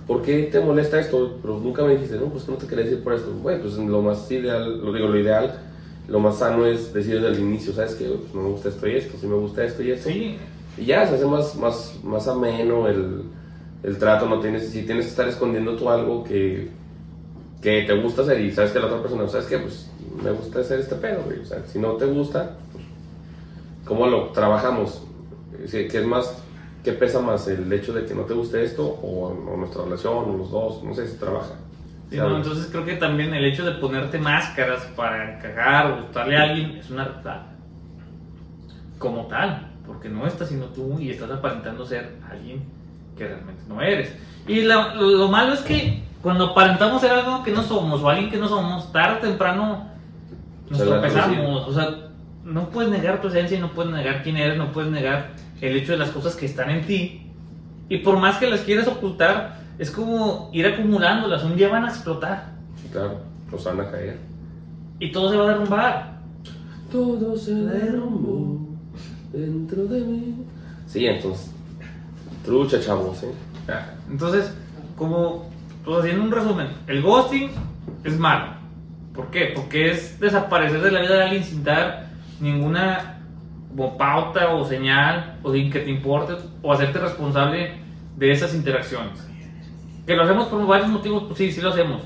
¿por 0.07 0.21
qué 0.21 0.43
te 0.53 0.61
molesta 0.61 1.01
esto? 1.01 1.39
Pero 1.41 1.59
nunca 1.59 1.83
me 1.83 1.93
dijiste, 1.93 2.17
no, 2.17 2.27
pues 2.27 2.45
que 2.45 2.53
no 2.53 2.59
te 2.59 2.67
quería 2.67 2.85
decir 2.85 3.03
por 3.03 3.15
esto. 3.15 3.33
Bueno, 3.43 3.63
pues 3.63 3.79
lo 3.79 4.03
más 4.03 4.31
ideal, 4.31 4.85
lo 4.85 4.93
digo, 4.93 5.09
lo 5.09 5.19
ideal, 5.19 5.59
lo 6.07 6.21
más 6.21 6.39
sano 6.39 6.67
es 6.67 6.93
decir 6.93 7.15
desde 7.15 7.29
el 7.29 7.41
inicio, 7.41 7.73
¿sabes 7.73 7.95
qué? 7.95 8.05
Pues 8.05 8.35
no 8.35 8.43
me 8.43 8.49
gusta 8.51 8.69
esto 8.69 8.87
y 8.87 8.95
esto, 8.95 9.19
sí 9.19 9.27
me 9.27 9.37
gusta 9.37 9.65
esto 9.65 9.83
y 9.83 9.91
esto. 9.93 10.11
Sí, 10.11 10.37
Y 10.77 10.85
ya 10.85 11.07
se 11.07 11.15
hace 11.15 11.25
más, 11.25 11.57
más, 11.57 11.99
más 12.05 12.29
ameno 12.29 12.89
el, 12.89 13.23
el 13.83 13.97
trato, 13.97 14.29
no 14.29 14.39
tienes, 14.41 14.69
si 14.69 14.83
tienes 14.83 15.07
que 15.07 15.11
estar 15.13 15.29
escondiendo 15.29 15.77
tú 15.77 15.89
algo 15.89 16.25
que, 16.25 16.69
que 17.63 17.85
te 17.87 17.95
gusta 17.95 18.21
hacer 18.21 18.39
y 18.39 18.53
sabes 18.53 18.73
que 18.73 18.81
la 18.81 18.87
otra 18.87 19.01
persona, 19.01 19.27
¿sabes 19.29 19.47
qué? 19.47 19.57
Pues 19.57 19.89
me 20.23 20.31
gusta 20.31 20.61
hacer 20.61 20.81
este 20.81 20.95
pedo, 20.97 21.23
güey. 21.25 21.39
O 21.39 21.45
sea, 21.47 21.63
si 21.67 21.79
no 21.79 21.93
te 21.93 22.05
gusta, 22.05 22.59
¿cómo 23.85 24.07
lo 24.07 24.29
trabajamos? 24.29 25.03
Que 25.71 25.87
es 25.87 26.07
más 26.07 26.43
¿qué 26.83 26.93
pesa 26.93 27.21
más? 27.21 27.47
¿El 27.49 27.73
hecho 27.73 27.93
de 27.93 28.05
que 28.05 28.15
no 28.15 28.23
te 28.23 28.35
guste 28.35 28.65
esto 28.65 28.85
o, 28.85 29.29
o 29.29 29.57
nuestra 29.57 29.85
relación 29.85 30.15
o 30.31 30.37
los 30.37 30.51
dos? 30.51 30.83
No 30.83 30.95
sé 30.95 31.07
si 31.09 31.17
trabaja. 31.19 31.55
Sí, 32.11 32.17
no, 32.19 32.37
entonces 32.37 32.67
creo 32.71 32.85
que 32.85 32.97
también 32.97 33.33
el 33.35 33.45
hecho 33.45 33.65
de 33.65 33.73
ponerte 33.73 34.19
máscaras 34.19 34.83
para 34.97 35.37
encajar 35.37 35.93
o 35.93 35.97
gustarle 36.03 36.37
a 36.37 36.43
alguien 36.43 36.71
es 36.77 36.91
una 36.91 37.07
flag. 37.07 37.43
Como 38.99 39.27
tal, 39.27 39.69
porque 39.87 40.09
no 40.09 40.27
estás 40.27 40.49
siendo 40.49 40.67
tú 40.67 40.99
y 41.01 41.11
estás 41.11 41.31
aparentando 41.31 41.85
ser 41.87 42.17
alguien 42.31 42.63
que 43.17 43.27
realmente 43.27 43.63
no 43.69 43.81
eres. 43.81 44.15
Y 44.47 44.63
la- 44.63 44.95
lo 44.95 45.29
malo 45.29 45.55
es 45.55 45.61
que 45.61 46.03
cuando 46.23 46.47
aparentamos 46.51 47.01
ser 47.01 47.13
algo 47.13 47.43
que 47.43 47.51
no 47.53 47.63
somos 47.63 48.01
o 48.03 48.09
alguien 48.09 48.31
que 48.31 48.37
no 48.39 48.49
somos, 48.49 48.93
tarde 48.93 49.19
o 49.19 49.21
temprano 49.21 49.89
nos 50.71 50.79
tropezamos. 51.01 51.69
O 51.69 51.73
sea, 51.73 51.89
no 52.45 52.71
puedes 52.71 52.91
negar 52.91 53.21
tu 53.21 53.29
esencia 53.29 53.57
y 53.57 53.61
no 53.61 53.73
puedes 53.73 53.93
negar 53.93 54.23
quién 54.23 54.37
eres, 54.37 54.57
no 54.59 54.73
puedes 54.73 54.91
negar 54.91 55.31
el 55.61 55.77
hecho 55.77 55.93
de 55.93 55.99
las 55.99 56.11
cosas 56.11 56.35
que 56.37 56.47
están 56.47 56.71
en 56.71 56.87
ti. 56.87 57.27
Y 57.89 57.99
por 57.99 58.19
más 58.19 58.39
que 58.39 58.49
las 58.51 58.61
quieras 58.61 58.89
ocultar, 58.89 59.61
es 59.79 59.91
como 59.91 60.51
ir 60.53 60.67
acumulándolas. 60.67 61.45
Un 61.45 61.57
día 61.57 61.69
van 61.69 61.85
a 61.85 61.89
explotar 61.89 62.53
Sí, 62.81 62.89
claro, 62.91 63.21
nos 63.51 63.65
van 63.65 63.81
a 63.81 63.91
caer. 63.91 64.19
y 64.99 65.13
todo 65.13 65.31
se 65.31 65.37
va 65.37 65.45
a 65.45 65.49
derrumbar. 65.49 66.13
Todo 66.91 67.37
se 67.37 67.55
derrumbó 67.55 68.69
dentro 69.33 69.85
de 69.85 70.01
mí. 70.01 70.35
Sí, 70.87 71.07
entonces, 71.07 71.51
trucha, 72.45 72.81
chavos, 72.81 73.23
¿eh? 73.23 73.33
Entonces, 74.11 74.53
como, 74.97 75.49
pues 75.85 75.99
haciendo 76.01 76.25
un 76.25 76.31
resumen, 76.31 76.69
el 76.87 77.01
ghosting 77.03 77.51
es 78.05 78.19
malo. 78.19 78.53
¿Por 79.15 79.31
qué? 79.31 79.53
Porque 79.55 79.91
es 79.91 80.19
desaparecer 80.21 80.81
de 80.83 80.91
la 80.91 81.01
vida 81.01 81.15
de 81.17 81.23
alguien 81.25 81.45
sin 81.45 81.63
dar 81.65 82.02
ninguna 82.43 83.21
pauta 83.97 84.55
o 84.55 84.65
señal 84.65 85.39
o 85.43 85.53
que 85.53 85.81
te 85.81 85.91
importe 85.91 86.35
o 86.61 86.73
hacerte 86.73 86.99
responsable 86.99 87.73
de 88.17 88.33
esas 88.33 88.55
interacciones. 88.55 89.27
Que 90.07 90.17
lo 90.17 90.25
hacemos 90.25 90.49
por 90.49 90.67
varios 90.67 90.89
motivos, 90.89 91.25
pues 91.25 91.39
sí, 91.39 91.53
sí 91.53 91.61
lo 91.61 91.71
hacemos. 91.71 92.03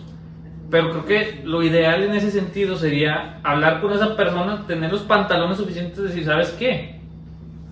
Pero 0.71 0.91
creo 0.91 1.05
que 1.07 1.41
lo 1.45 1.63
ideal 1.63 2.03
en 2.03 2.15
ese 2.15 2.31
sentido 2.31 2.77
sería 2.77 3.41
hablar 3.43 3.81
con 3.81 3.93
esa 3.93 4.17
persona, 4.17 4.65
tener 4.67 4.93
los 4.93 5.03
pantalones 5.03 5.57
suficientes 5.57 5.97
de 5.97 6.05
decir, 6.05 6.25
¿sabes 6.25 6.51
qué? 6.51 7.01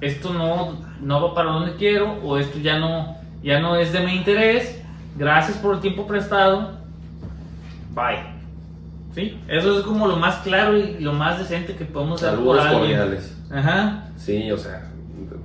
Esto 0.01 0.33
no, 0.33 0.79
no 1.01 1.23
va 1.23 1.35
para 1.35 1.51
donde 1.51 1.77
quiero 1.77 2.15
o 2.23 2.39
esto 2.39 2.59
ya 2.59 2.79
no, 2.79 3.17
ya 3.43 3.61
no 3.61 3.77
es 3.77 3.93
de 3.93 4.01
mi 4.01 4.15
interés. 4.17 4.83
Gracias 5.17 5.59
por 5.59 5.75
el 5.75 5.81
tiempo 5.81 6.07
prestado. 6.07 6.79
Bye. 7.95 8.34
¿Sí? 9.15 9.39
Eso 9.49 9.79
es 9.79 9.85
como 9.85 10.07
lo 10.09 10.17
más 10.17 10.37
claro 10.43 10.77
y 10.77 10.99
lo 10.99 11.13
más 11.13 11.39
decente 11.39 11.75
que 11.77 11.85
podemos 11.85 12.23
hacer 12.23 12.39
por 12.39 12.59
alguien. 12.59 12.81
cordiales. 12.81 13.33
Ajá. 13.51 14.09
Sí, 14.17 14.51
o 14.51 14.59
sea, 14.59 14.91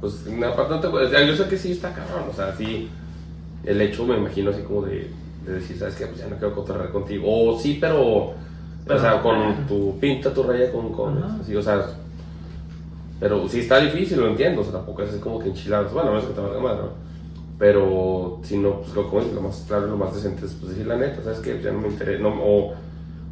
pues 0.02 0.26
una 0.28 0.56
parte 0.56 0.74
no 0.76 0.80
te 0.80 0.90
puedes. 0.90 1.12
Yo 1.28 1.36
sé 1.36 1.50
que 1.50 1.58
sí 1.58 1.72
está 1.74 1.94
cabrón, 1.94 2.24
o 2.32 2.34
sea, 2.34 2.56
sí. 2.56 2.90
El 3.64 3.80
hecho 3.82 4.06
me 4.06 4.18
imagino 4.18 4.52
así 4.52 4.62
como 4.64 4.84
de, 4.84 5.12
de 5.46 5.54
decir, 5.54 5.78
¿sabes 5.78 5.96
qué? 5.96 6.06
Pues 6.08 6.20
ya 6.20 6.28
no 6.28 6.38
quiero 6.38 6.56
cotorrear 6.56 6.90
contigo. 6.92 7.26
O 7.28 7.60
sí, 7.60 7.78
pero. 7.80 8.34
Pero- 8.86 8.98
o 9.00 9.02
sea, 9.02 9.22
con 9.22 9.68
tu 9.68 10.00
pinta, 10.00 10.34
tu 10.34 10.42
raya 10.44 10.72
con. 10.72 10.92
con 10.92 11.18
Ajá. 11.24 11.38
así, 11.42 11.56
o 11.56 11.62
sea. 11.62 11.86
Pero 13.20 13.48
sí 13.50 13.60
está 13.60 13.80
difícil, 13.80 14.20
lo 14.20 14.30
entiendo. 14.30 14.62
O 14.62 14.64
sea, 14.64 14.74
tampoco 14.74 15.04
es 15.04 15.10
así 15.10 15.20
como 15.20 15.40
que 15.40 15.50
enchiladas. 15.50 15.92
Bueno, 15.94 16.14
no 16.14 16.20
es 16.20 16.26
que 16.26 16.34
te 16.34 16.40
valga 16.42 16.60
madre, 16.60 16.78
¿no? 16.84 17.10
Pero 17.60 18.40
si 18.44 18.58
no, 18.58 18.80
pues 18.82 18.94
lo, 18.96 19.10
como 19.10 19.22
lo 19.22 19.42
más 19.42 19.66
claro 19.68 19.88
y 19.88 19.90
lo 19.90 19.98
más 19.98 20.16
decente 20.16 20.46
es 20.46 20.54
pues, 20.54 20.72
decir 20.72 20.88
la 20.88 20.96
neta, 20.96 21.22
¿sabes 21.22 21.40
qué? 21.40 21.60
Ya 21.62 21.72
no 21.72 21.82
me 21.82 21.90
interesa. 21.90 22.24
No, 22.24 22.30
o, 22.30 22.74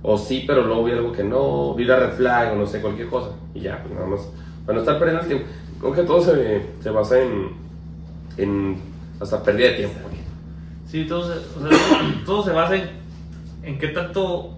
o 0.09 0.17
sí, 0.17 0.45
pero 0.47 0.65
luego 0.65 0.85
vi 0.85 0.93
algo 0.93 1.11
que 1.11 1.21
no, 1.21 1.73
vi 1.73 1.83
la 1.83 1.97
red 1.97 2.13
flag 2.13 2.53
o 2.53 2.55
no 2.55 2.65
sé, 2.65 2.79
cualquier 2.79 3.09
cosa. 3.09 3.31
Y 3.53 3.59
ya, 3.59 3.83
pues 3.83 3.93
nada 3.93 4.07
más. 4.07 4.21
Para 4.65 4.77
no 4.77 4.79
estar 4.79 4.97
perdiendo 4.97 5.21
el 5.21 5.27
tiempo. 5.27 5.47
Creo 5.81 5.93
que 5.93 6.03
todo 6.03 6.21
se, 6.21 6.65
se 6.79 6.89
basa 6.89 7.19
en, 7.19 7.49
en. 8.37 8.81
hasta 9.19 9.43
pérdida 9.43 9.67
de 9.67 9.73
tiempo. 9.73 9.99
Sí, 10.85 11.03
todo 11.03 11.23
se, 11.23 11.33
o 11.33 11.69
sea, 11.69 11.77
todo 12.25 12.41
se 12.41 12.53
basa 12.53 12.77
en, 12.77 12.89
en 13.63 13.77
qué 13.77 13.89
tanto 13.89 14.53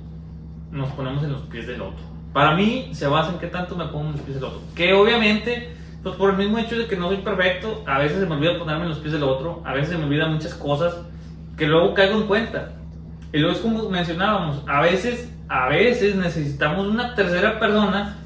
nos 0.71 0.91
ponemos 0.91 1.23
en 1.23 1.31
los 1.31 1.41
pies 1.41 1.65
del 1.65 1.81
otro. 1.81 2.03
Para 2.31 2.55
mí 2.55 2.89
se 2.91 3.07
basa 3.07 3.31
en 3.31 3.39
qué 3.39 3.47
tanto 3.47 3.75
me 3.75 3.85
pongo 3.85 4.09
en 4.09 4.11
los 4.11 4.21
pies 4.21 4.35
del 4.35 4.43
otro. 4.43 4.61
Que 4.75 4.93
obviamente, 4.93 5.73
pues 6.03 6.13
por 6.13 6.29
el 6.29 6.37
mismo 6.37 6.59
hecho 6.59 6.77
de 6.77 6.85
que 6.85 6.95
no 6.95 7.07
soy 7.07 7.17
perfecto, 7.17 7.83
a 7.87 7.97
veces 7.97 8.19
se 8.19 8.27
me 8.27 8.35
olvida 8.35 8.59
ponerme 8.59 8.83
en 8.83 8.89
los 8.89 8.99
pies 8.99 9.13
del 9.13 9.23
otro, 9.23 9.63
a 9.65 9.73
veces 9.73 9.89
se 9.89 9.97
me 9.97 10.03
olvidan 10.03 10.31
muchas 10.31 10.53
cosas 10.53 10.95
que 11.57 11.65
luego 11.65 11.95
caigo 11.95 12.21
en 12.21 12.27
cuenta. 12.27 12.73
Y 13.33 13.39
luego 13.39 13.55
es 13.55 13.61
como 13.61 13.89
mencionábamos, 13.89 14.61
a 14.67 14.81
veces, 14.81 15.31
a 15.49 15.67
veces 15.67 16.15
necesitamos 16.15 16.87
una 16.87 17.15
tercera 17.15 17.59
persona 17.59 18.17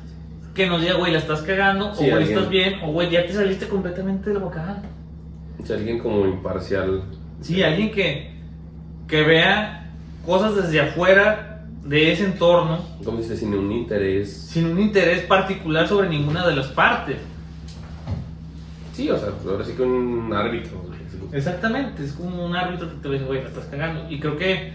que 0.54 0.68
nos 0.68 0.82
diga, 0.82 0.96
güey, 0.96 1.12
la 1.12 1.18
estás 1.20 1.42
cagando, 1.42 1.96
Sí, 1.96 2.10
o 2.10 2.12
güey, 2.12 2.24
estás 2.26 2.50
bien, 2.50 2.80
o 2.84 2.92
güey, 2.92 3.10
ya 3.10 3.26
te 3.26 3.34
saliste 3.34 3.68
completamente 3.68 4.30
del 4.30 4.40
bocal. 4.40 4.82
Si 5.64 5.74
alguien 5.74 6.00
como 6.00 6.26
imparcial. 6.28 7.04
Sí, 7.42 7.64
alguien 7.64 7.92
que, 7.92 8.34
que 9.08 9.24
vea 9.24 9.92
cosas 10.26 10.56
desde 10.56 10.82
afuera 10.82 11.66
de 11.84 12.14
ese 12.14 12.26
entorno 12.26 12.80
Como 13.04 13.18
dices, 13.18 13.40
sin 13.40 13.54
un 13.54 13.72
interés. 13.72 14.32
sin 14.32 14.68
un 14.68 14.80
interés 14.80 15.22
particular 15.24 15.88
sobre 15.88 16.08
ninguna 16.10 16.46
de 16.48 16.56
las 16.56 16.68
partes. 16.68 17.18
Sí, 18.94 19.10
o 19.10 19.18
sea, 19.18 19.30
pues 19.32 19.48
ahora 19.48 19.66
sí 19.66 19.74
que 19.74 19.82
un 19.82 20.32
árbitro. 20.34 20.84
Exactamente, 21.32 22.04
es 22.04 22.12
como 22.14 22.46
un 22.46 22.56
árbitro 22.56 22.90
que 22.90 22.96
te 22.98 23.10
dice, 23.10 23.26
güey, 23.26 23.42
la 23.42 23.48
estás 23.48 23.66
cagando. 23.66 24.08
Y 24.10 24.20
creo 24.20 24.38
que, 24.38 24.72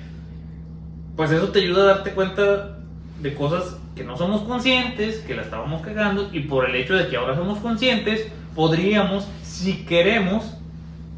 pues 1.19 1.33
eso 1.33 1.49
te 1.49 1.59
ayuda 1.59 1.83
a 1.83 1.87
darte 1.97 2.12
cuenta 2.12 2.79
de 3.21 3.35
cosas 3.35 3.77
que 3.97 4.05
no 4.05 4.16
somos 4.16 4.43
conscientes, 4.43 5.19
que 5.27 5.35
la 5.35 5.43
estábamos 5.43 5.83
cagando, 5.83 6.29
y 6.33 6.43
por 6.43 6.64
el 6.64 6.77
hecho 6.77 6.95
de 6.95 7.09
que 7.09 7.16
ahora 7.16 7.35
somos 7.35 7.59
conscientes, 7.59 8.31
podríamos, 8.55 9.27
si 9.43 9.85
queremos, 9.85 10.55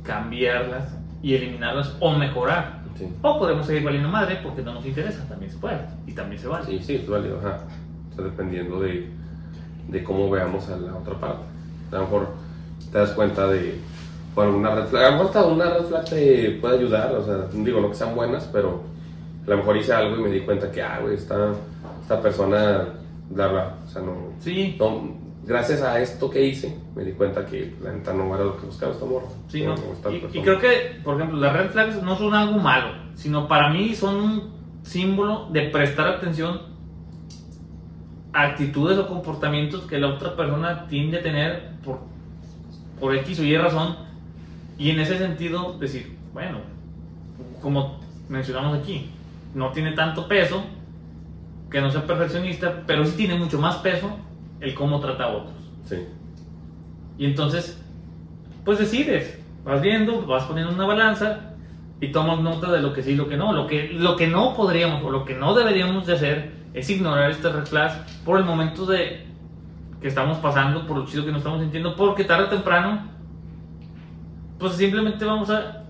cambiarlas 0.02 0.96
y 1.22 1.34
eliminarlas 1.34 1.94
o 2.00 2.14
mejorar. 2.14 2.80
Sí. 2.96 3.12
O 3.20 3.38
podemos 3.38 3.66
seguir 3.66 3.84
valiendo 3.84 4.08
madre 4.08 4.40
porque 4.42 4.62
no 4.62 4.72
nos 4.72 4.86
interesa, 4.86 5.28
también 5.28 5.52
se 5.52 5.58
puede, 5.58 5.80
y 6.06 6.12
también 6.12 6.40
se 6.40 6.48
vale. 6.48 6.64
Sí, 6.64 6.80
sí, 6.82 6.94
es 6.94 7.06
válido, 7.06 7.38
ajá. 7.38 7.58
O 8.10 8.14
sea, 8.14 8.24
dependiendo 8.24 8.80
de, 8.80 9.06
de 9.86 10.02
cómo 10.02 10.30
veamos 10.30 10.66
a 10.70 10.78
la 10.78 10.96
otra 10.96 11.20
parte. 11.20 11.44
A 11.92 11.96
lo 11.96 12.00
mejor 12.04 12.28
te 12.90 12.96
das 12.96 13.10
cuenta 13.10 13.46
de, 13.48 13.78
bueno, 14.34 14.56
una 14.56 14.74
red 14.74 14.86
flag, 14.86 15.04
a 15.04 15.10
lo 15.10 15.12
mejor 15.12 15.26
hasta 15.26 15.44
una 15.44 15.74
red 15.74 15.84
flag 15.84 16.04
te 16.06 16.52
puede 16.52 16.78
ayudar, 16.78 17.14
o 17.16 17.22
sea, 17.22 17.48
digo, 17.52 17.82
no 17.82 17.90
que 17.90 17.96
sean 17.96 18.14
buenas, 18.14 18.48
pero 18.50 18.88
a 19.46 19.50
lo 19.50 19.56
mejor 19.56 19.76
hice 19.76 19.92
algo 19.92 20.16
y 20.16 20.22
me 20.22 20.30
di 20.30 20.40
cuenta 20.40 20.70
que, 20.70 20.82
ah, 20.82 20.98
güey, 21.00 21.14
esta, 21.14 21.52
esta 22.00 22.20
persona, 22.20 22.88
bla, 23.30 23.48
bla, 23.48 23.76
o 23.84 23.88
sea, 23.88 24.02
no, 24.02 24.30
Sí, 24.40 24.76
no, 24.78 25.16
gracias 25.44 25.82
a 25.82 26.00
esto 26.00 26.30
que 26.30 26.44
hice, 26.44 26.76
me 26.94 27.04
di 27.04 27.12
cuenta 27.12 27.44
que 27.46 27.74
la 27.82 27.92
neta 27.92 28.12
no 28.12 28.34
era 28.34 28.44
lo 28.44 28.56
que 28.56 28.66
buscaba 28.66 28.92
esta 28.92 29.04
morra. 29.04 29.26
Sí, 29.48 29.62
No, 29.64 29.74
¿no? 29.74 30.10
Y, 30.10 30.40
creo 30.40 30.58
que, 30.58 31.00
por 31.02 31.16
ejemplo, 31.16 31.38
las 31.38 31.52
red 31.52 31.70
flags 31.70 32.02
no 32.02 32.16
son 32.16 32.34
algo 32.34 32.58
malo, 32.58 32.94
sino 33.14 33.48
para 33.48 33.70
mí 33.70 33.94
son 33.94 34.16
un 34.16 34.60
símbolo 34.82 35.48
de 35.50 35.62
prestar 35.62 36.08
atención 36.08 36.62
a 38.32 38.42
actitudes 38.42 38.98
o 38.98 39.08
comportamientos 39.08 39.82
que 39.82 39.98
la 39.98 40.08
otra 40.08 40.36
persona 40.36 40.86
tiende 40.86 41.18
a 41.18 41.22
tener 41.22 41.72
por, 41.84 42.00
por 42.98 43.14
X 43.16 43.40
o 43.40 43.44
Y 43.44 43.56
razón. 43.56 43.96
Y 44.78 44.90
en 44.90 45.00
ese 45.00 45.18
sentido, 45.18 45.76
decir, 45.78 46.16
bueno, 46.32 46.58
como 47.60 48.00
mencionamos 48.28 48.78
aquí, 48.78 49.10
no 49.54 49.72
tiene 49.72 49.92
tanto 49.92 50.28
peso, 50.28 50.64
que 51.70 51.80
no 51.80 51.90
sea 51.90 52.06
perfeccionista, 52.06 52.82
pero 52.86 53.04
sí 53.04 53.16
tiene 53.16 53.36
mucho 53.36 53.58
más 53.58 53.76
peso 53.76 54.10
el 54.60 54.74
cómo 54.74 55.00
trata 55.00 55.24
a 55.24 55.28
otros. 55.28 55.54
Sí, 55.84 56.06
Y 57.16 57.26
entonces, 57.26 57.82
pues 58.64 58.78
decides, 58.78 59.40
vas 59.64 59.80
viendo, 59.80 60.26
vas 60.26 60.44
poniendo 60.44 60.74
una 60.74 60.86
balanza 60.86 61.54
y 62.00 62.08
tomas 62.08 62.40
nota 62.40 62.70
de 62.72 62.80
lo 62.80 62.92
que 62.92 63.02
sí 63.02 63.12
y 63.12 63.16
lo 63.16 63.28
que 63.28 63.36
no. 63.36 63.52
Lo 63.52 63.66
que, 63.66 63.92
lo 63.92 64.16
que 64.16 64.26
no 64.26 64.54
podríamos 64.54 65.02
o 65.04 65.10
lo 65.10 65.24
que 65.24 65.34
no 65.34 65.54
deberíamos 65.54 66.06
de 66.06 66.14
hacer 66.14 66.52
es 66.74 66.88
ignorar 66.90 67.30
este 67.30 67.50
red 67.50 67.64
por 68.24 68.38
el 68.38 68.44
momento 68.44 68.86
de 68.86 69.26
que 70.00 70.08
estamos 70.08 70.38
pasando, 70.38 70.86
por 70.86 70.96
lo 70.96 71.06
chido 71.06 71.24
que 71.24 71.30
nos 71.30 71.40
estamos 71.40 71.60
sintiendo, 71.60 71.94
porque 71.94 72.24
tarde 72.24 72.44
o 72.44 72.48
temprano, 72.48 73.06
pues 74.58 74.74
simplemente 74.74 75.24
vamos 75.24 75.50
a 75.50 75.84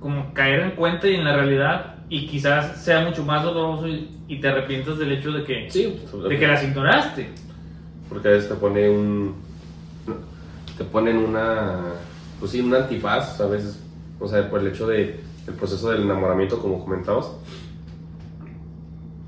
como 0.00 0.32
caer 0.32 0.60
en 0.60 0.70
cuenta 0.72 1.08
y 1.08 1.16
en 1.16 1.24
la 1.24 1.34
realidad 1.34 1.97
y 2.10 2.26
quizás 2.26 2.82
sea 2.82 3.04
mucho 3.04 3.24
más 3.24 3.42
doloroso 3.42 3.86
y, 3.86 4.08
y 4.28 4.40
te 4.40 4.48
arrepientas 4.48 4.98
del 4.98 5.12
hecho 5.12 5.30
de 5.32 5.44
que, 5.44 5.70
sí, 5.70 6.00
de 6.28 6.38
que 6.38 6.46
las 6.46 6.64
ignoraste. 6.64 7.28
Porque 8.08 8.28
a 8.28 8.30
veces 8.32 8.48
te 8.48 8.54
pone 8.54 8.88
un. 8.88 9.34
Te 10.76 10.84
ponen 10.84 11.18
una. 11.18 11.80
Pues 12.38 12.52
sí, 12.52 12.60
un 12.60 12.74
antifaz 12.74 13.40
a 13.40 13.46
veces. 13.46 13.82
O 14.18 14.26
sea, 14.26 14.48
por 14.48 14.60
el 14.60 14.68
hecho 14.68 14.86
de, 14.86 15.20
del 15.46 15.54
proceso 15.54 15.90
del 15.90 16.02
enamoramiento, 16.02 16.58
como 16.60 16.82
comentabas. 16.82 17.30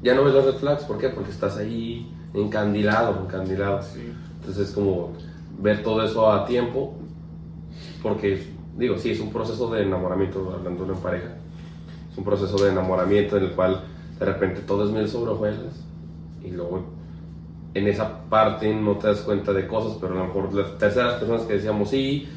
Ya 0.03 0.15
no 0.15 0.25
ves 0.25 0.33
los 0.33 0.47
red 0.47 0.55
flags, 0.55 0.85
¿por 0.85 0.97
qué? 0.97 1.11
Porque 1.11 1.31
estás 1.31 1.59
ahí 1.59 2.11
encandilado, 2.33 3.23
encandilado. 3.23 3.81
Entonces 4.41 4.69
es 4.69 4.75
como 4.75 5.13
ver 5.59 5.83
todo 5.83 6.03
eso 6.03 6.33
a 6.33 6.47
tiempo. 6.47 6.97
Porque, 8.03 8.47
digo, 8.79 8.97
sí, 8.97 9.11
es 9.11 9.21
un 9.21 9.31
proceso 9.31 9.71
de 9.71 9.83
enamoramiento, 9.83 10.55
hablando 10.57 10.91
en 10.91 10.99
pareja. 11.01 11.37
Un 12.21 12.25
proceso 12.25 12.63
de 12.63 12.71
enamoramiento 12.71 13.39
en 13.39 13.45
el 13.45 13.53
cual 13.53 13.81
de 14.19 14.27
repente 14.27 14.61
todo 14.61 14.85
es 14.85 14.91
miel 14.91 15.09
sobre 15.09 15.31
hojuelas. 15.31 15.83
Y 16.45 16.51
luego 16.51 16.85
en 17.73 17.89
esa 17.89 18.25
parte 18.29 18.75
no 18.75 18.97
te 18.99 19.07
das 19.07 19.21
cuenta 19.21 19.55
de 19.55 19.67
cosas, 19.67 19.97
pero 19.99 20.13
a 20.13 20.19
lo 20.19 20.27
mejor 20.27 20.53
las 20.53 20.77
terceras 20.77 21.15
personas 21.15 21.43
que 21.45 21.55
decíamos 21.55 21.89
sí, 21.89 22.29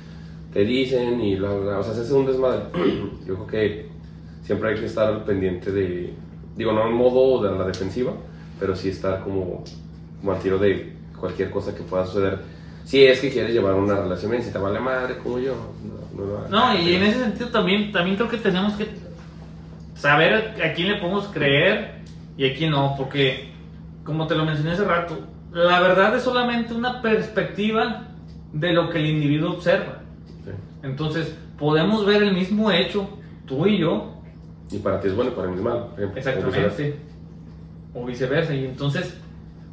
te 0.54 0.64
dicen 0.64 1.20
y 1.20 1.36
bla, 1.36 1.50
bla, 1.50 1.60
bla. 1.60 1.80
O 1.80 1.84
sea, 1.84 1.94
se 1.94 2.02
hace 2.02 2.14
un 2.14 2.26
desmadre. 2.26 2.62
Yo 3.28 3.36
creo 3.36 3.48
que 3.48 3.90
siempre 4.42 4.70
hay 4.70 4.80
que 4.80 4.86
estar 4.86 5.26
pendiente 5.26 5.70
de, 5.74 6.14
digo, 6.56 6.72
no 6.72 6.88
en 6.88 6.94
modo 6.94 7.44
de 7.44 7.58
la 7.58 7.66
defensiva, 7.66 8.14
pero 8.58 8.74
sí 8.74 8.88
estar 8.88 9.22
como, 9.22 9.66
como 10.22 10.32
al 10.32 10.40
tiro 10.40 10.58
de 10.58 10.94
cualquier 11.20 11.52
cosa 11.52 11.76
que 11.76 11.84
pueda 11.84 12.06
suceder. 12.06 12.40
Si 12.86 13.06
es 13.06 13.20
que 13.20 13.30
quieres 13.30 13.52
llevar 13.52 13.74
una 13.76 13.96
relación 13.96 14.32
bien, 14.32 14.44
si 14.44 14.52
te 14.52 14.60
vale 14.60 14.80
madre 14.80 15.18
como 15.18 15.40
yo. 15.40 15.56
No, 16.16 16.24
no, 16.26 16.48
No, 16.48 16.80
y 16.80 16.96
en 16.96 17.04
ese 17.04 17.20
sentido 17.20 17.50
también, 17.50 17.92
también 17.92 18.16
creo 18.16 18.30
que 18.30 18.38
tenemos 18.38 18.74
que 18.74 18.88
saber 20.04 20.54
a 20.62 20.74
quién 20.74 20.90
le 20.90 20.98
podemos 20.98 21.30
creer 21.30 21.94
y 22.36 22.46
a 22.46 22.54
quién 22.54 22.72
no, 22.72 22.94
porque 22.98 23.54
como 24.04 24.28
te 24.28 24.36
lo 24.36 24.44
mencioné 24.44 24.72
hace 24.72 24.84
rato, 24.84 25.18
la 25.54 25.80
verdad 25.80 26.14
es 26.18 26.24
solamente 26.24 26.74
una 26.74 27.02
perspectiva 27.02 28.08
de 28.52 28.74
lo 28.74 28.90
que 28.90 28.98
el 28.98 29.06
individuo 29.06 29.52
observa. 29.52 30.02
Sí. 30.44 30.52
Entonces, 30.84 31.34
podemos 31.58 32.06
ver 32.06 32.22
el 32.22 32.34
mismo 32.34 32.70
hecho, 32.70 33.08
tú 33.46 33.66
y 33.66 33.80
yo, 33.80 34.22
Y 34.70 34.80
para 34.80 35.00
ti 35.00 35.08
es 35.08 35.16
bueno 35.16 35.32
y 35.32 35.36
para 35.36 35.48
mí 35.48 35.56
es 35.56 35.64
malo. 35.64 35.90
ejemplo, 35.96 36.10
o 36.10 36.52
viceversa. 36.52 36.84
exactamente, 36.84 37.00
o 37.94 38.06
viceversa, 38.06 38.54
y 38.56 38.66
entonces, 38.66 39.18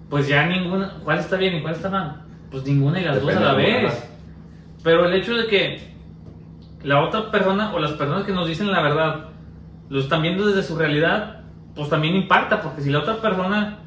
pues 0.08 0.28
ya 0.28 0.46
ninguna, 0.46 0.94
¿cuál 1.02 1.18
está 1.18 1.38
bien 1.38 1.56
y 1.56 1.62
cuál 1.62 1.74
está 1.74 1.90
mal? 1.90 2.22
Pues 2.52 2.64
ninguna 2.64 3.00
y 3.00 3.04
las 3.04 3.16
Depende 3.16 3.34
dos 3.34 3.42
a 3.42 3.52
la 3.52 3.58
vez. 3.58 4.08
Pero 4.84 5.06
el 5.06 5.14
hecho 5.14 5.34
de 5.34 5.48
que 5.48 5.80
la 6.84 7.04
otra 7.04 7.32
persona 7.32 7.74
o 7.74 7.80
las 7.80 7.92
personas 7.92 8.24
que 8.24 8.32
nos 8.32 8.46
dicen 8.46 8.70
la 8.70 8.80
verdad 8.80 9.29
lo 9.90 10.00
están 10.00 10.22
viendo 10.22 10.46
desde 10.46 10.62
su 10.62 10.76
realidad, 10.76 11.42
pues 11.74 11.88
también 11.90 12.16
impacta, 12.16 12.62
porque 12.62 12.80
si 12.80 12.90
la 12.90 13.00
otra 13.00 13.20
persona 13.20 13.80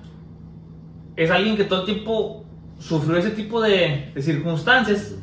es 1.16 1.32
alguien 1.32 1.56
que 1.58 1.64
todo 1.64 1.80
el 1.80 1.86
tiempo 1.86 2.46
sufrió 2.78 3.18
ese 3.18 3.32
tipo 3.32 3.62
de, 3.62 4.12
de 4.14 4.22
circunstancias, 4.22 5.18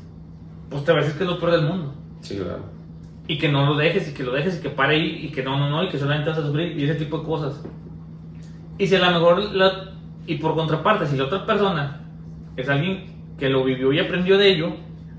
pues 0.68 0.84
te 0.84 0.92
va 0.92 0.98
a 0.98 1.02
decir 1.02 1.16
que 1.18 1.24
es 1.24 1.30
lo 1.30 1.38
peor 1.38 1.52
del 1.52 1.62
mundo. 1.62 1.94
Sí, 2.20 2.36
claro. 2.36 2.64
Y 3.28 3.38
que 3.38 3.48
no 3.48 3.66
lo 3.66 3.76
dejes, 3.76 4.08
y 4.08 4.14
que 4.14 4.24
lo 4.24 4.32
dejes, 4.32 4.58
y 4.58 4.62
que 4.62 4.70
pare 4.70 4.96
ahí, 4.96 5.26
y 5.26 5.28
que 5.30 5.42
no, 5.42 5.56
no, 5.58 5.68
no, 5.70 5.84
y 5.84 5.88
que 5.88 5.98
solamente 5.98 6.30
vas 6.30 6.38
a 6.38 6.46
sufrir, 6.46 6.76
y 6.78 6.84
ese 6.84 6.94
tipo 6.94 7.18
de 7.18 7.24
cosas. 7.24 7.62
Y 8.78 8.86
si 8.86 8.96
a 8.96 8.98
lo 9.00 9.10
mejor, 9.10 9.52
la- 9.54 9.92
y 10.26 10.36
por 10.36 10.54
contraparte, 10.54 11.06
si 11.06 11.16
la 11.16 11.24
otra 11.24 11.44
persona 11.44 12.00
es 12.56 12.68
alguien 12.68 13.04
que 13.38 13.48
lo 13.48 13.64
vivió 13.64 13.92
y 13.92 13.98
aprendió 13.98 14.38
de 14.38 14.48
ello, 14.50 14.72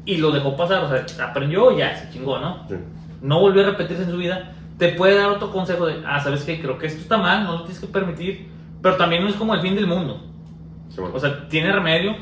y 0.05 0.17
lo 0.17 0.31
dejó 0.31 0.55
pasar, 0.57 0.83
o 0.83 0.89
sea, 0.89 1.05
aprendió 1.29 1.77
ya, 1.77 1.95
se 1.95 2.11
chingó, 2.11 2.39
¿no? 2.39 2.67
Sí. 2.67 2.75
No 3.21 3.39
volvió 3.39 3.61
a 3.61 3.65
repetirse 3.67 4.03
en 4.03 4.09
su 4.11 4.17
vida, 4.17 4.55
te 4.81 4.93
puede 4.93 5.15
dar 5.15 5.29
otro 5.29 5.51
consejo 5.51 5.85
de, 5.85 6.01
ah, 6.07 6.19
¿sabes 6.19 6.43
qué? 6.43 6.59
Creo 6.59 6.75
que 6.79 6.87
esto 6.87 7.01
está 7.01 7.15
mal, 7.15 7.43
no 7.43 7.51
lo 7.51 7.59
tienes 7.59 7.79
que 7.79 7.85
permitir, 7.85 8.47
pero 8.81 8.97
también 8.97 9.21
no 9.21 9.29
es 9.29 9.35
como 9.35 9.53
el 9.53 9.61
fin 9.61 9.75
del 9.75 9.85
mundo. 9.85 10.25
Sí, 10.89 10.99
bueno. 10.99 11.15
O 11.15 11.19
sea, 11.19 11.47
tiene 11.49 11.71
remedio. 11.71 12.15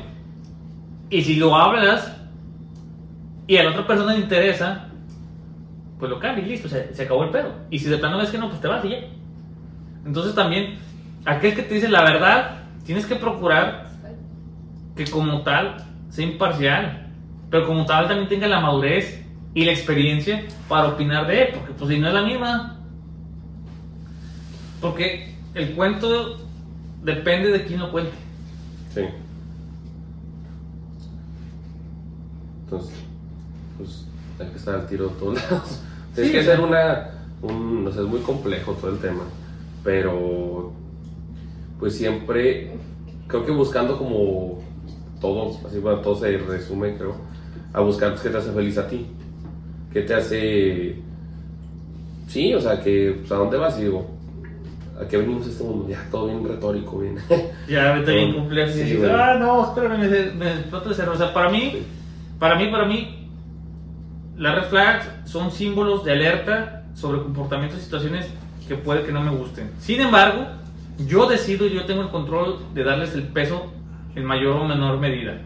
Y 1.08 1.22
si 1.22 1.36
lo 1.36 1.56
hablas 1.56 2.14
y 3.46 3.56
a 3.56 3.64
la 3.64 3.70
otra 3.70 3.86
persona 3.86 4.12
le 4.12 4.20
interesa, 4.20 4.90
pues 5.98 6.10
lo 6.10 6.18
cambia 6.18 6.44
y 6.44 6.50
listo, 6.50 6.68
se, 6.68 6.94
se 6.94 7.04
acabó 7.04 7.24
el 7.24 7.30
pedo. 7.30 7.50
Y 7.70 7.78
si 7.78 7.88
de 7.88 7.96
plano 7.96 8.18
ves 8.18 8.28
que 8.28 8.36
no, 8.36 8.50
pues 8.50 8.60
te 8.60 8.68
vas 8.68 8.84
y 8.84 8.90
ya. 8.90 8.98
Entonces 10.04 10.34
también, 10.34 10.80
aquel 11.24 11.54
que 11.54 11.62
te 11.62 11.72
dice 11.72 11.88
la 11.88 12.04
verdad, 12.04 12.64
tienes 12.84 13.06
que 13.06 13.16
procurar 13.16 13.86
que 14.94 15.06
como 15.06 15.40
tal 15.40 15.78
sea 16.10 16.26
imparcial, 16.26 17.10
pero 17.48 17.66
como 17.66 17.86
tal 17.86 18.06
también 18.06 18.28
tenga 18.28 18.48
la 18.48 18.60
madurez 18.60 19.26
y 19.54 19.64
la 19.64 19.72
experiencia 19.72 20.44
para 20.68 20.88
opinar 20.88 21.26
de 21.26 21.42
él, 21.42 21.48
porque 21.54 21.72
pues 21.72 21.90
si 21.90 21.98
no 21.98 22.08
es 22.08 22.14
la 22.14 22.22
misma. 22.22 22.76
Porque 24.80 25.34
el 25.54 25.74
cuento 25.74 26.38
depende 27.02 27.50
de 27.50 27.64
quién 27.64 27.80
lo 27.80 27.90
cuente. 27.90 28.12
Sí. 28.94 29.02
Entonces, 32.64 32.94
pues 33.76 34.06
hay 34.38 34.46
que 34.46 34.56
estar 34.56 34.74
al 34.76 34.86
tiro 34.86 35.08
de 35.08 35.14
todos 35.16 35.34
lados. 35.50 35.80
Sí, 36.14 36.22
es 36.22 36.30
que 36.30 36.40
hacer 36.40 36.60
una. 36.60 37.10
Un, 37.42 37.86
o 37.86 37.92
sea, 37.92 38.02
es 38.02 38.08
muy 38.08 38.20
complejo 38.20 38.72
todo 38.74 38.92
el 38.92 38.98
tema. 38.98 39.24
Pero, 39.82 40.72
pues 41.78 41.96
siempre. 41.96 42.76
Creo 43.26 43.44
que 43.44 43.52
buscando 43.52 43.98
como. 43.98 44.60
Todo, 45.20 45.58
así 45.66 45.78
bueno, 45.78 46.00
todo 46.00 46.16
se 46.16 46.38
resume, 46.38 46.96
creo. 46.96 47.14
A 47.72 47.80
buscar 47.80 48.10
pues, 48.10 48.22
qué 48.22 48.30
te 48.30 48.38
hace 48.38 48.52
feliz 48.52 48.78
a 48.78 48.88
ti. 48.88 49.06
¿Qué 49.92 50.02
te 50.02 50.14
hace. 50.14 50.96
Sí, 52.28 52.54
o 52.54 52.60
sea, 52.60 52.80
que. 52.80 53.16
Pues, 53.20 53.32
¿A 53.32 53.36
dónde 53.36 53.56
vas? 53.56 53.78
Y 53.78 53.82
digo. 53.84 54.08
¿A 55.00 55.08
qué 55.08 55.16
venimos 55.16 55.46
este 55.46 55.64
mundo? 55.64 55.88
Ya, 55.88 56.06
todo 56.10 56.26
bien 56.26 56.46
retórico, 56.46 56.98
bien. 56.98 57.16
Ya, 57.68 57.92
vete 57.92 58.12
bien 58.12 58.30
Sí, 58.32 58.36
complejo. 58.36 58.72
sí, 58.72 58.98
ah, 59.10 59.36
no, 59.40 59.64
espérame, 59.64 59.98
me, 59.98 60.34
me 60.34 60.94
cerro. 60.94 61.12
O 61.12 61.16
sea, 61.16 61.32
para 61.32 61.48
mí, 61.48 61.78
para 62.38 62.56
mí, 62.56 62.66
para 62.66 62.84
mí, 62.84 63.28
las 64.36 64.54
red 64.56 64.64
flags 64.64 65.08
son 65.24 65.50
símbolos 65.50 66.04
de 66.04 66.12
alerta 66.12 66.84
sobre 66.94 67.22
comportamientos 67.22 67.78
y 67.80 67.82
situaciones 67.82 68.28
que 68.68 68.74
puede 68.74 69.04
que 69.04 69.12
no 69.12 69.22
me 69.22 69.30
gusten. 69.30 69.70
Sin 69.78 70.00
embargo, 70.02 70.44
yo 71.06 71.26
decido 71.26 71.66
y 71.66 71.70
yo 71.72 71.86
tengo 71.86 72.02
el 72.02 72.08
control 72.10 72.58
de 72.74 72.84
darles 72.84 73.14
el 73.14 73.22
peso 73.22 73.72
en 74.14 74.24
mayor 74.24 74.56
o 74.56 74.64
menor 74.66 74.98
medida. 74.98 75.40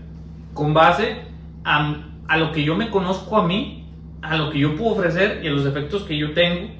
Con 0.53 0.75
base 0.75 1.19
a, 1.65 1.97
a 2.27 2.37
lo 2.39 2.51
que 2.51 2.65
yo 2.65 2.75
me 2.77 2.91
conozco 2.91 3.37
a 3.37 3.47
mí, 3.47 3.84
a 4.25 4.37
lo 4.37 4.51
que 4.51 4.59
yo 4.59 4.75
puedo 4.77 4.93
ofrecer 4.93 5.41
y 5.45 5.49
a 5.49 5.51
los 5.51 5.67
efectos 5.67 6.05
que 6.05 6.19
yo 6.19 6.33
tengo. 6.33 6.71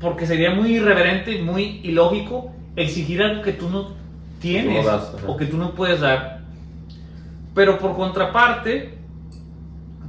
Porque 0.00 0.26
sería 0.26 0.50
muy 0.50 0.76
irreverente 0.76 1.32
y 1.32 1.42
muy 1.42 1.80
ilógico 1.82 2.52
exigir 2.76 3.22
algo 3.22 3.42
que 3.42 3.52
tú 3.52 3.70
no 3.70 3.92
tienes 4.40 4.84
das, 4.84 5.14
o 5.26 5.36
que 5.36 5.46
tú 5.46 5.56
no 5.56 5.74
puedes 5.74 6.00
dar. 6.00 6.40
Pero 7.54 7.78
por 7.78 7.94
contraparte, 7.94 8.98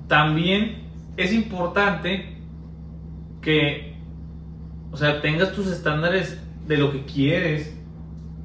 también 0.07 0.83
es 1.15 1.31
importante 1.31 2.37
que, 3.41 3.95
o 4.91 4.97
sea, 4.97 5.21
tengas 5.21 5.53
tus 5.53 5.67
estándares 5.67 6.41
de 6.67 6.77
lo 6.77 6.91
que 6.91 7.05
quieres 7.05 7.77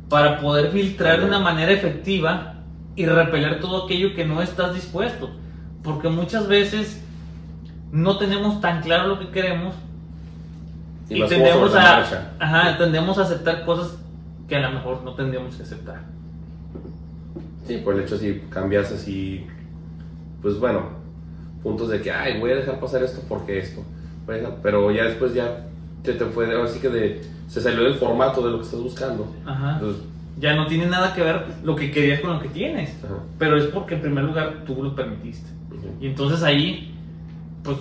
para 0.09 0.41
poder 0.41 0.71
filtrar 0.71 1.21
de 1.21 1.27
una 1.27 1.39
manera 1.39 1.73
efectiva 1.73 2.63
y 2.97 3.07
repeler 3.07 3.61
todo 3.61 3.85
aquello 3.85 4.15
que 4.15 4.25
no 4.25 4.43
estás 4.43 4.75
dispuesto. 4.75 5.31
Porque 5.83 6.09
muchas 6.09 6.47
veces 6.47 7.03
no 7.93 8.19
tenemos 8.19 8.61
tan 8.61 8.83
claro 8.83 9.09
lo 9.09 9.19
que 9.19 9.29
queremos 9.31 9.75
Y 11.09 11.23
y, 11.23 11.27
tendemos 11.27 11.75
a, 11.75 12.33
ajá, 12.39 12.79
tendemos 12.79 13.19
a 13.19 13.23
aceptar 13.23 13.65
cosas 13.65 13.99
que 14.49 14.57
a 14.57 14.61
lo 14.61 14.71
mejor 14.73 15.03
no 15.05 15.15
tendríamos 15.15 15.55
que 15.57 15.63
aceptar. 15.63 16.03
Sí, 17.67 17.79
por 17.79 17.95
el 17.95 18.01
hecho 18.03 18.17
si 18.17 18.41
cambias 18.51 18.91
así, 18.93 19.47
pues 20.43 20.59
bueno, 20.59 20.83
puntos 21.63 21.89
de 21.89 22.01
que, 22.01 22.11
ay, 22.11 22.41
voy 22.41 22.53
a 22.53 22.57
dejar 22.57 22.81
pasar 22.81 23.03
esto 23.03 23.21
porque 23.29 23.59
esto, 23.59 23.83
pero 24.63 24.91
ya 24.91 25.05
después 25.05 25.35
ya 25.35 25.67
se 26.05 26.15
te 26.15 26.25
fue, 26.27 26.53
ahora 26.55 26.69
sí 26.69 26.81
que 26.81 26.89
de, 26.89 27.23
se 27.49 27.61
salió 27.61 27.85
del 27.85 27.95
formato 27.95 28.45
de 28.45 28.51
lo 28.53 28.59
que 28.59 28.65
estás 28.65 28.81
buscando. 28.81 29.33
Ajá. 29.45 29.75
Entonces, 29.75 30.03
Ya 30.39 30.55
no 30.55 30.67
tiene 30.67 30.87
nada 30.87 31.13
que 31.15 31.23
ver 31.23 31.45
lo 31.63 31.77
que 31.77 31.91
querías 31.91 32.21
con 32.21 32.33
lo 32.35 32.41
que 32.41 32.49
tienes. 32.49 32.91
ajá, 33.05 33.17
Pero 33.39 33.57
es 33.57 33.67
porque 33.67 33.97
en 33.97 34.01
primer 34.03 34.25
lugar 34.25 34.63
tú 34.67 34.83
lo 34.83 34.95
permitiste. 34.95 35.51
Y 36.01 36.07
entonces 36.07 36.43
ahí, 36.43 36.90
pues, 37.63 37.79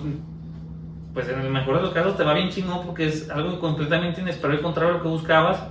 pues 1.14 1.28
en 1.28 1.40
el 1.40 1.50
mejor 1.50 1.76
de 1.76 1.82
los 1.82 1.90
casos 1.90 2.16
te 2.16 2.24
va 2.24 2.34
bien 2.34 2.48
chingón 2.50 2.84
porque 2.84 3.06
es 3.06 3.28
algo 3.30 3.58
completamente 3.58 4.20
inesperado 4.20 4.60
y 4.60 4.62
contrario 4.62 4.94
a 4.94 4.96
lo 4.98 5.02
que 5.02 5.08
buscabas. 5.08 5.62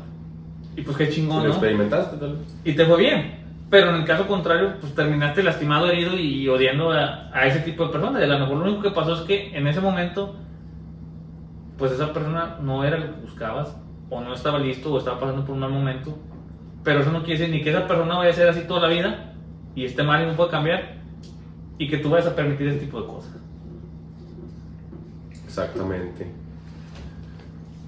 Y 0.76 0.82
pues 0.82 0.98
qué 0.98 1.10
chingón, 1.10 1.44
lo 1.44 1.50
¿no? 1.50 1.50
experimentaste 1.50 2.18
tal 2.18 2.34
vez. 2.34 2.58
Y 2.64 2.74
te 2.74 2.86
fue 2.86 2.98
bien. 2.98 3.40
Pero 3.70 3.90
en 3.90 3.98
el 3.98 4.06
caso 4.06 4.26
contrario, 4.28 4.74
pues 4.80 4.96
terminaste 4.96 5.44
lastimado, 5.44 5.90
herido 5.90 6.18
y 6.18 6.48
odiando 6.48 6.92
a, 6.92 7.30
a 7.32 7.46
ese 7.46 7.60
tipo 7.60 7.86
de 7.86 7.92
personas. 7.92 8.22
Y 8.22 8.26
a 8.26 8.28
lo 8.28 8.40
mejor 8.40 8.58
lo 8.58 8.64
único 8.66 8.82
que 8.82 8.92
pasó 8.92 9.14
es 9.14 9.22
que 9.22 9.56
en 9.56 9.68
ese 9.68 9.80
momento, 9.80 10.36
pues 11.78 11.92
esa 11.92 12.12
persona 12.12 12.58
no 12.62 12.84
era 12.84 12.98
lo 12.98 13.14
que 13.14 13.22
buscabas, 13.22 13.76
o 14.10 14.22
no 14.22 14.34
estaba 14.34 14.58
listo, 14.58 14.92
o 14.92 14.98
estaba 14.98 15.20
pasando 15.20 15.46
por 15.46 15.54
un 15.54 15.62
mal 15.62 15.72
momento. 15.72 16.18
Pero 16.84 17.02
eso 17.02 17.12
no 17.12 17.24
quiere 17.24 17.40
decir 17.40 17.56
ni 17.56 17.62
que 17.62 17.70
esa 17.70 17.86
persona 17.86 18.18
vaya 18.18 18.32
a 18.32 18.34
ser 18.34 18.50
así 18.50 18.62
toda 18.68 18.82
la 18.82 18.88
vida 18.88 19.34
y 19.76 19.86
esté 19.86 20.02
mal 20.02 20.24
y 20.24 20.26
no 20.26 20.34
puede 20.34 20.50
cambiar, 20.50 20.96
y 21.78 21.88
que 21.88 21.98
tú 21.98 22.10
vayas 22.10 22.28
a 22.28 22.36
permitir 22.36 22.68
ese 22.70 22.80
tipo 22.80 23.02
de 23.02 23.08
cosas. 23.08 23.40
Exactamente. 25.50 26.28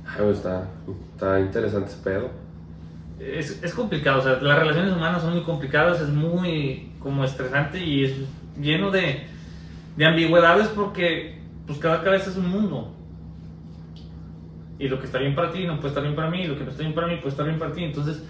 Ay, 0.07 0.17
pues, 0.17 0.37
está, 0.37 0.67
está 1.13 1.39
interesante 1.39 1.91
ese 1.91 2.01
pedo. 2.03 2.31
Es, 3.19 3.61
es 3.63 3.73
complicado, 3.75 4.19
o 4.19 4.23
sea, 4.23 4.41
las 4.41 4.57
relaciones 4.57 4.93
humanas 4.93 5.21
son 5.21 5.33
muy 5.33 5.43
complicadas, 5.43 6.01
es 6.01 6.09
muy 6.09 6.91
como 6.99 7.23
estresante 7.23 7.77
y 7.77 8.05
es 8.05 8.13
lleno 8.59 8.89
de, 8.89 9.27
de 9.95 10.05
ambigüedades 10.05 10.69
porque 10.69 11.39
pues 11.67 11.77
cada 11.77 12.03
cabeza 12.03 12.31
es 12.31 12.37
un 12.37 12.49
mundo. 12.49 12.95
Y 14.79 14.87
lo 14.87 14.99
que 14.99 15.05
está 15.05 15.19
bien 15.19 15.35
para 15.35 15.51
ti 15.51 15.67
no 15.67 15.75
puede 15.75 15.89
estar 15.89 16.01
bien 16.01 16.15
para 16.15 16.31
mí, 16.31 16.41
y 16.41 16.47
lo 16.47 16.57
que 16.57 16.63
no 16.63 16.71
está 16.71 16.81
bien 16.81 16.95
para 16.95 17.05
mí 17.05 17.17
puede 17.17 17.29
estar 17.29 17.45
bien 17.45 17.59
para 17.59 17.71
ti. 17.73 17.83
Entonces, 17.83 18.23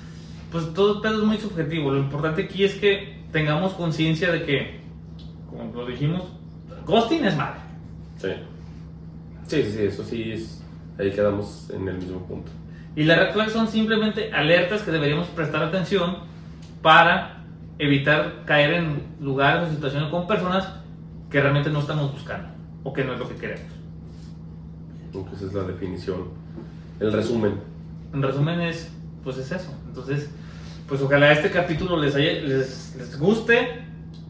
pues 0.52 0.74
todo 0.74 0.96
el 0.96 1.02
pedo 1.02 1.20
es 1.22 1.24
muy 1.26 1.38
subjetivo. 1.38 1.92
Lo 1.92 2.00
importante 2.00 2.44
aquí 2.44 2.66
es 2.66 2.76
que 2.76 3.24
tengamos 3.32 3.72
conciencia 3.76 4.30
de 4.30 4.44
que, 4.44 4.82
como 5.50 5.74
lo 5.74 5.86
dijimos, 5.86 6.24
ghosting 6.86 7.24
es 7.24 7.38
malo. 7.38 7.56
Sí. 8.18 8.32
Sí, 9.52 9.64
sí, 9.64 9.84
eso 9.84 10.02
sí 10.06 10.32
es. 10.32 10.64
Ahí 10.98 11.12
quedamos 11.12 11.70
en 11.72 11.86
el 11.86 11.98
mismo 11.98 12.26
punto. 12.26 12.50
Y 12.96 13.04
las 13.04 13.20
red 13.20 13.34
flags 13.34 13.52
son 13.52 13.68
simplemente 13.68 14.32
alertas 14.32 14.82
que 14.82 14.92
deberíamos 14.92 15.28
prestar 15.28 15.62
atención 15.62 16.20
para 16.82 17.44
evitar 17.78 18.46
caer 18.46 18.76
en 18.76 19.04
lugares 19.20 19.68
o 19.68 19.74
situaciones 19.74 20.10
con 20.10 20.26
personas 20.26 20.70
que 21.30 21.42
realmente 21.42 21.70
no 21.70 21.80
estamos 21.80 22.14
buscando 22.14 22.48
o 22.84 22.94
que 22.94 23.04
no 23.04 23.12
es 23.12 23.20
lo 23.20 23.28
que 23.28 23.36
queremos. 23.36 23.66
Entonces 25.04 25.42
es 25.42 25.54
la 25.54 25.64
definición, 25.64 26.30
el 27.02 27.12
resumen. 27.12 27.56
En 28.14 28.22
resumen 28.22 28.62
es, 28.62 28.90
pues 29.22 29.38
es 29.38 29.52
eso. 29.52 29.76
Entonces, 29.86 30.30
pues 30.88 31.02
ojalá 31.02 31.30
este 31.34 31.52
capítulo 31.52 31.98
les, 31.98 32.16
haya, 32.16 32.40
les, 32.40 32.96
les 32.98 33.20
guste. 33.20 33.82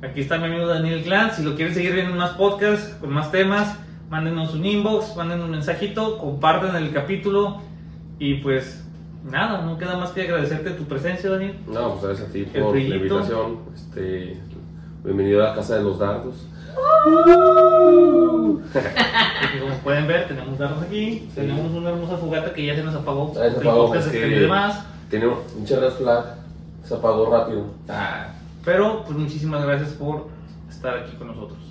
Aquí 0.02 0.22
está 0.22 0.40
mi 0.40 0.46
amigo 0.46 0.66
Daniel 0.66 1.04
Glantz. 1.04 1.36
Si 1.36 1.44
lo 1.44 1.54
quieren 1.56 1.76
seguir 1.76 1.94
viendo 1.94 2.16
más 2.16 2.32
podcasts, 2.32 2.96
con 3.00 3.12
más 3.12 3.32
temas, 3.32 3.78
mándenos 4.12 4.54
un 4.54 4.66
inbox, 4.66 5.16
manden 5.16 5.42
un 5.42 5.52
mensajito, 5.52 6.18
compartan 6.18 6.76
el 6.76 6.92
capítulo 6.92 7.62
y 8.20 8.36
pues 8.36 8.84
nada, 9.24 9.62
no 9.62 9.78
queda 9.78 9.96
más 9.96 10.12
que 10.12 10.24
agradecerte 10.24 10.72
tu 10.72 10.84
presencia, 10.84 11.30
Daniel. 11.30 11.58
No, 11.66 11.94
pues 11.94 12.04
gracias 12.04 12.28
a 12.28 12.32
ti 12.34 12.44
por 12.44 12.76
la 12.76 12.96
invitación. 12.96 13.60
Este, 13.74 14.38
bienvenido 15.06 15.42
a 15.42 15.50
la 15.50 15.56
Casa 15.56 15.78
de 15.78 15.84
los 15.84 15.98
Dardos. 15.98 16.46
¡Uh! 17.08 18.60
Como 19.62 19.76
pueden 19.82 20.08
ver, 20.08 20.28
tenemos 20.28 20.60
dardos 20.60 20.84
aquí. 20.84 21.30
Tenemos 21.34 21.72
una 21.72 21.92
hermosa 21.92 22.18
fogata 22.18 22.54
que 22.54 22.66
ya 22.66 22.76
se 22.76 22.84
nos 22.84 22.96
apagó. 22.96 23.32
Ah, 23.38 23.50
se 23.50 23.60
apagó 23.62 23.96
es 23.96 24.08
que 24.08 24.50
Tiene 25.10 25.28
un 25.28 25.68
red 25.68 25.92
flag, 25.92 26.36
se 26.84 26.96
apagó 26.96 27.32
rápido. 27.32 27.64
Ah, 27.88 28.28
pero, 28.66 29.06
pues 29.06 29.18
muchísimas 29.18 29.66
gracias 29.66 29.92
por 29.92 30.28
estar 30.70 30.98
aquí 30.98 31.16
con 31.16 31.28
nosotros. 31.28 31.71